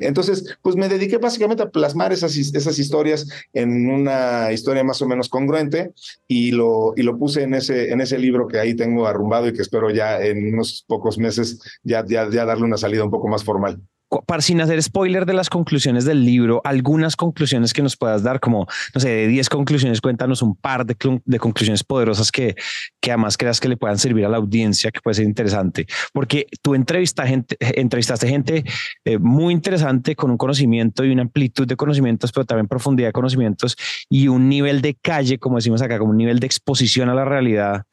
Entonces, 0.00 0.56
pues 0.62 0.76
me 0.76 0.88
dediqué 0.88 1.18
básicamente 1.18 1.62
a 1.62 1.70
plasmar 1.70 2.12
esas, 2.12 2.36
esas 2.36 2.78
historias 2.78 3.28
en 3.52 3.90
una 3.90 4.52
historia 4.52 4.84
más 4.84 5.02
o 5.02 5.06
menos 5.06 5.28
congruente 5.28 5.92
y 6.26 6.52
lo, 6.52 6.94
y 6.96 7.02
lo 7.02 7.18
puse 7.18 7.42
en 7.42 7.54
ese, 7.54 7.92
en 7.92 8.00
ese 8.00 8.18
libro 8.18 8.46
que 8.46 8.58
ahí 8.58 8.74
tengo 8.74 9.06
arrumbado 9.06 9.48
y 9.48 9.52
que 9.52 9.62
espero 9.62 9.90
ya 9.90 10.20
en 10.20 10.54
unos 10.54 10.84
pocos 10.86 11.18
meses 11.18 11.60
ya, 11.82 12.04
ya, 12.06 12.28
ya 12.30 12.44
darle 12.44 12.64
una 12.64 12.76
salida 12.76 13.04
un 13.04 13.10
poco 13.10 13.28
más 13.28 13.44
formal 13.44 13.80
para 14.26 14.42
sin 14.42 14.60
hacer 14.60 14.82
spoiler 14.82 15.24
de 15.24 15.34
las 15.34 15.48
conclusiones 15.48 16.04
del 16.04 16.24
libro, 16.24 16.60
algunas 16.64 17.14
conclusiones 17.14 17.72
que 17.72 17.82
nos 17.82 17.96
puedas 17.96 18.22
dar, 18.22 18.40
como, 18.40 18.66
no 18.94 19.00
sé, 19.00 19.08
de 19.08 19.28
10 19.28 19.48
conclusiones, 19.48 20.00
cuéntanos 20.00 20.42
un 20.42 20.56
par 20.56 20.84
de, 20.84 20.96
conclusiones 21.38 21.84
poderosas 21.84 22.32
que, 22.32 22.56
que 23.00 23.12
además 23.12 23.36
creas 23.36 23.60
que 23.60 23.68
le 23.68 23.76
puedan 23.76 23.98
servir 23.98 24.24
a 24.26 24.28
la 24.28 24.38
audiencia, 24.38 24.90
que 24.90 25.00
puede 25.00 25.14
ser 25.14 25.26
interesante, 25.26 25.86
porque 26.12 26.46
tú 26.60 26.74
entrevista 26.74 27.26
gente, 27.26 27.56
entrevistaste 27.60 28.28
gente 28.28 28.64
eh, 29.04 29.18
muy 29.18 29.52
interesante 29.52 30.16
con 30.16 30.30
un 30.30 30.36
conocimiento 30.36 31.04
y 31.04 31.10
una 31.10 31.22
amplitud 31.22 31.66
de 31.66 31.76
conocimientos, 31.76 32.32
pero 32.32 32.44
también 32.44 32.66
profundidad 32.66 33.08
de 33.08 33.12
conocimientos 33.12 33.76
y 34.08 34.26
un 34.28 34.48
nivel 34.48 34.80
de 34.82 34.94
calle, 34.94 35.38
como 35.38 35.56
decimos 35.56 35.82
acá, 35.82 35.98
como 35.98 36.10
un 36.10 36.16
nivel 36.16 36.40
de 36.40 36.46
exposición 36.46 37.08
a 37.08 37.14
la 37.14 37.24
realidad 37.24 37.84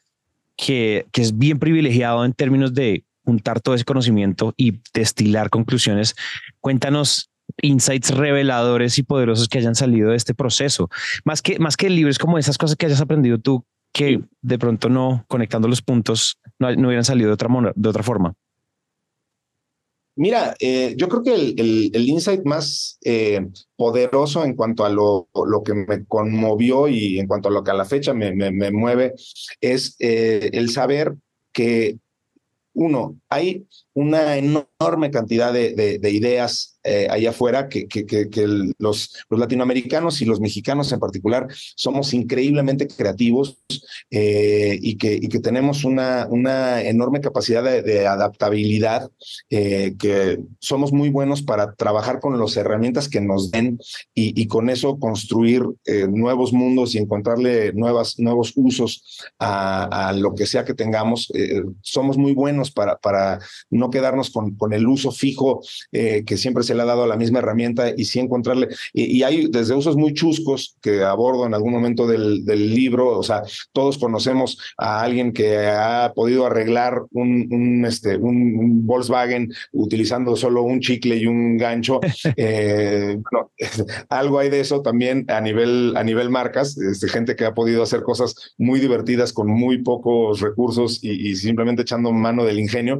que, 0.56 1.06
que 1.12 1.22
es 1.22 1.38
bien 1.38 1.60
privilegiado 1.60 2.26
en 2.26 2.34
términos 2.34 2.74
de 2.74 3.04
juntar 3.28 3.60
todo 3.60 3.76
ese 3.76 3.84
conocimiento 3.84 4.54
y 4.56 4.80
destilar 4.94 5.50
conclusiones. 5.50 6.16
Cuéntanos 6.62 7.30
insights 7.62 8.16
reveladores 8.16 8.98
y 9.00 9.04
poderosos 9.04 9.50
que 9.50 9.58
hayan 9.58 9.76
salido 9.76 10.12
de 10.12 10.16
este 10.16 10.34
proceso. 10.34 10.90
Más 11.26 11.42
que, 11.42 11.60
más 11.60 11.76
que 11.76 11.88
el 11.88 11.96
libro, 11.98 12.10
es 12.10 12.20
como 12.20 12.38
esas 12.38 12.58
cosas 12.58 12.78
que 12.78 12.86
hayas 12.86 13.02
aprendido 13.02 13.38
tú 13.38 13.66
que 13.92 14.22
de 14.42 14.58
pronto 14.58 14.88
no, 14.88 15.26
conectando 15.28 15.68
los 15.68 15.82
puntos, 15.82 16.40
no, 16.58 16.74
no 16.74 16.88
hubieran 16.88 17.04
salido 17.04 17.28
de 17.28 17.34
otra, 17.34 17.50
de 17.76 17.90
otra 17.90 18.04
forma. 18.04 18.34
Mira, 20.16 20.56
eh, 20.62 20.96
yo 20.96 21.10
creo 21.10 21.24
que 21.24 21.36
el, 21.36 21.92
el, 21.94 22.08
insight 22.08 22.46
más 22.46 22.98
eh, 23.04 23.46
poderoso 23.76 24.46
en 24.46 24.56
cuanto 24.56 24.86
a 24.86 24.90
lo, 24.90 25.28
lo, 25.34 25.64
que 25.64 25.74
me 25.74 26.06
conmovió 26.06 26.88
y 26.88 27.20
en 27.20 27.28
cuanto 27.28 27.50
a 27.50 27.52
lo 27.52 27.62
que 27.62 27.72
a 27.72 27.76
la 27.76 27.86
fecha 27.86 28.14
me, 28.14 28.32
me, 28.34 28.72
mueve 28.72 29.14
es 29.60 29.98
eh, 30.00 30.50
el 30.54 30.70
saber 30.70 31.18
que 31.52 32.00
uno, 32.78 33.20
hay 33.28 33.68
una 33.94 34.38
enorme 34.38 35.10
cantidad 35.10 35.52
de, 35.52 36.00
ideas 36.12 36.77
eh, 36.88 37.06
allá 37.10 37.32
afuera 37.32 37.68
que, 37.68 37.86
los, 38.80 39.14
los, 39.30 39.40
latinoamericanos 39.40 40.22
y 40.22 40.26
los 40.26 40.40
mexicanos 40.40 40.90
en 40.94 41.00
particular 41.02 41.48
somos 41.76 42.14
increíblemente 42.14 42.88
creativos 42.88 43.58
eh, 44.10 44.80
y, 44.82 44.96
que, 44.96 45.20
tenemos 45.40 45.84
una, 45.84 46.28
una 46.30 46.82
enorme 46.82 47.20
capacidad 47.20 47.62
de, 47.62 48.08
adaptabilidad, 48.08 49.10
eh, 49.50 49.96
que 50.00 50.40
somos 50.60 50.94
muy 50.94 51.10
buenos 51.10 51.42
para 51.42 51.74
trabajar 51.74 52.22
con 52.22 52.40
las 52.40 52.56
herramientas 52.56 53.10
que 53.10 53.20
nos 53.20 53.52
den 53.52 53.80
y, 54.14 54.48
con 54.48 54.70
eso 54.70 54.98
construir 54.98 55.66
nuevos 56.10 56.54
mundos 56.54 56.96
y 56.96 57.00
encontrarle 57.00 57.74
nuevas, 57.74 58.18
nuevos 58.18 58.54
usos 58.56 59.26
a, 59.40 60.14
lo 60.16 60.34
que 60.36 60.46
sea 60.46 60.64
que 60.64 60.74
tengamos. 60.74 61.30
somos 61.82 62.18
muy 62.18 62.34
buenos 62.34 62.72
para, 62.72 62.98
para 62.98 63.40
no 63.70 63.90
quedarnos 63.90 64.30
con, 64.30 64.56
con 64.56 64.72
el 64.72 64.88
uso 64.88 65.12
fijo 65.12 65.62
que 65.92 66.38
siempre 66.38 66.64
se 66.64 66.77
le 66.78 66.84
ha 66.84 66.86
dado 66.86 67.04
a 67.04 67.08
la 67.08 67.18
misma 67.18 67.40
herramienta 67.40 67.92
y 67.96 68.06
sí 68.06 68.20
encontrarle, 68.20 68.70
y, 68.94 69.24
hay 69.24 69.48
desde 69.48 69.76
usos 69.76 69.98
muy 69.98 70.14
chuscos 70.14 70.78
que 70.82 71.04
abordo 71.04 71.46
en 71.46 71.54
algún 71.54 71.74
momento 71.74 72.08
del, 72.08 72.46
del, 72.46 72.74
libro, 72.74 73.18
o 73.18 73.24
sea, 73.24 73.44
todos 73.72 73.98
conocemos 73.98 74.60
a 74.78 75.02
alguien 75.02 75.34
que 75.34 75.58
ha 75.68 76.14
podido 76.16 76.46
arreglar 76.46 77.02
un, 77.12 77.48
un 77.52 77.86
este, 77.86 78.18
un, 78.18 78.86
Volkswagen 78.86 79.52
utilizando 79.74 80.36
solo 80.36 80.64
un 80.64 80.80
chicle 80.80 81.18
y 81.18 81.26
un 81.26 81.58
gancho. 81.58 82.00
Eh, 82.40 83.18
algo 84.10 84.40
hay 84.40 84.50
de 84.50 84.60
eso 84.60 84.82
también 84.82 85.26
a 85.30 85.42
nivel, 85.42 85.94
a 85.96 86.04
nivel 86.04 86.30
marcas, 86.30 86.78
este, 86.78 87.08
gente 87.08 87.36
que 87.36 87.46
ha 87.46 87.54
podido 87.54 87.82
hacer 87.82 88.04
cosas 88.04 88.54
muy 88.58 88.80
divertidas 88.80 89.34
con 89.34 89.48
muy 89.48 89.82
pocos 89.82 90.42
recursos 90.42 91.00
y, 91.02 91.36
simplemente 91.36 91.82
echando 91.82 92.12
mano 92.12 92.44
del 92.44 92.60
ingenio. 92.60 93.00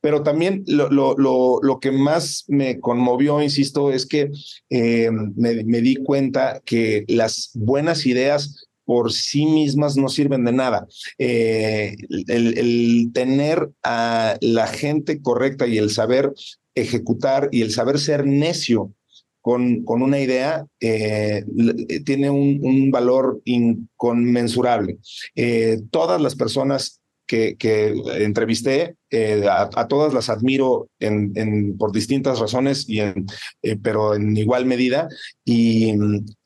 Pero 0.00 0.22
también 0.22 0.64
lo, 0.66 0.88
lo, 0.90 1.58
lo, 1.60 1.80
que 1.80 1.90
más 1.90 2.44
me 2.48 2.78
conmovió, 2.80 3.17
insisto, 3.22 3.92
es 3.92 4.06
que 4.06 4.30
eh, 4.70 5.10
me, 5.10 5.80
di 5.80 5.96
cuenta 5.96 6.60
que 6.64 7.04
las 7.08 7.50
buenas 7.54 8.06
ideas 8.06 8.66
por 8.84 9.12
sí 9.12 9.46
mismas 9.46 9.96
no 9.96 10.08
sirven 10.08 10.44
de 10.44 10.52
nada. 10.52 10.86
Eh, 11.18 11.96
el, 12.28 13.10
tener 13.12 13.70
a 13.82 14.36
la 14.40 14.66
gente 14.66 15.20
correcta 15.20 15.66
y 15.66 15.78
el 15.78 15.90
saber 15.90 16.32
ejecutar 16.74 17.48
y 17.52 17.62
el 17.62 17.70
saber 17.72 17.98
ser 17.98 18.26
necio 18.26 18.94
con, 19.40 19.84
con 19.84 20.02
una 20.02 20.20
idea 20.20 20.66
eh, 20.80 21.44
tiene 22.04 22.30
un, 22.30 22.90
valor 22.90 23.42
inconmensurable. 23.44 24.98
Todas 25.90 26.20
las 26.20 26.34
personas 26.34 27.00
que, 27.28 27.94
entrevisté, 28.16 28.96
eh, 29.10 29.44
a, 29.48 29.86
todas 29.86 30.12
las 30.14 30.30
admiro 30.30 30.88
por 31.78 31.92
distintas 31.92 32.38
razones, 32.40 32.88
y 32.88 33.00
en, 33.00 33.26
eh, 33.62 33.76
pero 33.80 34.14
en 34.14 34.36
igual 34.36 34.66
medida. 34.66 35.08
Y, 35.44 35.94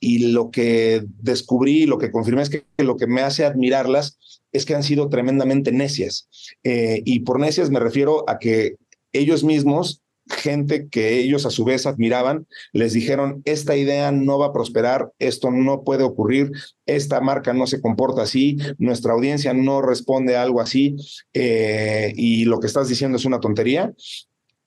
y 0.01 0.33
lo 0.33 0.51
que 0.51 1.05
descubrí, 1.21 1.87
lo 1.87 1.99
que 1.99 2.11
confirmé 2.11 2.43
es 2.43 2.51
que 2.51 2.65
lo 2.79 2.97
que 2.97 3.07
me 3.07 3.23
hace 3.23 3.45
admirarlas 3.45 4.19
es 4.53 4.67
que 4.67 4.75
han 4.75 4.83
sido 4.83 5.09
tremendamente 5.09 5.73
necias. 5.73 6.29
Eh, 6.65 7.01
y 7.05 7.21
por 7.21 7.41
necias 7.41 7.71
me 7.71 7.81
refiero 7.81 8.29
a 8.29 8.39
que 8.39 8.77
ellos 9.13 9.45
mismos 9.45 10.02
gente 10.29 10.89
que 10.89 11.19
ellos 11.19 11.47
a 11.47 11.51
su 11.51 11.65
vez 11.65 11.87
admiraban, 11.87 12.47
les 12.73 12.93
dijeron, 12.93 13.43
esta 13.45 13.77
idea 13.77 14.13
no 14.13 14.39
va 14.39 14.47
a 14.47 14.53
prosperar, 14.53 15.11
esto 15.19 15.51
no 15.51 15.83
puede 15.83 16.05
ocurrir, 16.05 16.51
esta 16.87 17.21
marca 17.21 17.53
no 17.53 17.67
se 17.67 17.81
comporta 17.81 18.23
así, 18.23 18.57
nuestra 18.79 19.13
audiencia 19.13 19.53
no 19.53 19.83
responde 19.83 20.37
a 20.37 20.43
algo 20.43 20.61
así, 20.61 20.97
eh, 21.35 22.13
y 22.17 22.45
lo 22.45 22.61
que 22.61 22.67
estás 22.67 22.89
diciendo 22.89 23.17
es 23.17 23.25
una 23.25 23.41
tontería. 23.41 23.93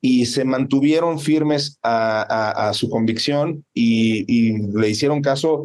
Y 0.01 0.27
se 0.27 0.43
mantuvieron 0.43 1.19
firmes 1.19 1.79
a, 1.81 2.71
su 2.75 2.91
convicción 2.91 3.65
y, 3.73 4.23
y, 4.27 4.55
le 4.77 4.89
hicieron 4.89 5.21
caso 5.21 5.63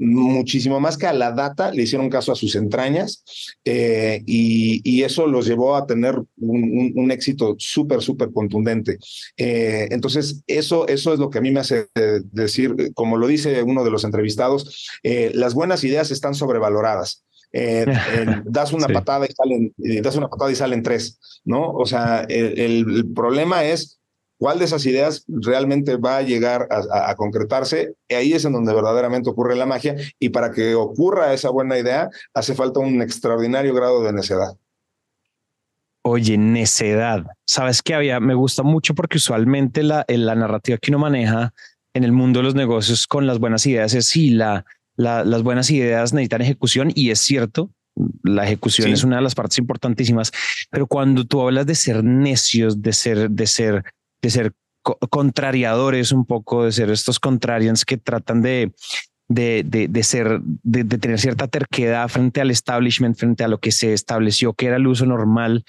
muchísimo 0.00 0.80
más 0.80 0.96
que 0.96 1.06
a 1.06 1.12
la 1.12 1.30
data, 1.32 1.70
le 1.70 1.82
hicieron 1.82 2.08
caso 2.08 2.32
a 2.32 2.34
sus 2.34 2.56
entrañas 2.56 3.22
eh, 3.64 4.22
y, 4.26 5.00
eso 5.00 5.26
los 5.26 5.46
llevó 5.46 5.76
a 5.76 5.86
tener 5.86 6.20
un, 6.38 7.10
éxito 7.10 7.56
súper, 7.58 8.02
súper 8.02 8.32
contundente. 8.32 8.98
Eh, 9.36 9.88
entonces, 9.90 10.42
eso, 10.46 10.86
eso 10.88 11.14
es 11.14 11.18
lo 11.18 11.30
que 11.30 11.38
a 11.38 11.40
mí 11.40 11.50
me 11.50 11.60
hace 11.60 11.88
decir, 12.32 12.92
como 12.94 13.16
lo 13.16 13.26
dice 13.26 13.62
uno 13.62 13.82
de 13.82 13.90
los 13.90 14.04
entrevistados, 14.04 14.88
eh, 15.02 15.30
las 15.34 15.54
buenas 15.54 15.84
ideas 15.84 16.10
están 16.10 16.34
sobrevaloradas. 16.34 17.24
das 18.44 18.72
una 18.72 18.86
patada 18.86 19.26
y 19.26 19.32
salen, 19.32 19.74
das 20.02 20.14
una 20.14 20.28
patada 20.28 20.52
y 20.52 20.54
salen 20.54 20.84
tres, 20.84 21.18
¿no? 21.44 21.72
O 21.72 21.84
sea, 21.84 22.20
el 22.28 23.10
problema 23.12 23.64
es 23.64 23.99
cuál 24.40 24.58
de 24.58 24.64
esas 24.64 24.86
ideas 24.86 25.26
realmente 25.28 25.98
va 25.98 26.16
a 26.16 26.22
llegar 26.22 26.66
a, 26.70 27.14
concretarse. 27.14 27.94
Y 28.08 28.14
ahí 28.14 28.32
es 28.32 28.46
en 28.46 28.54
donde 28.54 28.72
verdaderamente 28.72 29.28
ocurre 29.28 29.54
la 29.54 29.66
magia. 29.66 29.94
Y 30.18 30.30
para 30.30 30.50
que 30.50 30.74
ocurra 30.74 31.34
esa 31.34 31.50
buena 31.50 31.78
idea, 31.78 32.08
hace 32.32 32.54
falta 32.54 32.80
un 32.80 33.02
extraordinario 33.02 33.74
grado 33.74 34.02
de 34.02 34.14
necedad. 34.14 34.56
Oye, 36.02 36.38
necedad. 36.38 37.26
Sabes 37.46 37.82
que 37.82 37.92
había, 37.92 38.18
me 38.18 38.32
gusta 38.32 38.62
mucho 38.62 38.94
porque 38.94 39.18
usualmente 39.18 39.82
la, 39.82 40.06
la 40.08 40.34
narrativa 40.34 40.78
que 40.78 40.90
uno 40.90 41.00
maneja 41.00 41.52
en 41.92 42.04
el 42.04 42.12
mundo 42.12 42.38
de 42.38 42.44
los 42.44 42.54
negocios 42.54 43.06
con 43.06 43.26
las 43.26 43.38
buenas 43.38 43.66
ideas 43.66 43.92
es 43.92 44.06
si 44.06 44.30
la, 44.30 44.64
las 44.96 45.42
buenas 45.42 45.70
ideas 45.70 46.14
necesitan 46.14 46.40
ejecución 46.40 46.92
y 46.94 47.10
es 47.10 47.18
cierto, 47.18 47.70
la 48.22 48.44
ejecución 48.46 48.90
es 48.90 49.04
una 49.04 49.16
de 49.16 49.22
las 49.22 49.34
partes 49.34 49.58
importantísimas, 49.58 50.32
pero 50.70 50.86
cuando 50.86 51.26
tú 51.26 51.42
hablas 51.42 51.66
de 51.66 51.74
ser 51.74 52.02
necios, 52.02 52.80
de 52.80 52.94
ser, 52.94 53.30
de 53.30 53.46
ser 53.46 53.84
de 54.22 54.30
ser 54.30 54.52
contrariadores 55.10 56.12
un 56.12 56.24
poco, 56.24 56.64
de 56.64 56.72
ser 56.72 56.90
estos 56.90 57.20
contrarians 57.20 57.84
que 57.84 57.98
tratan 57.98 58.40
de, 58.40 58.72
de, 59.30 59.62
de, 59.88 60.02
ser, 60.02 60.40
de, 60.42 60.84
tener 60.84 61.20
cierta 61.20 61.46
terquedad 61.46 62.08
frente 62.08 62.40
al 62.40 62.50
establishment, 62.50 63.16
frente 63.16 63.44
a 63.44 63.48
lo 63.48 63.58
que 63.58 63.70
se 63.70 63.92
estableció 63.92 64.54
que 64.54 64.66
era 64.66 64.76
el 64.76 64.88
uso 64.88 65.06
normal, 65.06 65.64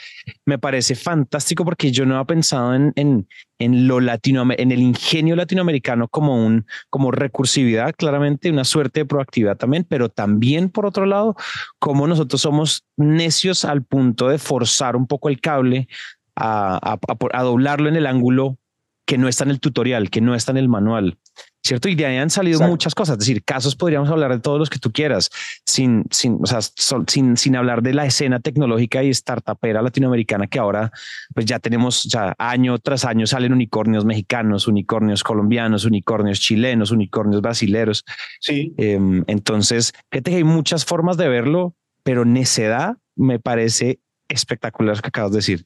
me 0.46 0.58
parece 0.58 0.96
fantástico 0.96 1.64
porque 1.64 1.92
yo 1.92 2.08
no 2.08 2.16
había 2.16 2.26
pensado 2.26 2.74
en, 2.74 2.92
en, 2.96 3.28
en 3.60 3.88
lo 3.88 4.00
latino, 4.00 4.48
en 4.58 4.72
el 4.72 4.80
ingenio 4.80 5.36
latinoamericano 5.36 6.08
como 6.08 6.44
un, 6.44 6.66
como 6.90 7.12
recursividad, 7.12 7.94
claramente 7.96 8.50
una 8.50 8.64
suerte 8.64 9.02
de 9.02 9.06
proactividad 9.06 9.58
también, 9.58 9.86
pero 9.88 10.10
también 10.10 10.70
por 10.70 10.88
otro 10.88 11.06
lado, 11.06 11.36
como 11.78 12.08
nosotros 12.08 12.42
somos 12.42 12.84
necios 12.98 13.64
al 13.64 13.84
punto 13.84 14.30
de 14.30 14.40
forzar 14.40 14.96
un 14.96 15.06
poco 15.06 15.30
el 15.30 15.40
cable 15.40 15.88
a, 16.42 16.98
a, 17.34 17.44
doblarlo 17.44 17.88
en 17.88 17.96
el 17.96 18.08
ángulo 18.08 18.58
que 19.06 19.18
no 19.18 19.28
está 19.28 19.44
en 19.44 19.52
el 19.52 19.60
tutorial, 19.60 20.10
que 20.10 20.22
no 20.22 20.36
está 20.36 20.52
en 20.52 20.58
el 20.58 20.70
manual. 20.70 21.18
¿Cierto? 21.64 21.90
Y 21.90 21.96
de 21.96 22.08
ahí 22.08 22.18
han 22.18 22.32
salido 22.32 22.60
muchas 22.62 22.96
cosas. 22.96 23.14
Es 23.14 23.20
decir, 23.20 23.44
casos 23.44 23.76
podríamos 23.76 24.10
hablar 24.10 24.32
de 24.32 24.40
todos 24.40 24.58
los 24.58 24.70
que 24.70 24.80
tú 24.80 24.92
quieras, 24.92 25.30
sin, 25.64 26.06
sin, 26.10 26.40
o 26.42 26.46
sea, 26.48 26.60
sin, 27.08 27.38
sin 27.38 27.56
hablar 27.56 27.84
de 27.84 27.94
la 27.94 28.06
escena 28.06 28.40
tecnológica 28.40 29.04
y 29.04 29.14
startupera 29.14 29.82
latinoamericana 29.82 30.48
que 30.48 30.58
ahora, 30.58 30.92
pues 31.36 31.46
ya 31.46 31.60
tenemos, 31.60 32.04
ya 32.06 32.34
año 32.40 32.80
tras 32.80 33.06
año 33.06 33.28
salen 33.28 33.54
unicornios 33.54 34.06
mexicanos, 34.06 34.68
unicornios 34.68 35.24
colombianos, 35.24 35.86
unicornios 35.86 36.40
chilenos, 36.40 36.90
unicornios 36.90 37.42
brasileros. 37.42 38.06
Sí. 38.40 38.74
Em, 38.78 39.24
entonces, 39.28 39.94
fíjate 40.10 40.32
que 40.32 40.38
hay 40.38 40.44
muchas 40.44 40.84
formas 40.84 41.18
de 41.18 41.28
verlo, 41.30 41.76
pero 42.04 42.26
necedad 42.26 42.98
me 43.16 43.40
parece 43.40 44.00
espectacular 44.30 45.00
que 45.00 45.10
acabas 45.10 45.32
de 45.32 45.38
decir 45.38 45.66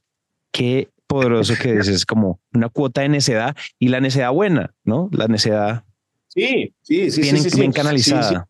qué 0.55 0.89
poderoso 1.05 1.53
que 1.61 1.77
es, 1.77 1.87
es 1.89 2.05
como 2.05 2.39
una 2.53 2.69
cuota 2.69 3.01
de 3.01 3.09
necedad 3.09 3.55
y 3.77 3.89
la 3.89 3.99
necedad 3.99 4.31
buena, 4.31 4.73
¿no? 4.85 5.09
La 5.11 5.27
necedad 5.27 5.83
sí, 6.29 6.73
sí, 6.81 7.11
sí, 7.11 7.21
bien, 7.21 7.37
sí, 7.37 7.59
bien 7.59 7.71
canalizada. 7.71 8.47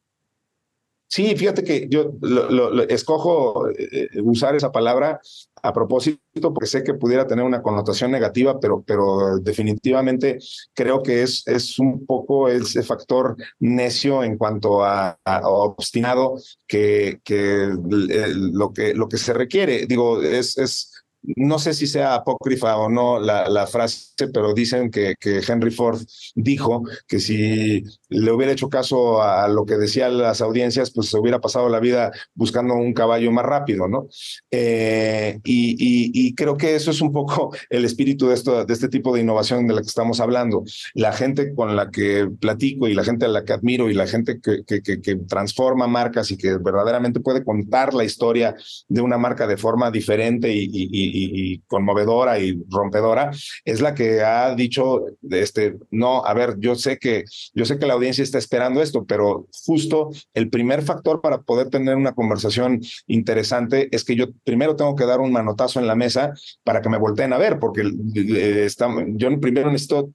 Sí, 1.07 1.35
fíjate 1.35 1.63
que 1.63 1.87
yo 1.89 2.13
lo, 2.21 2.83
escojo 2.83 3.69
eh, 3.69 4.09
usar 4.23 4.55
esa 4.55 4.71
palabra 4.71 5.19
a 5.61 5.73
propósito 5.73 6.19
porque 6.53 6.65
sé 6.67 6.83
que 6.83 6.93
pudiera 6.93 7.25
tener 7.25 7.45
una 7.45 7.61
connotación 7.61 8.11
negativa, 8.11 8.59
pero, 8.59 8.83
pero 8.85 9.37
definitivamente 9.39 10.39
creo 10.73 11.01
que 11.01 11.23
es, 11.23 11.47
es 11.47 11.79
un 11.79 12.05
poco 12.05 12.49
ese 12.49 12.83
factor 12.83 13.35
necio 13.59 14.23
en 14.23 14.37
cuanto 14.37 14.83
a, 14.83 15.17
obstinado 15.43 16.35
que, 16.67 17.21
que, 17.23 17.69
lo 17.77 18.73
que 18.73 18.93
lo 18.93 19.07
que 19.07 19.17
se 19.17 19.33
requiere. 19.33 19.85
Digo, 19.85 20.21
es, 20.21 20.57
es 20.57 20.94
no 21.35 21.59
sé 21.59 21.73
si 21.73 21.87
sea 21.87 22.15
apócrifa 22.15 22.77
o 22.77 22.89
no 22.89 23.19
la, 23.19 23.49
la 23.49 23.67
frase, 23.67 24.27
pero 24.33 24.53
dicen 24.53 24.91
que, 24.91 25.15
que, 25.19 25.41
Henry 25.47 25.71
Ford 25.71 26.01
dijo 26.35 26.83
que 27.07 27.19
si 27.19 27.83
le 28.09 28.31
hubiera 28.31 28.53
hecho 28.53 28.69
caso 28.69 29.21
a 29.21 29.47
lo 29.47 29.65
que 29.65 29.77
decían 29.77 30.17
las 30.17 30.41
audiencias, 30.41 30.91
pues 30.91 31.09
se 31.09 31.17
hubiera 31.17 31.39
pasado 31.39 31.69
la 31.69 31.79
vida 31.79 32.11
buscando 32.33 32.75
un 32.75 32.93
caballo 32.93 33.31
más 33.31 33.45
rápido, 33.45 33.87
¿no? 33.87 34.07
Eh, 34.51 35.39
y, 35.43 35.75
y, 35.77 36.35
creo 36.35 36.57
que 36.57 36.75
eso 36.75 36.91
es 36.91 37.01
un 37.01 37.11
poco 37.11 37.55
el 37.69 37.85
espíritu 37.85 38.27
de, 38.27 38.35
esto, 38.35 38.65
de 38.65 38.73
este 38.73 38.89
tipo 38.89 39.13
de 39.13 39.21
innovación 39.21 39.67
de 39.67 39.73
la 39.73 39.81
que 39.81 39.87
estamos 39.87 40.19
hablando. 40.19 40.63
La 40.93 41.11
gente 41.11 41.53
con 41.53 41.75
la 41.75 41.89
que 41.91 42.29
platico 42.39 42.87
y 42.87 42.93
la 42.93 43.03
gente 43.03 43.25
a 43.25 43.29
la 43.29 43.43
que 43.43 43.53
admiro 43.53 43.89
y 43.89 43.93
la 43.93 44.07
gente 44.07 44.39
que, 44.41 44.63
que, 44.65 44.81
que 44.81 45.15
transforma 45.27 45.87
marcas 45.87 46.31
y 46.31 46.37
que 46.37 46.57
verdaderamente 46.57 47.19
puede 47.19 47.43
contar 47.43 47.93
la 47.93 48.03
historia 48.03 48.55
de 48.87 49.01
una 49.01 49.17
marca 49.17 49.47
de 49.47 49.57
forma 49.57 49.91
diferente 49.91 50.53
y, 50.53 50.69
y 50.71 51.14
y, 51.15 51.59
conmovedora 51.67 52.39
y 52.39 52.61
rompedora, 52.69 53.31
es 53.63 53.81
la 53.81 53.93
que 53.93 54.21
ha 54.21 54.53
dicho, 54.55 55.05
este, 55.29 55.75
no, 55.91 56.25
a 56.25 56.33
ver, 56.33 56.55
yo 56.59 56.75
sé 56.75 56.97
que, 56.97 57.23
yo 57.53 57.65
sé 57.65 57.77
que 57.77 57.85
la 57.85 57.93
audiencia 57.93 58.23
está 58.23 58.37
esperando 58.37 58.81
esto, 58.81 59.05
pero 59.05 59.47
justo 59.65 60.09
el 60.33 60.49
primer 60.49 60.81
factor 60.81 61.21
para 61.21 61.41
poder 61.41 61.69
tener 61.69 61.95
una 61.95 62.13
conversación 62.13 62.81
interesante 63.07 63.89
es 63.91 64.03
que 64.03 64.15
yo 64.15 64.27
primero 64.43 64.75
tengo 64.75 64.95
que 64.95 65.05
dar 65.05 65.19
un 65.19 65.31
manotazo 65.31 65.79
en 65.79 65.87
la 65.87 65.95
mesa 65.95 66.33
para 66.63 66.81
que 66.81 66.89
me 66.89 66.97
volteen 66.97 67.33
a 67.33 67.37
ver, 67.37 67.59
porque 67.59 67.83
eh, 68.15 68.67
yo 69.15 69.39
primero 69.39 69.71
necesito 69.71 70.09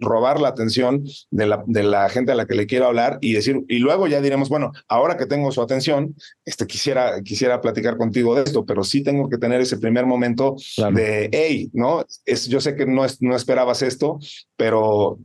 robar 0.00 0.40
la 0.40 0.48
atención 0.48 1.04
de 1.30 1.46
la, 1.46 1.62
de 1.66 1.82
la 1.82 2.08
gente 2.08 2.32
a 2.32 2.34
la 2.34 2.46
que 2.46 2.54
le 2.54 2.66
quiero 2.66 2.86
hablar 2.86 3.18
y 3.20 3.32
decir, 3.32 3.64
y 3.68 3.78
luego 3.78 4.06
ya 4.06 4.20
diremos, 4.20 4.48
bueno, 4.48 4.72
ahora 4.88 5.16
que 5.16 5.26
tengo 5.26 5.52
su 5.52 5.62
atención, 5.62 6.14
este, 6.44 6.66
quisiera, 6.66 7.22
quisiera 7.22 7.60
platicar 7.60 7.96
contigo 7.96 8.34
de 8.34 8.42
esto, 8.42 8.64
pero 8.64 8.84
sí 8.84 9.02
tengo 9.02 9.28
que 9.28 9.38
tener 9.38 9.60
ese 9.60 9.78
primer 9.78 10.06
momento 10.06 10.56
de, 10.92 11.28
hey, 11.32 11.70
¿no? 11.72 12.04
Es, 12.24 12.48
yo 12.48 12.60
sé 12.60 12.74
que 12.74 12.86
no, 12.86 13.04
es, 13.04 13.20
no 13.22 13.36
esperabas 13.36 13.82
esto, 13.82 14.18
pero 14.56 15.18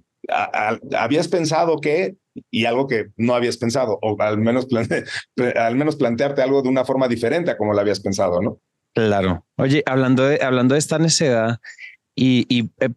habías 0.95 1.27
pensado 1.27 1.79
que 1.79 2.15
y 2.49 2.65
algo 2.65 2.87
que 2.87 3.09
no 3.17 3.35
habías 3.35 3.57
pensado, 3.57 3.99
o 4.01 4.15
al 4.19 4.37
menos, 4.39 4.67
al 5.55 5.75
menos 5.75 5.95
plantearte 5.95 6.41
algo 6.41 6.61
de 6.61 6.69
una 6.69 6.85
forma 6.85 7.07
diferente 7.07 7.51
a 7.51 7.57
como 7.57 7.73
lo 7.73 7.79
habías 7.79 7.99
pensado, 7.99 8.41
¿no? 8.41 8.59
Claro. 8.93 9.45
Oye, 9.57 9.83
hablando 9.85 10.23
de, 10.23 10.39
hablando 10.41 10.75
de 10.75 10.79
esta 10.79 10.99
necedad 10.99 11.59
y, 12.15 12.45
y 12.47 12.71
eh, 12.79 12.89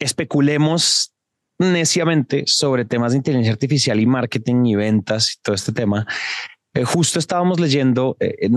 especulemos 0.00 1.14
neciamente 1.58 2.44
sobre 2.46 2.84
temas 2.84 3.12
de 3.12 3.18
inteligencia 3.18 3.52
artificial 3.52 4.00
y 4.00 4.06
marketing 4.06 4.64
y 4.64 4.74
ventas 4.74 5.34
y 5.34 5.42
todo 5.42 5.54
este 5.54 5.72
tema. 5.72 6.06
Eh, 6.72 6.84
justo 6.84 7.18
estábamos 7.18 7.58
leyendo, 7.58 8.16
eh, 8.20 8.48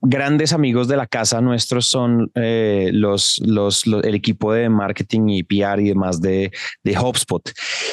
grandes 0.00 0.54
amigos 0.54 0.88
de 0.88 0.96
la 0.96 1.06
casa 1.06 1.42
nuestros 1.42 1.86
son 1.86 2.30
eh, 2.34 2.90
los, 2.94 3.38
los, 3.44 3.84
el 3.86 4.14
equipo 4.14 4.54
de 4.54 4.70
marketing 4.70 5.28
y 5.28 5.42
PR 5.42 5.78
y 5.80 5.88
demás 5.88 6.22
de, 6.22 6.52
de 6.84 6.98
HubSpot. 6.98 7.42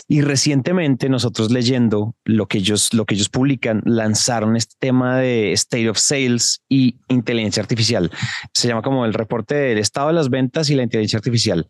Y 0.07 0.21
recientemente 0.21 1.09
nosotros 1.09 1.51
leyendo 1.51 2.15
lo 2.23 2.47
que 2.47 2.59
ellos, 2.59 2.93
lo 2.93 3.05
que 3.05 3.15
ellos 3.15 3.27
publican, 3.27 3.81
lanzaron 3.85 4.55
este 4.55 4.75
tema 4.79 5.17
de 5.17 5.51
State 5.51 5.89
of 5.89 5.97
Sales 5.97 6.61
y 6.69 6.95
inteligencia 7.09 7.61
artificial. 7.61 8.09
Se 8.53 8.69
llama 8.69 8.81
como 8.81 9.05
el 9.05 9.13
reporte 9.13 9.55
del 9.55 9.79
estado 9.79 10.07
de 10.07 10.13
las 10.13 10.29
ventas 10.29 10.69
y 10.69 10.75
la 10.75 10.83
inteligencia 10.83 11.17
artificial. 11.17 11.67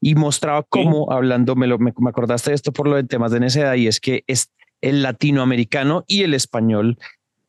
Y 0.00 0.16
mostraba 0.16 0.64
cómo, 0.68 1.12
hablando, 1.12 1.54
me, 1.54 1.68
lo, 1.68 1.78
me, 1.78 1.92
acordaste 2.08 2.50
de 2.50 2.56
esto 2.56 2.72
por 2.72 2.88
lo 2.88 2.96
de 2.96 3.04
temas 3.04 3.30
de 3.30 3.38
necesidad, 3.38 3.74
y 3.74 3.86
es 3.86 4.00
que 4.00 4.24
es 4.26 4.50
el 4.80 5.02
latinoamericano 5.02 6.04
y 6.06 6.22
el 6.22 6.34
español 6.34 6.98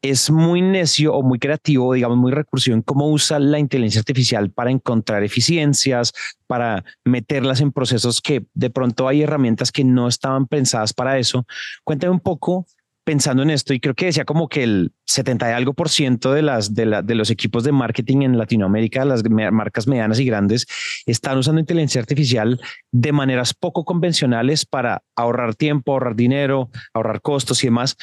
es 0.02 0.30
muy 0.30 0.62
necio 0.62 1.14
o 1.14 1.24
muy 1.24 1.40
creativo, 1.40 1.94
digamos, 1.94 2.18
muy 2.18 2.32
recursivo 2.32 2.76
en 2.76 2.82
cómo 2.82 3.10
usa 3.10 3.40
la 3.40 3.60
inteligencia 3.60 4.00
artificial 4.00 4.50
para 4.52 4.72
encontrar 4.72 5.24
eficiencias, 5.24 6.14
para 6.48 6.84
meterlas 7.04 7.62
en 7.62 7.72
procesos 7.72 8.22
que 8.22 8.46
de 8.54 8.70
pronto 8.70 9.08
hay 9.08 9.24
herramientas 9.24 9.72
que 9.72 9.84
no 9.84 10.08
estaban 10.08 10.48
pensadas 10.48 10.94
para 10.94 11.20
eso. 11.20 11.46
Cuéntame 11.84 12.12
un 12.12 12.20
poco 12.20 12.66
pensando 13.10 13.42
en 13.42 13.50
esto 13.50 13.74
y 13.74 13.80
creo 13.80 13.96
que 13.96 14.06
decía 14.06 14.24
como 14.24 14.48
que 14.48 14.62
el 14.62 14.94
70 15.08 15.50
y 15.50 15.54
algo 15.54 15.74
por 15.74 15.90
ciento 15.90 16.32
de 16.32 16.44
las 16.44 16.76
de, 16.76 16.86
la, 16.86 17.02
de 17.02 17.16
los 17.16 17.32
equipos 17.32 17.64
de 17.64 17.72
marketing 17.72 18.22
en 18.22 18.38
Latinoamérica, 18.38 19.04
las 19.04 19.24
marcas 19.28 19.88
medianas 19.88 20.20
y 20.20 20.26
grandes, 20.26 20.68
están 21.08 21.40
usando 21.40 21.60
inteligencia 21.60 22.02
artificial 22.02 22.62
de 22.92 23.12
maneras 23.12 23.56
poco 23.56 23.84
convencionales 23.84 24.64
para 24.64 25.02
ahorrar 25.16 25.56
tiempo, 25.56 25.94
ahorrar 25.94 26.16
dinero, 26.16 26.70
ahorrar 26.94 27.22
costos 27.22 27.64
y 27.64 27.68
demás. 27.68 27.98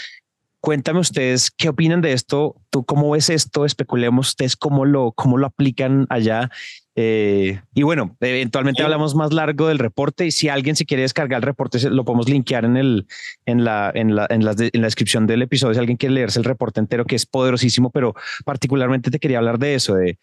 Cuéntame 0.60 0.98
ustedes 0.98 1.50
qué 1.50 1.68
opinan 1.68 2.00
de 2.00 2.12
esto. 2.12 2.56
¿Tú 2.70 2.84
cómo 2.84 3.10
ves 3.10 3.30
esto? 3.30 3.64
Especulemos 3.64 4.30
ustedes 4.30 4.56
cómo 4.56 4.84
lo, 4.84 5.12
cómo 5.12 5.38
lo 5.38 5.46
aplican 5.46 6.06
allá. 6.08 6.50
Eh, 6.96 7.60
y 7.74 7.82
bueno, 7.82 8.16
eventualmente 8.20 8.82
hablamos 8.82 9.14
más 9.14 9.32
largo 9.32 9.68
del 9.68 9.78
reporte 9.78 10.24
y 10.24 10.30
si 10.30 10.48
alguien 10.48 10.74
se 10.74 10.86
quiere 10.86 11.02
descargar 11.02 11.38
el 11.38 11.42
reporte, 11.42 11.78
lo 11.90 12.04
podemos 12.06 12.28
linkear 12.28 12.64
en, 12.64 12.78
el, 12.78 13.06
en, 13.44 13.64
la, 13.64 13.92
en, 13.94 14.16
la, 14.16 14.26
en, 14.30 14.44
la, 14.44 14.52
en 14.58 14.80
la 14.80 14.86
descripción 14.86 15.26
del 15.26 15.42
episodio. 15.42 15.74
Si 15.74 15.80
alguien 15.80 15.98
quiere 15.98 16.14
leerse 16.14 16.38
el 16.38 16.46
reporte 16.46 16.80
entero, 16.80 17.04
que 17.04 17.16
es 17.16 17.26
poderosísimo, 17.26 17.90
pero 17.90 18.14
particularmente 18.46 19.10
te 19.10 19.18
quería 19.18 19.38
hablar 19.38 19.58
de 19.58 19.74
eso, 19.74 19.94
de 19.94 20.18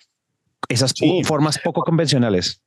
esas 0.68 0.96
formas 1.26 1.60
poco 1.60 1.84
convencionales. 1.84 2.63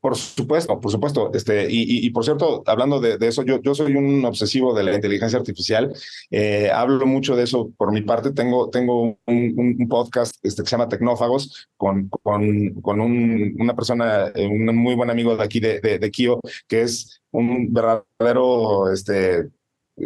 Por 0.00 0.16
supuesto, 0.16 0.80
por 0.80 0.92
supuesto. 0.92 1.30
Este, 1.34 1.66
y, 1.68 2.08
por 2.10 2.24
cierto, 2.24 2.62
hablando 2.66 3.00
de, 3.00 3.18
eso, 3.26 3.42
yo, 3.42 3.60
yo 3.60 3.74
soy 3.74 3.96
un 3.96 4.24
obsesivo 4.24 4.72
de 4.72 4.84
la 4.84 4.94
inteligencia 4.94 5.38
artificial. 5.38 5.92
Eh, 6.30 6.70
hablo 6.72 7.04
mucho 7.04 7.34
de 7.34 7.42
eso 7.42 7.72
por 7.76 7.92
mi 7.92 8.02
parte. 8.02 8.30
Tengo, 8.30 8.70
tengo 8.70 9.18
un, 9.26 9.88
podcast 9.88 10.36
este, 10.44 10.62
que 10.62 10.68
se 10.68 10.76
llama 10.76 10.88
Tecnófagos 10.88 11.68
con, 11.76 12.08
con, 12.08 12.80
con 12.80 13.00
un, 13.00 13.56
una 13.58 13.74
persona, 13.74 14.28
eh, 14.34 14.46
un 14.46 14.66
muy 14.76 14.94
buen 14.94 15.10
amigo 15.10 15.36
de 15.36 15.42
aquí 15.42 15.58
de, 15.58 15.80
de, 15.80 15.98
de 15.98 16.10
Kio, 16.10 16.40
que 16.68 16.82
es 16.82 17.20
un 17.32 17.72
verdadero 17.72 18.92
este, 18.92 19.48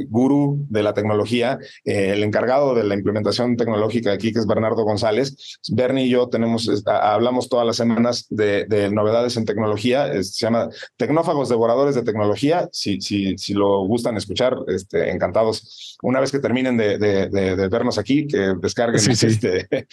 gurú 0.08 0.66
de 0.68 0.82
la 0.82 0.94
tecnología, 0.94 1.58
eh, 1.84 2.12
el 2.12 2.22
encargado 2.22 2.74
de 2.74 2.84
la 2.84 2.94
implementación 2.94 3.56
tecnológica 3.56 4.12
aquí, 4.12 4.32
que 4.32 4.38
es 4.38 4.46
Bernardo 4.46 4.84
González. 4.84 5.58
Bernie 5.70 6.06
y 6.06 6.10
yo 6.10 6.28
tenemos, 6.28 6.70
hablamos 6.86 7.48
todas 7.48 7.66
las 7.66 7.76
semanas 7.76 8.26
de, 8.30 8.90
novedades 8.92 9.36
en 9.36 9.44
tecnología, 9.44 10.10
se 10.22 10.44
llama 10.44 10.68
Tecnófagos 10.96 11.48
Devoradores 11.48 11.94
de 11.94 12.02
Tecnología, 12.02 12.68
si, 12.72 13.00
si, 13.00 13.36
si 13.38 13.54
lo 13.54 13.86
gustan 13.86 14.16
escuchar, 14.16 14.56
este, 14.68 15.10
encantados. 15.10 15.96
Una 16.02 16.20
vez 16.20 16.32
que 16.32 16.40
terminen 16.40 16.76
de, 16.76 16.98
de, 16.98 17.68
vernos 17.68 17.98
aquí, 17.98 18.26
que 18.26 18.54
descarguen 18.60 19.00
este... 19.10 19.68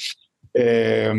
Eh, 0.51 1.13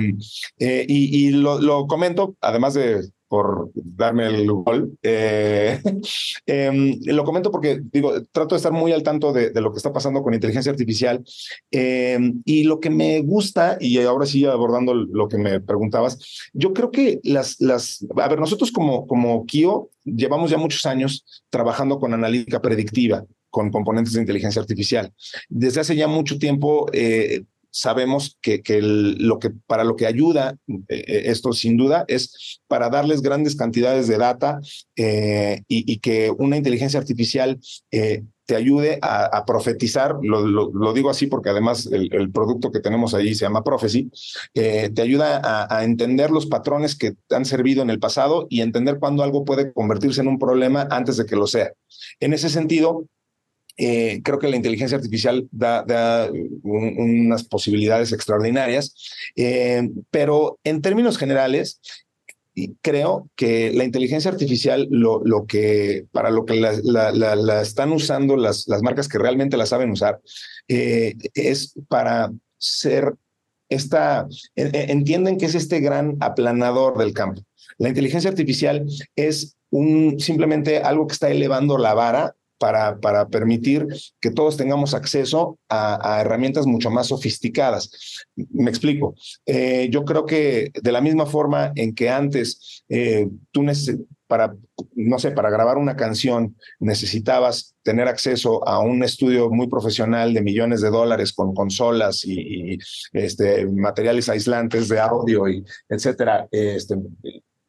eh, 0.58 0.84
y, 0.88 1.28
y 1.28 1.30
lo, 1.30 1.60
lo 1.60 1.86
comento, 1.86 2.34
además 2.40 2.74
de 2.74 3.08
por 3.30 3.70
darme 3.74 4.26
el 4.26 4.50
gol. 4.50 4.98
Eh, 5.04 5.80
em, 6.46 6.98
lo 7.04 7.22
comento 7.22 7.52
porque 7.52 7.80
digo, 7.80 8.12
trato 8.32 8.56
de 8.56 8.56
estar 8.56 8.72
muy 8.72 8.90
al 8.90 9.04
tanto 9.04 9.32
de, 9.32 9.52
lo 9.60 9.70
que 9.70 9.76
está 9.76 9.92
pasando 9.92 10.20
con 10.20 10.34
inteligencia 10.34 10.72
artificial. 10.72 11.22
Em, 11.70 12.42
y 12.44 12.64
lo 12.64 12.80
que 12.80 12.90
me 12.90 13.20
gusta, 13.20 13.78
y 13.78 13.98
ahora 14.00 14.26
sí 14.26 14.44
abordando 14.44 14.94
lo 14.94 15.28
que 15.28 15.38
me 15.38 15.60
preguntabas, 15.60 16.18
yo 16.52 16.72
creo 16.72 16.90
que 16.90 17.20
las, 17.22 17.60
las, 17.60 18.04
a 18.16 18.28
ver, 18.28 18.40
nosotros 18.40 18.72
como, 18.72 19.06
como 19.06 19.46
Kio 19.46 19.90
llevamos 20.04 20.50
ya 20.50 20.58
muchos 20.58 20.84
años 20.84 21.24
trabajando 21.50 22.00
con 22.00 22.12
analítica 22.12 22.60
predictiva 22.60 23.24
con 23.48 23.70
componentes 23.70 24.14
de 24.14 24.20
inteligencia 24.20 24.62
artificial. 24.62 25.12
Desde 25.48 25.80
hace 25.80 25.96
ya 25.96 26.06
mucho 26.06 26.38
tiempo 26.38 26.86
eh, 26.92 27.42
sabemos 27.70 28.38
que, 28.40 28.62
que 28.62 28.80
lo 28.82 29.38
que 29.38 29.50
para 29.50 29.84
lo 29.84 29.96
que 29.96 30.06
ayuda 30.06 30.56
eh, 30.68 30.82
eh, 30.88 31.22
esto 31.26 31.52
sin 31.52 31.76
duda 31.76 32.04
es 32.08 32.60
para 32.66 32.90
darles 32.90 33.22
grandes 33.22 33.56
cantidades 33.56 34.08
de 34.08 34.18
data 34.18 34.60
eh, 34.96 35.62
y, 35.68 35.98
que 35.98 36.30
una 36.36 36.56
inteligencia 36.56 37.00
artificial 37.00 37.60
te 37.90 38.56
ayude 38.56 38.98
a, 39.02 39.44
profetizar, 39.44 40.16
lo, 40.22 40.44
lo, 40.46 40.92
digo 40.92 41.10
así 41.10 41.26
porque 41.26 41.50
además 41.50 41.88
el, 41.92 42.30
producto 42.32 42.72
que 42.72 42.80
tenemos 42.80 43.14
ahí 43.14 43.34
se 43.34 43.44
llama 43.44 43.62
Prophecy, 43.62 44.10
te 44.52 45.02
ayuda 45.02 45.40
a, 45.42 45.76
a, 45.76 45.84
entender 45.84 46.30
los 46.30 46.46
patrones 46.46 46.96
que 46.96 47.14
han 47.30 47.44
servido 47.44 47.82
en 47.82 47.90
el 47.90 48.00
pasado 48.00 48.46
y 48.50 48.62
entender 48.62 48.98
cuándo 48.98 49.22
algo 49.22 49.44
puede 49.44 49.72
convertirse 49.72 50.20
en 50.20 50.28
un 50.28 50.38
problema 50.38 50.88
antes 50.90 51.16
de 51.16 51.26
que 51.26 51.36
lo 51.36 51.46
sea. 51.46 51.72
En 52.18 52.32
ese 52.32 52.48
sentido, 52.48 53.04
eh, 53.82 54.20
creo 54.22 54.38
que 54.38 54.48
la 54.48 54.56
inteligencia 54.56 54.98
artificial 54.98 55.48
da, 55.50 56.30
unas 56.62 57.44
posibilidades 57.44 58.12
extraordinarias, 58.12 58.94
eh, 59.36 59.88
pero 60.10 60.58
en 60.64 60.82
términos 60.82 61.16
generales, 61.16 61.80
creo 62.82 63.30
que 63.36 63.72
la 63.72 63.84
inteligencia 63.84 64.30
artificial, 64.30 64.86
lo, 64.90 65.22
lo 65.24 65.46
que 65.46 66.04
para 66.12 66.30
lo 66.30 66.44
que 66.44 66.60
la, 66.60 67.62
están 67.62 67.92
usando 67.92 68.36
las, 68.36 68.68
las, 68.68 68.82
marcas 68.82 69.08
que 69.08 69.16
realmente 69.16 69.56
la 69.56 69.64
saben 69.64 69.92
usar, 69.92 70.20
eh, 70.68 71.14
es 71.32 71.72
para 71.88 72.30
ser 72.58 73.14
esta, 73.70 74.28
entienden 74.56 75.38
que 75.38 75.46
es 75.46 75.54
este 75.54 75.80
gran 75.80 76.18
aplanador 76.20 76.98
del 76.98 77.14
campo. 77.14 77.40
La 77.78 77.88
inteligencia 77.88 78.28
artificial 78.28 78.84
es 79.16 79.56
un, 79.70 80.20
simplemente 80.20 80.80
algo 80.80 81.06
que 81.06 81.14
está 81.14 81.30
elevando 81.30 81.78
la 81.78 81.94
vara 81.94 82.34
para, 82.60 83.00
para 83.00 83.26
permitir 83.28 83.86
que 84.20 84.30
todos 84.30 84.58
tengamos 84.58 84.92
acceso 84.92 85.58
a, 85.70 86.20
herramientas 86.20 86.66
mucho 86.66 86.90
más 86.90 87.06
sofisticadas. 87.06 87.90
Me 88.36 88.70
explico. 88.70 89.14
Eh, 89.46 89.88
yo 89.90 90.04
creo 90.04 90.26
que 90.26 90.70
de 90.74 90.92
la 90.92 91.00
misma 91.00 91.24
forma 91.24 91.72
en 91.74 91.94
que 91.94 92.10
antes 92.10 92.84
eh, 92.90 93.28
tú 93.50 93.64
para, 94.26 94.54
no 94.94 95.18
sé, 95.18 95.30
para 95.30 95.48
grabar 95.48 95.78
una 95.78 95.96
canción 95.96 96.54
necesitabas 96.78 97.74
tener 97.82 98.08
acceso 98.08 98.66
a 98.68 98.78
un 98.78 99.02
estudio 99.02 99.48
muy 99.50 99.66
profesional 99.66 100.34
de 100.34 100.42
millones 100.42 100.82
de 100.82 100.90
dólares 100.90 101.32
con 101.32 101.54
consolas 101.54 102.24
y, 102.26 102.78
este, 103.12 103.66
materiales 103.66 104.28
aislantes 104.28 104.88
de 104.88 105.00
audio 105.00 105.48
y 105.48 105.64
etcétera. 105.88 106.46
Este, 106.50 106.96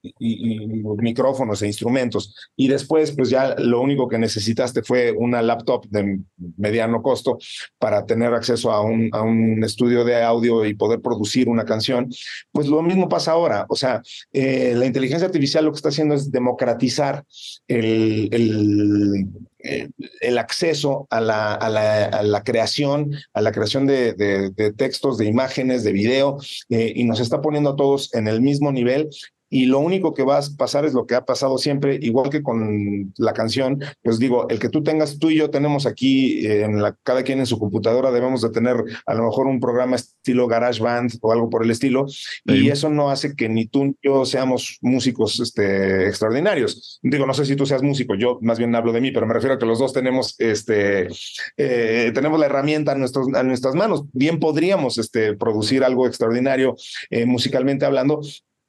y, 0.01 0.59
micrófonos 0.97 1.61
e 1.61 1.67
instrumentos. 1.67 2.35
Y 2.55 2.67
después, 2.67 3.11
pues 3.11 3.29
ya 3.29 3.55
lo 3.57 3.81
único 3.81 4.07
que 4.07 4.17
necesitaste 4.17 4.83
fue 4.83 5.11
una 5.11 5.41
laptop 5.41 5.85
de 5.89 6.19
mediano 6.57 7.01
costo 7.01 7.37
para 7.77 8.05
tener 8.05 8.33
acceso 8.33 8.71
a 8.71 8.81
un, 8.81 9.09
a 9.11 9.21
un 9.21 9.63
estudio 9.63 10.03
de 10.03 10.21
audio 10.21 10.65
y 10.65 10.73
poder 10.73 11.01
producir 11.01 11.49
una 11.49 11.65
canción. 11.65 12.09
Pues 12.51 12.67
lo 12.67 12.81
mismo 12.81 13.09
pasa 13.09 13.31
ahora. 13.31 13.65
O 13.69 13.75
sea, 13.75 14.01
eh, 14.33 14.73
la 14.75 14.85
inteligencia 14.85 15.25
artificial 15.27 15.65
lo 15.65 15.71
que 15.71 15.77
está 15.77 15.89
haciendo 15.89 16.15
es 16.15 16.31
democratizar 16.31 17.23
el, 17.67 18.29
el, 18.31 19.27
eh, 19.59 19.89
el 20.21 20.37
acceso 20.37 21.07
a 21.09 21.21
la, 21.21 21.53
a, 21.53 21.69
la, 21.69 22.05
a 22.05 22.23
la, 22.23 22.43
creación, 22.43 23.11
a 23.33 23.41
la 23.41 23.51
creación 23.51 23.85
de, 23.85 24.13
de, 24.13 24.73
textos, 24.73 25.17
de 25.17 25.25
imágenes, 25.25 25.83
de 25.83 25.91
video, 25.91 26.37
eh, 26.69 26.93
y 26.95 27.03
nos 27.03 27.19
está 27.19 27.41
poniendo 27.41 27.71
a 27.71 27.75
todos 27.75 28.13
en 28.13 28.27
el 28.27 28.41
mismo 28.41 28.71
nivel 28.71 29.09
y 29.51 29.65
lo 29.65 29.79
único 29.79 30.13
que 30.13 30.23
va 30.23 30.37
a 30.37 30.41
pasar 30.57 30.85
es 30.85 30.93
lo 30.93 31.05
que 31.05 31.13
ha 31.13 31.25
pasado 31.25 31.57
siempre, 31.57 31.99
igual 32.01 32.29
que 32.29 32.41
con 32.41 33.13
la 33.17 33.33
canción, 33.33 33.83
pues 34.01 34.17
digo, 34.17 34.47
el 34.49 34.59
que 34.59 34.69
tú 34.69 34.81
tengas, 34.81 35.19
tú 35.19 35.29
y 35.29 35.35
yo 35.35 35.49
tenemos 35.49 35.85
aquí, 35.85 36.47
eh, 36.47 36.63
en 36.63 36.81
la, 36.81 36.95
cada 37.03 37.23
quien 37.23 37.39
en 37.39 37.45
su 37.45 37.59
computadora, 37.59 38.11
debemos 38.11 38.41
de 38.41 38.49
tener 38.49 38.77
a 39.05 39.13
lo 39.13 39.25
mejor 39.25 39.47
un 39.47 39.59
programa 39.59 39.97
estilo 39.97 40.47
GarageBand 40.47 41.19
o 41.21 41.33
algo 41.33 41.49
por 41.49 41.65
el 41.65 41.71
estilo, 41.71 42.05
y 42.45 42.69
eso 42.69 42.89
no 42.89 43.11
hace 43.11 43.35
que 43.35 43.49
ni 43.49 43.67
tú 43.67 43.85
ni 43.85 43.95
yo 44.01 44.25
seamos 44.25 44.77
músicos 44.81 45.39
este, 45.41 46.07
extraordinarios. 46.07 46.99
Digo, 47.03 47.25
no 47.25 47.33
sé 47.33 47.45
si 47.45 47.57
tú 47.57 47.65
seas 47.65 47.83
músico, 47.83 48.15
yo 48.15 48.39
más 48.41 48.57
bien 48.57 48.73
hablo 48.73 48.93
de 48.93 49.01
mí, 49.01 49.11
pero 49.11 49.27
me 49.27 49.33
refiero 49.33 49.55
a 49.55 49.59
que 49.59 49.65
los 49.65 49.79
dos 49.79 49.91
tenemos, 49.91 50.35
este, 50.39 51.09
eh, 51.57 52.11
tenemos 52.13 52.39
la 52.39 52.45
herramienta 52.45 52.93
a, 52.93 52.95
nuestros, 52.95 53.27
a 53.33 53.43
nuestras 53.43 53.75
manos. 53.75 54.05
Bien 54.13 54.39
podríamos 54.39 54.97
este, 54.97 55.35
producir 55.35 55.83
algo 55.83 56.07
extraordinario 56.07 56.77
eh, 57.09 57.25
musicalmente 57.25 57.85
hablando, 57.85 58.21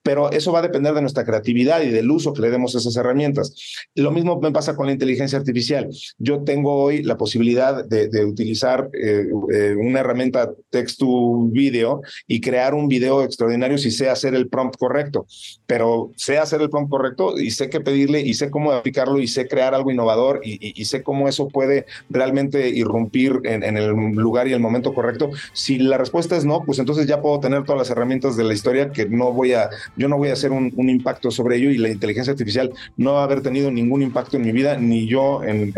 pero 0.02 0.30
eso 0.32 0.52
va 0.52 0.58
a 0.58 0.62
depender 0.62 0.94
de 0.94 1.00
nuestra 1.00 1.24
creatividad 1.24 1.82
y 1.82 1.90
del 1.90 2.10
uso 2.10 2.32
que 2.32 2.42
le 2.42 2.50
demos 2.50 2.74
a 2.74 2.78
esas 2.78 2.96
herramientas. 2.96 3.54
Lo 3.94 4.10
mismo 4.10 4.40
me 4.40 4.50
pasa 4.50 4.74
con 4.74 4.86
la 4.86 4.92
inteligencia 4.92 5.38
artificial. 5.38 5.88
Yo 6.18 6.42
tengo 6.42 6.74
hoy 6.74 7.02
la 7.02 7.16
posibilidad 7.16 7.84
de, 7.84 8.24
utilizar 8.24 8.88
eh, 8.92 9.26
eh, 9.52 9.74
una 9.76 10.00
herramienta 10.00 10.52
text-to-video 10.70 12.02
y 12.26 12.40
crear 12.40 12.74
un 12.74 12.88
video 12.88 13.22
extraordinario 13.22 13.78
si 13.78 13.90
sé 13.90 14.08
hacer 14.08 14.34
el 14.34 14.48
prompt 14.48 14.76
correcto, 14.76 15.26
pero 15.66 16.10
sé 16.16 16.38
hacer 16.38 16.60
el 16.62 16.70
prompt 16.70 16.90
correcto 16.90 17.38
y 17.38 17.50
sé 17.50 17.68
qué 17.68 17.80
pedirle 17.80 18.20
y 18.20 18.34
sé 18.34 18.50
cómo 18.50 18.72
aplicarlo 18.72 19.18
y 19.18 19.26
sé 19.26 19.48
crear 19.48 19.74
algo 19.74 19.90
innovador 19.90 20.40
y, 20.44 20.82
sé 20.82 21.02
cómo 21.02 21.28
eso 21.28 21.48
puede 21.48 21.86
realmente 22.10 22.68
irrumpir 22.68 23.40
en, 23.44 23.62
en 23.62 23.76
el 23.76 23.90
lugar 23.92 24.48
y 24.48 24.52
el 24.52 24.60
momento 24.60 24.92
correcto. 24.94 25.30
Si 25.52 25.78
la 25.78 25.96
respuesta 25.96 26.36
es 26.36 26.44
no, 26.44 26.64
pues 26.64 26.78
entonces 26.78 27.06
ya 27.06 27.22
puedo 27.22 27.40
tener 27.40 27.62
todas 27.64 27.78
las 27.78 27.90
herramientas 27.90 28.36
de 28.36 28.44
la 28.44 28.52
historia 28.52 28.90
que 28.90 29.06
no 29.06 29.32
voy 29.32 29.52
a 29.52 29.70
yo 29.96 30.08
no 30.08 30.16
voy 30.16 30.30
a 30.30 30.32
hacer 30.32 30.50
un, 30.52 30.72
impacto 30.88 31.30
sobre 31.30 31.56
ello 31.56 31.70
y 31.70 31.78
la 31.78 31.90
inteligencia 31.90 32.32
artificial 32.32 32.72
no 32.96 33.14
va 33.14 33.20
a 33.20 33.24
haber 33.24 33.42
tenido 33.42 33.70
ningún 33.70 34.02
impacto 34.02 34.36
en 34.36 34.42
mi 34.42 34.52
vida, 34.52 34.76
ni 34.76 35.06
yo 35.06 35.42
en, 35.42 35.72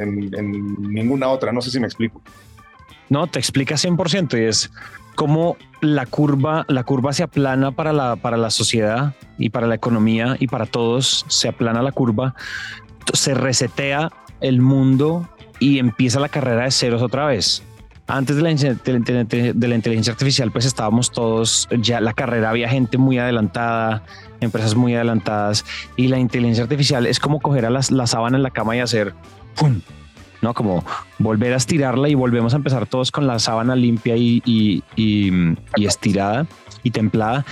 ninguna 0.79 1.29
otra. 1.29 1.53
No 1.53 1.61
sé 1.61 1.71
si 1.71 1.81
me 1.81 1.87
explico. 1.87 2.23
No, 3.09 3.27
te 3.27 3.39
explica 3.39 3.75
100% 3.75 4.41
y 4.41 4.45
es 4.45 4.71
cómo 5.15 5.57
la 5.81 6.07
curva, 6.07 6.65
la 6.69 6.85
curva 6.85 7.13
se 7.13 7.23
aplana 7.23 7.73
para 7.73 7.93
la, 7.93 8.17
para 8.17 8.37
la 8.37 8.51
sociedad 8.51 9.15
y 9.39 9.51
para 9.51 9.67
la 9.67 9.75
economía 9.75 10.37
y 10.39 10.47
para 10.47 10.67
todos, 10.67 11.25
se 11.29 11.49
aplana 11.49 11.83
la 11.83 11.93
curva, 11.93 12.35
se 13.13 13.35
resetea 13.35 14.11
el 14.41 14.61
mundo 14.61 15.29
y 15.61 15.79
empieza 15.79 16.21
la 16.21 16.29
carrera 16.29 16.65
de 16.65 16.71
ceros 16.71 17.03
otra 17.03 17.27
vez 17.27 17.63
antes 18.07 18.37
de 18.37 18.43
la, 18.43 18.51
de 18.51 19.69
la, 19.69 19.75
inteligencia 19.75 20.13
artificial, 20.13 20.51
pues 20.53 20.67
estábamos 20.67 21.11
todos, 21.11 21.69
ya 21.81 22.01
la 22.01 22.13
carrera 22.13 22.51
había 22.51 22.69
gente 22.69 22.99
muy 22.99 23.19
adelantada, 23.19 24.03
empresas 24.41 24.75
muy 24.75 24.95
adelantadas, 24.95 25.65
y 25.97 26.09
la 26.09 26.19
inteligencia 26.19 26.65
artificial 26.65 27.07
es 27.07 27.19
como 27.19 27.41
coger 27.41 27.65
a 27.65 27.71
las, 27.71 27.91
la 27.91 28.07
sábana 28.07 28.37
en 28.37 28.43
la 28.43 28.51
cama 28.51 28.77
y 28.77 28.81
hacer 28.81 29.15
¡pum! 29.57 29.81
¿no? 30.43 30.53
Como 30.53 30.85
volver 31.19 31.55
a 31.55 31.57
estirarla 31.57 32.11
y 32.11 32.15
volvemos 32.15 32.53
a 32.53 32.57
empezar 32.57 32.87
todos 32.87 33.11
con 33.11 33.27
la 33.27 33.39
sábana 33.39 33.75
limpia 33.75 34.17
y, 34.17 34.43
y, 34.45 34.83
y, 34.95 35.87
estirada 35.87 36.47
y 36.83 36.91
templada. 36.91 37.47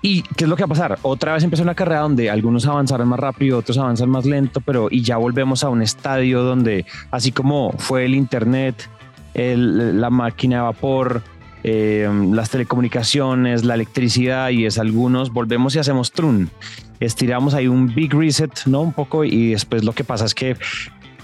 ¿Y 0.00 0.22
qué 0.22 0.44
es 0.44 0.48
lo 0.48 0.56
que 0.56 0.62
va 0.62 0.66
a 0.66 0.68
pasar? 0.68 0.98
Otra 1.02 1.34
vez 1.34 1.44
empieza 1.44 1.62
una 1.62 1.74
carrera 1.74 2.00
donde 2.00 2.30
algunos 2.30 2.66
avanzarán 2.66 3.08
más 3.08 3.20
rápido, 3.20 3.58
otros 3.58 3.76
avanzan 3.76 4.08
más 4.08 4.24
lento, 4.24 4.62
pero 4.62 4.88
y 4.90 5.02
ya 5.02 5.18
volvemos 5.18 5.62
a 5.62 5.68
un 5.68 5.82
estadio 5.82 6.42
donde, 6.42 6.86
así 7.10 7.30
como 7.30 7.72
fue 7.72 8.06
el 8.06 8.14
Internet, 8.14 8.88
la 9.34 10.10
máquina 10.10 10.56
de 10.56 10.62
vapor, 10.62 11.22
eh, 11.62 12.08
las 12.32 12.50
telecomunicaciones, 12.50 13.64
la 13.64 13.74
electricidad 13.74 14.50
y 14.50 14.66
es 14.66 14.78
algunos, 14.78 15.32
volvemos 15.32 15.74
y 15.76 15.78
hacemos 15.78 16.12
trun. 16.12 16.50
Estiramos 17.00 17.54
ahí 17.54 17.66
un 17.66 17.94
big 17.94 18.12
reset, 18.12 18.66
¿no? 18.66 18.80
Un 18.82 18.92
poco 18.92 19.24
y 19.24 19.50
después 19.50 19.84
lo 19.84 19.92
que 19.92 20.04
pasa 20.04 20.24
es 20.24 20.34
que 20.34 20.56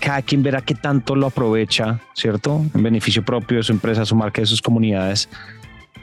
cada 0.01 0.23
quien 0.23 0.43
verá 0.43 0.61
qué 0.61 0.75
tanto 0.75 1.17
lo 1.17 1.27
aprovecha, 1.27 2.01
¿cierto? 2.15 2.65
En 2.75 2.83
beneficio 2.83 3.25
propio 3.25 3.59
de 3.59 3.63
su 3.63 3.73
empresa, 3.73 4.05
su 4.05 4.15
marca, 4.15 4.41
de 4.41 4.47
sus 4.47 4.63
comunidades, 4.63 5.29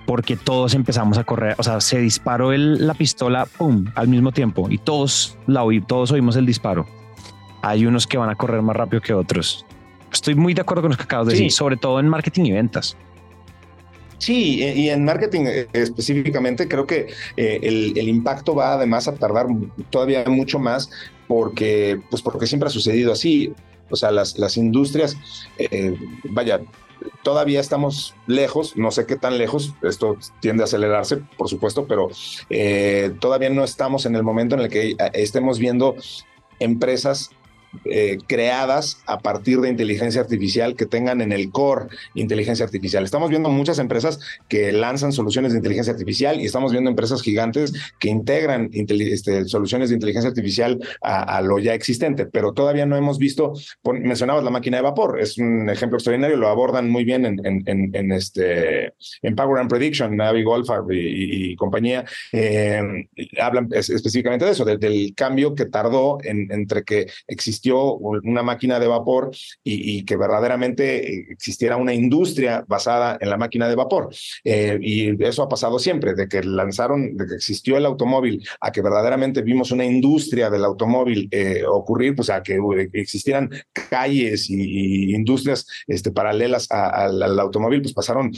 porque 0.06 0.36
todos 0.36 0.74
empezamos 0.74 1.18
a 1.18 1.24
correr, 1.24 1.56
o 1.58 1.64
sea, 1.64 1.80
se 1.80 2.00
disparó 2.00 2.52
el, 2.54 2.86
la 2.86 2.94
pistola, 2.94 3.46
¡pum!, 3.46 3.86
al 3.96 4.08
mismo 4.08 4.32
tiempo 4.32 4.68
y 4.70 4.78
todos, 4.78 5.38
la 5.48 5.64
oí, 5.64 5.82
todos 5.82 6.12
oímos 6.12 6.36
el 6.36 6.46
disparo. 6.46 6.86
Hay 7.62 7.86
unos 7.86 8.08
que 8.08 8.18
van 8.18 8.30
a 8.30 8.36
correr 8.36 8.62
más 8.62 8.76
rápido 8.76 9.02
que 9.02 9.14
otros. 9.14 9.66
Estoy 10.14 10.36
muy 10.36 10.54
de 10.54 10.62
acuerdo 10.62 10.84
con 10.84 10.92
lo 10.92 10.98
que 10.98 11.04
acabas 11.04 11.28
de 11.28 11.34
decir, 11.34 11.52
sobre 11.52 11.76
todo 11.76 12.00
en 12.00 12.08
marketing 12.08 12.46
y 12.46 12.52
ventas. 12.52 12.96
Sí, 14.24 14.64
y 14.64 14.90
en 14.90 15.04
marketing 15.04 15.42
eh, 15.48 15.68
específicamente 15.74 16.70
creo 16.70 16.88
que 16.88 17.08
eh, 17.36 17.60
el, 17.62 18.08
impacto 18.08 18.56
va 18.56 18.74
además 18.74 19.10
a 19.10 19.16
tardar 19.16 19.48
todavía 19.90 20.24
mucho 20.28 20.60
más 20.60 20.90
porque, 21.28 22.00
pues 22.10 22.22
porque 22.22 22.48
siempre 22.48 22.68
ha 22.68 22.72
sucedido 22.72 23.12
así. 23.12 23.54
O 23.90 23.98
sea, 23.98 24.12
las, 24.12 24.40
las 24.40 24.56
industrias, 24.56 25.18
eh, 25.58 25.98
vaya, 26.30 26.62
todavía 27.22 27.60
estamos 27.60 28.16
lejos, 28.26 28.78
no 28.78 28.92
sé 28.92 29.06
qué 29.06 29.18
tan 29.18 29.38
lejos, 29.38 29.74
esto 29.82 30.18
tiende 30.40 30.64
a 30.64 30.66
acelerarse, 30.66 31.18
por 31.38 31.50
supuesto, 31.50 31.86
pero 31.86 32.10
todavía 33.20 33.50
no 33.50 33.66
estamos 33.66 34.06
en 34.06 34.16
el 34.16 34.24
momento 34.24 34.56
en 34.56 34.62
el 34.62 34.70
que 34.70 34.96
estemos 35.14 35.60
viendo 35.60 35.96
empresas 36.60 37.30
eh, 37.86 38.18
creadas 38.28 39.02
a 39.08 39.20
partir 39.20 39.60
de 39.60 39.70
inteligencia 39.70 40.22
artificial 40.22 40.76
que 40.76 40.86
tengan 40.86 41.22
en 41.22 41.32
el 41.32 41.52
core 41.52 41.88
inteligencia 42.14 42.66
artificial. 42.66 43.04
Estamos 43.04 43.30
viendo 43.30 43.50
muchas 43.50 43.80
empresas 43.80 44.20
que 44.48 44.72
lanzan 44.72 45.12
soluciones 45.12 45.52
de 45.52 45.58
inteligencia 45.58 45.92
artificial 45.92 46.40
y 46.40 46.46
estamos 46.46 46.72
viendo 46.72 46.90
empresas 46.90 47.22
gigantes 47.22 47.74
que 48.00 48.10
integran 48.10 48.70
este, 48.74 49.46
soluciones 49.46 49.90
de 49.90 49.96
inteligencia 49.96 50.30
artificial 50.30 50.80
a, 51.02 51.42
lo 51.42 51.60
ya 51.60 51.74
existente, 51.74 52.26
pero 52.26 52.54
todavía 52.54 52.86
no 52.86 52.96
hemos 52.96 53.18
visto, 53.18 53.54
mencionabas 53.84 54.44
la 54.44 54.50
máquina 54.50 54.78
de 54.78 54.84
vapor, 54.84 55.20
es 55.20 55.38
un 55.38 55.70
ejemplo 55.70 55.98
extraordinario, 55.98 56.38
lo 56.38 56.48
abordan 56.50 56.90
muy 56.90 57.04
bien 57.04 57.26
en, 57.26 57.64
en, 57.66 58.12
este, 58.12 58.94
en 59.22 59.36
Power 59.36 59.60
and 59.60 59.70
Prediction, 59.70 60.16
Navi 60.16 60.44
Goldfarb 60.44 60.92
y, 60.92 61.56
compañía, 61.56 62.06
eh, 62.32 63.08
hablan 63.42 63.70
específicamente 63.72 64.46
de 64.46 64.52
eso, 64.52 64.64
del 64.64 65.14
cambio 65.16 65.56
que 65.56 65.66
tardó 65.66 66.20
entre 66.24 66.84
que 66.84 67.08
una 67.72 68.44
máquina 68.44 68.80
de 68.80 68.88
vapor 68.88 69.32
y, 69.64 70.04
que 70.04 70.18
verdaderamente 70.18 71.32
existiera 71.32 71.78
una 71.78 71.94
industria 71.94 72.66
basada 72.68 73.18
en 73.20 73.30
la 73.30 73.38
máquina 73.38 73.68
de 73.68 73.76
vapor. 73.76 74.10
Eh, 74.44 74.78
y 74.82 75.24
eso 75.24 75.44
ha 75.44 75.50
pasado 75.50 75.80
siempre, 75.80 76.14
de 76.14 76.28
que 76.28 76.44
lanzaron, 76.44 77.16
de 77.16 77.28
que 77.28 77.36
existió 77.36 77.78
el 77.78 77.86
automóvil, 77.86 78.46
a 78.60 78.72
que 78.72 78.82
verdaderamente 78.82 79.42
vimos 79.42 79.72
una 79.72 79.86
industria 79.86 80.50
del 80.50 80.66
automóvil 80.66 81.28
eh, 81.32 81.64
ocurrir, 81.66 82.16
pues 82.16 82.30
a 82.30 82.42
que 82.44 82.60
existieran 82.94 83.50
calles 83.90 84.50
y, 84.50 85.14
industrias 85.14 85.66
este, 85.88 86.12
paralelas 86.12 86.70
al 86.72 87.40
automóvil, 87.40 87.82
pues 87.82 87.94
pasaron 87.94 88.32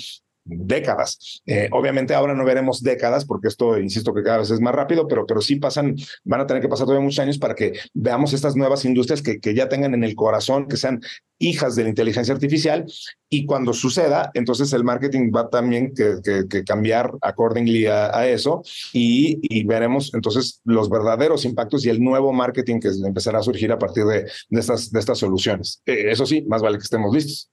décadas. 0.45 1.41
Eh, 1.45 1.67
obviamente 1.71 2.13
ahora 2.13 2.35
no 2.35 2.45
veremos 2.45 2.81
décadas 2.81 3.25
porque 3.25 3.47
esto, 3.47 3.77
insisto, 3.79 4.13
que 4.13 4.23
cada 4.23 4.37
vez 4.39 4.51
es 4.51 4.61
más 4.61 4.75
rápido, 4.75 5.07
pero, 5.07 5.25
pero 5.25 5.41
sí 5.41 5.57
pasan, 5.57 5.95
van 6.23 6.41
a 6.41 6.47
tener 6.47 6.61
que 6.61 6.69
pasar 6.69 6.85
todavía 6.85 7.03
muchos 7.03 7.19
años 7.19 7.37
para 7.37 7.55
que 7.55 7.73
veamos 7.93 8.33
estas 8.33 8.55
nuevas 8.55 8.85
industrias 8.85 9.21
que, 9.21 9.39
que 9.39 9.55
ya 9.55 9.67
tengan 9.67 9.93
en 9.93 10.03
el 10.03 10.15
corazón, 10.15 10.67
que 10.67 10.77
sean 10.77 11.01
hijas 11.39 11.75
de 11.75 11.83
la 11.83 11.89
inteligencia 11.89 12.33
artificial 12.33 12.85
y 13.29 13.45
cuando 13.45 13.73
suceda, 13.73 14.31
entonces 14.35 14.71
el 14.71 14.83
marketing 14.83 15.31
va 15.35 15.49
también 15.49 15.93
que, 15.93 16.19
que, 16.49 16.63
cambiar 16.63 17.11
accordingly 17.21 17.87
a, 17.87 18.27
eso 18.27 18.61
y, 18.93 19.39
y, 19.41 19.65
veremos 19.65 20.13
entonces 20.13 20.61
los 20.63 20.89
verdaderos 20.89 21.43
impactos 21.43 21.85
y 21.85 21.89
el 21.89 22.01
nuevo 22.01 22.31
marketing 22.31 22.79
que 22.79 22.89
empezará 23.05 23.39
a 23.39 23.43
surgir 23.43 23.71
a 23.71 23.79
partir 23.79 24.05
de, 24.05 24.23
de 24.49 24.59
estas, 24.59 24.91
de 24.91 24.99
estas 24.99 25.17
soluciones. 25.17 25.81
Eh, 25.85 26.05
eso 26.11 26.25
sí, 26.25 26.43
más 26.47 26.61
vale 26.61 26.77
que 26.77 26.83
estemos 26.83 27.13
listos. 27.13 27.49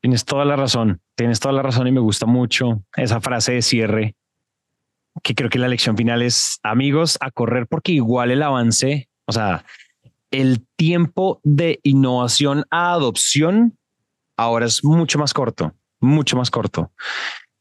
Tienes 0.00 0.24
toda 0.24 0.44
la 0.44 0.56
razón, 0.56 1.00
tienes 1.14 1.40
toda 1.40 1.52
la 1.52 1.62
razón 1.62 1.86
y 1.86 1.92
me 1.92 2.00
gusta 2.00 2.26
mucho 2.26 2.82
esa 2.96 3.20
frase 3.20 3.52
de 3.52 3.62
cierre, 3.62 4.16
que 5.22 5.34
creo 5.34 5.50
que 5.50 5.58
la 5.58 5.68
lección 5.68 5.96
final 5.96 6.22
es 6.22 6.58
amigos 6.62 7.18
a 7.20 7.30
correr 7.30 7.66
porque 7.66 7.92
igual 7.92 8.30
el 8.30 8.42
avance, 8.42 9.08
o 9.26 9.32
sea, 9.32 9.64
el 10.30 10.66
tiempo 10.76 11.40
de 11.42 11.80
innovación 11.82 12.64
a 12.70 12.92
adopción 12.92 13.76
ahora 14.36 14.66
es 14.66 14.84
mucho 14.84 15.18
más 15.18 15.34
corto, 15.34 15.74
mucho 16.00 16.36
más 16.36 16.50
corto. 16.50 16.92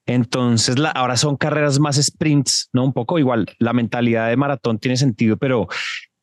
Entonces, 0.06 0.76
ahora 0.96 1.18
son 1.18 1.36
carreras 1.36 1.80
más 1.80 1.98
sprints, 1.98 2.70
¿no? 2.74 2.84
Un 2.84 2.94
poco 2.94 3.20
igual, 3.20 3.46
la 3.60 3.74
mentalidad 3.74 4.30
de 4.30 4.38
maratón 4.38 4.80
tiene 4.80 4.98
sentido, 4.98 5.38
pero 5.38 5.68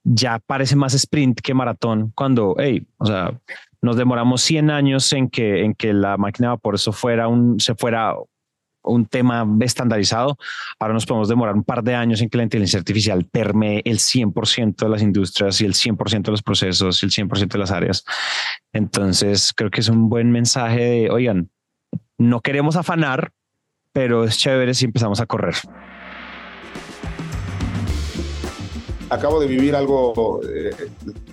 ya 0.02 0.38
parece 0.38 0.76
más 0.76 0.94
sprint 0.94 1.40
que 1.40 1.54
maratón 1.54 2.12
cuando, 2.14 2.56
hey, 2.58 2.86
o 2.96 3.06
sea, 3.06 3.38
nos 3.82 3.96
demoramos 3.96 4.42
100 4.42 4.70
años 4.70 5.12
en 5.12 5.28
que, 5.28 5.64
en 5.64 5.74
que 5.74 5.92
la 5.92 6.16
máquina 6.16 6.48
de 6.48 6.54
vapor 6.54 6.74
eso 6.74 6.92
fuera 6.92 7.28
un, 7.28 7.60
se 7.60 7.74
fuera 7.74 8.14
un 8.86 9.06
tema 9.06 9.46
estandarizado. 9.60 10.38
Ahora 10.78 10.94
nos 10.94 11.06
podemos 11.06 11.28
demorar 11.28 11.54
un 11.54 11.64
par 11.64 11.82
de 11.82 11.94
años 11.94 12.22
en 12.22 12.28
que 12.28 12.38
la 12.38 12.44
inteligencia 12.44 12.78
artificial 12.78 13.24
permee 13.24 13.82
el 13.84 13.98
100% 13.98 14.76
de 14.76 14.88
las 14.88 15.02
industrias 15.02 15.60
y 15.60 15.64
el 15.64 15.74
100% 15.74 16.22
de 16.22 16.30
los 16.30 16.42
procesos 16.42 17.02
y 17.02 17.06
el 17.06 17.12
100% 17.12 17.48
de 17.48 17.58
las 17.58 17.70
áreas. 17.70 18.04
Entonces, 18.72 19.52
creo 19.54 19.70
que 19.70 19.80
es 19.80 19.88
un 19.88 20.08
buen 20.08 20.30
mensaje 20.30 20.80
de, 20.80 21.10
oigan, 21.10 21.50
no 22.18 22.40
queremos 22.40 22.76
afanar, 22.76 23.32
pero 23.92 24.24
es 24.24 24.38
chévere 24.38 24.74
si 24.74 24.86
empezamos 24.86 25.20
a 25.20 25.26
correr. 25.26 25.54
Acabo 29.10 29.40
de 29.40 29.46
vivir 29.46 29.74
algo 29.74 30.40
eh, 30.42 30.70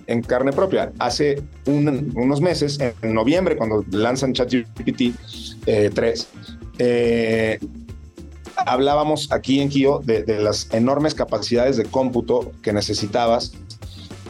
en 0.07 0.21
carne 0.21 0.51
propia. 0.51 0.91
Hace 0.99 1.41
unos 1.65 2.41
meses, 2.41 2.80
en 2.80 3.13
noviembre, 3.13 3.55
cuando 3.55 3.84
lanzan 3.91 4.34
ChatGPT 4.34 5.15
3, 5.93 6.28
eh, 6.80 7.59
hablábamos 8.55 9.32
aquí 9.32 9.59
en 9.59 9.69
Kio 9.69 9.99
de, 10.03 10.26
las 10.39 10.69
enormes 10.74 11.13
capacidades 11.13 11.78
de 11.78 11.86
cómputo 11.86 12.51
que 12.61 12.74
necesitabas 12.74 13.53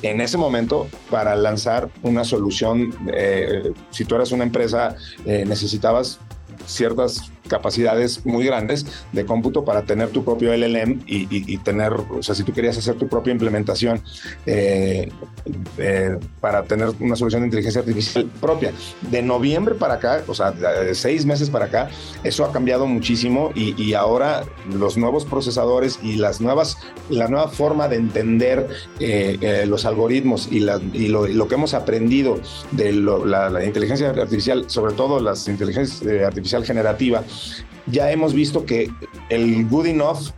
en 0.01 0.19
ese 0.19 0.37
momento 0.37 0.87
para 1.09 1.35
lanzar 1.35 1.89
una 2.01 2.23
solución. 2.23 2.93
si 3.91 4.05
tú 4.05 4.15
eras 4.15 4.31
una 4.31 4.43
empresa, 4.43 4.95
necesitabas 5.25 6.19
ciertas 6.65 7.31
capacidades 7.47 8.25
muy 8.25 8.45
grandes 8.45 8.85
de 9.11 9.25
cómputo 9.25 9.65
para 9.65 9.83
tener 9.83 10.09
tu 10.09 10.23
propio 10.23 10.55
LLM 10.55 11.01
y, 11.05 11.57
tener, 11.57 11.93
o 11.93 12.23
sea, 12.23 12.35
si 12.35 12.43
tú 12.43 12.53
querías 12.53 12.77
hacer 12.77 12.95
tu 12.95 13.07
propia 13.07 13.31
implementación 13.31 14.01
eh, 14.45 15.09
eh, 15.77 16.17
para 16.39 16.63
tener 16.63 16.89
una 16.99 17.15
solución 17.15 17.41
de 17.41 17.47
inteligencia 17.47 17.81
artificial 17.81 18.25
propia. 18.41 18.71
De 19.11 19.21
noviembre 19.21 19.75
para 19.75 19.95
acá, 19.95 20.23
o 20.27 20.33
sea, 20.33 20.51
de 20.51 20.95
seis 20.95 21.25
meses 21.25 21.49
para 21.49 21.65
acá, 21.65 21.89
eso 22.23 22.45
ha 22.45 22.51
cambiado 22.51 22.87
muchísimo 22.87 23.51
y, 23.55 23.93
ahora 23.93 24.43
los 24.73 24.97
nuevos 24.97 25.23
procesadores 25.25 25.99
y 26.01 26.15
las 26.15 26.41
nuevas, 26.41 26.77
la 27.09 27.27
nueva 27.27 27.49
forma 27.49 27.87
de 27.87 27.97
entender 27.97 28.67
eh, 28.99 29.65
los 29.67 29.85
algoritmos 29.85 30.47
y, 30.51 30.59
lo, 30.61 31.47
que 31.47 31.55
hemos 31.55 31.73
aprendido 31.73 32.39
de 32.71 32.91
la, 32.93 33.49
la 33.49 33.63
inteligencia 33.63 34.09
artificial, 34.09 34.65
sobre 34.67 34.93
todo 34.93 35.19
las 35.19 35.47
inteligencias 35.47 36.01
artificial 36.43 36.65
generativa, 36.65 37.23
ya 37.87 38.11
hemos 38.11 38.33
visto 38.33 38.65
que 38.65 38.89
el 39.29 39.65
good 39.67 39.87
enough 39.87 40.31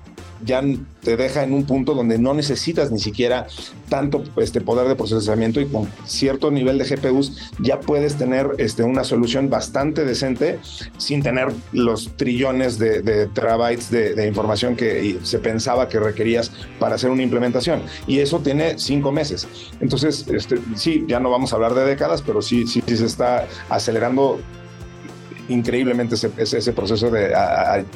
ya 0.44 0.62
te 1.02 1.16
deja 1.16 1.44
en 1.44 1.54
un 1.54 1.66
punto 1.66 1.94
donde 1.94 2.20
no 2.20 2.34
necesitas 2.34 2.92
ni 2.92 3.00
siquiera 3.00 3.48
tanto 3.90 4.24
este 4.38 4.62
poder 4.62 4.88
de 4.88 4.96
procesamiento 4.96 5.62
y 5.62 5.66
con 5.66 5.90
cierto 6.06 6.52
nivel 6.52 6.78
de 6.78 6.86
GPUs 6.86 7.52
ya 7.60 7.80
puedes 7.80 8.16
tener 8.16 8.52
este, 8.58 8.84
una 8.84 9.04
solución 9.04 9.50
bastante 9.50 10.04
decente 10.04 10.60
sin 10.98 11.24
tener 11.24 11.48
los 11.72 12.16
trillones 12.18 12.78
de, 12.78 13.28
terabytes 13.34 13.90
de, 13.90 14.28
información 14.28 14.76
que 14.76 15.18
se 15.24 15.40
pensaba 15.40 15.88
que 15.88 16.00
requerías 16.00 16.52
para 16.80 16.96
hacer 16.96 17.10
una 17.10 17.24
implementación. 17.24 17.82
Y 18.06 18.20
eso 18.20 18.40
tiene 18.40 18.78
cinco 18.78 19.12
meses. 19.12 19.48
Entonces, 19.80 20.28
este, 20.28 20.60
sí, 20.76 21.06
ya 21.08 21.20
no 21.20 21.30
vamos 21.30 21.54
a 21.54 21.56
hablar 21.56 21.74
de 21.74 21.86
décadas, 21.86 22.22
pero 22.22 22.42
sí, 22.42 22.68
sí, 22.68 22.84
sí 22.86 22.98
se 22.98 23.06
está 23.06 23.48
acelerando 23.70 24.40
increíblemente 25.50 26.16
ese, 26.16 26.32
ese, 26.38 26.74
proceso 26.74 27.10
de, 27.10 27.34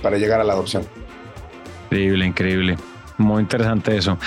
para 0.02 0.18
llegar 0.18 0.40
a 0.40 0.44
la 0.44 0.54
adopción. 0.54 0.84
Increíble, 1.86 2.26
increíble. 2.26 2.78
Muy 3.18 3.42
interesante 3.42 3.98
eso. 3.98 4.18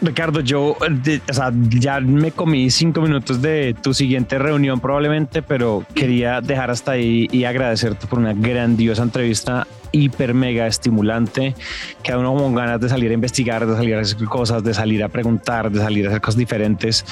Ricardo, 0.00 0.40
yo 0.40 0.76
o 0.78 1.32
sea, 1.32 1.52
ya 1.70 2.00
me 2.00 2.30
comí 2.30 2.70
cinco 2.70 3.00
minutos 3.00 3.42
de 3.42 3.74
tu 3.82 3.92
siguiente 3.92 4.38
reunión 4.38 4.78
probablemente, 4.78 5.42
pero 5.42 5.84
quería 5.92 6.40
dejar 6.40 6.70
hasta 6.70 6.92
ahí 6.92 7.26
y 7.32 7.44
agradecerte 7.44 8.06
por 8.06 8.20
una 8.20 8.32
grandiosa 8.32 9.02
entrevista 9.02 9.66
hiper 9.90 10.34
mega 10.34 10.66
estimulante, 10.66 11.54
que 12.02 12.12
a 12.12 12.18
uno 12.18 12.34
con 12.34 12.54
ganas 12.54 12.80
de 12.80 12.88
salir 12.88 13.10
a 13.10 13.14
investigar, 13.14 13.66
de 13.66 13.74
salir 13.74 13.96
a 13.96 14.00
hacer 14.00 14.24
cosas, 14.26 14.62
de 14.62 14.72
salir 14.72 15.02
a 15.02 15.08
preguntar, 15.08 15.70
de 15.70 15.80
salir 15.80 16.06
a 16.06 16.10
hacer 16.10 16.20
cosas 16.20 16.38
diferentes. 16.38 17.04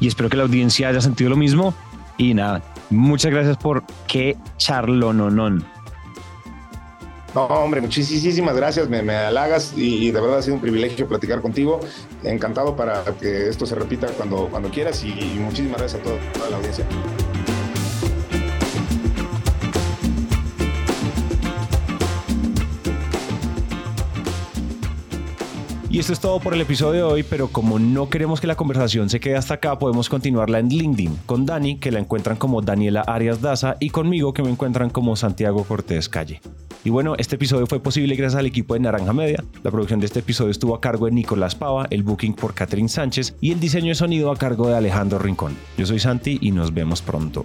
Y 0.00 0.08
espero 0.08 0.28
que 0.28 0.36
la 0.36 0.42
audiencia 0.42 0.88
haya 0.88 1.00
sentido 1.00 1.30
lo 1.30 1.36
mismo. 1.36 1.74
Y 2.18 2.34
nada, 2.34 2.62
Muchas 2.92 3.30
gracias 3.30 3.56
por 3.56 3.84
qué 4.06 4.36
charlononon. 4.58 5.64
No, 7.34 7.46
hombre, 7.46 7.80
muchísimas 7.80 8.54
gracias, 8.54 8.90
me, 8.90 8.98
halagas 9.10 9.72
y, 9.74 10.10
de 10.10 10.20
verdad 10.20 10.38
ha 10.38 10.42
sido 10.42 10.56
un 10.56 10.60
privilegio 10.60 11.08
platicar 11.08 11.40
contigo. 11.40 11.80
Encantado 12.22 12.76
para 12.76 13.02
que 13.18 13.48
esto 13.48 13.64
se 13.64 13.74
repita 13.74 14.08
cuando, 14.08 14.48
cuando 14.50 14.68
quieras 14.68 15.02
y 15.02 15.14
muchísimas 15.38 15.78
gracias 15.78 16.02
a 16.02 16.04
toda 16.04 16.50
la 16.50 16.56
audiencia. 16.58 16.86
Y 25.92 25.98
esto 25.98 26.14
es 26.14 26.20
todo 26.20 26.40
por 26.40 26.54
el 26.54 26.60
episodio 26.62 27.06
de 27.06 27.12
hoy, 27.12 27.22
pero 27.22 27.48
como 27.48 27.78
no 27.78 28.08
queremos 28.08 28.40
que 28.40 28.46
la 28.46 28.54
conversación 28.54 29.10
se 29.10 29.20
quede 29.20 29.36
hasta 29.36 29.52
acá, 29.52 29.78
podemos 29.78 30.08
continuarla 30.08 30.58
en 30.58 30.70
LinkedIn 30.70 31.18
con 31.26 31.44
Dani, 31.44 31.76
que 31.76 31.90
la 31.92 31.98
encuentran 31.98 32.38
como 32.38 32.62
Daniela 32.62 33.02
Arias 33.02 33.42
Daza, 33.42 33.76
y 33.78 33.90
conmigo, 33.90 34.32
que 34.32 34.42
me 34.42 34.48
encuentran 34.48 34.88
como 34.88 35.16
Santiago 35.16 35.64
Cortés 35.64 36.08
Calle. 36.08 36.40
Y 36.82 36.88
bueno, 36.88 37.14
este 37.18 37.34
episodio 37.34 37.66
fue 37.66 37.78
posible 37.78 38.16
gracias 38.16 38.38
al 38.38 38.46
equipo 38.46 38.72
de 38.72 38.80
Naranja 38.80 39.12
Media. 39.12 39.44
La 39.62 39.70
producción 39.70 40.00
de 40.00 40.06
este 40.06 40.20
episodio 40.20 40.50
estuvo 40.50 40.74
a 40.74 40.80
cargo 40.80 41.04
de 41.04 41.12
Nicolás 41.12 41.54
Pava, 41.54 41.86
el 41.90 42.02
booking 42.02 42.32
por 42.32 42.54
Catherine 42.54 42.88
Sánchez 42.88 43.36
y 43.42 43.52
el 43.52 43.60
diseño 43.60 43.88
de 43.88 43.94
sonido 43.94 44.32
a 44.32 44.36
cargo 44.36 44.68
de 44.68 44.76
Alejandro 44.78 45.18
Rincón. 45.18 45.54
Yo 45.76 45.84
soy 45.84 45.98
Santi 45.98 46.38
y 46.40 46.52
nos 46.52 46.72
vemos 46.72 47.02
pronto. 47.02 47.44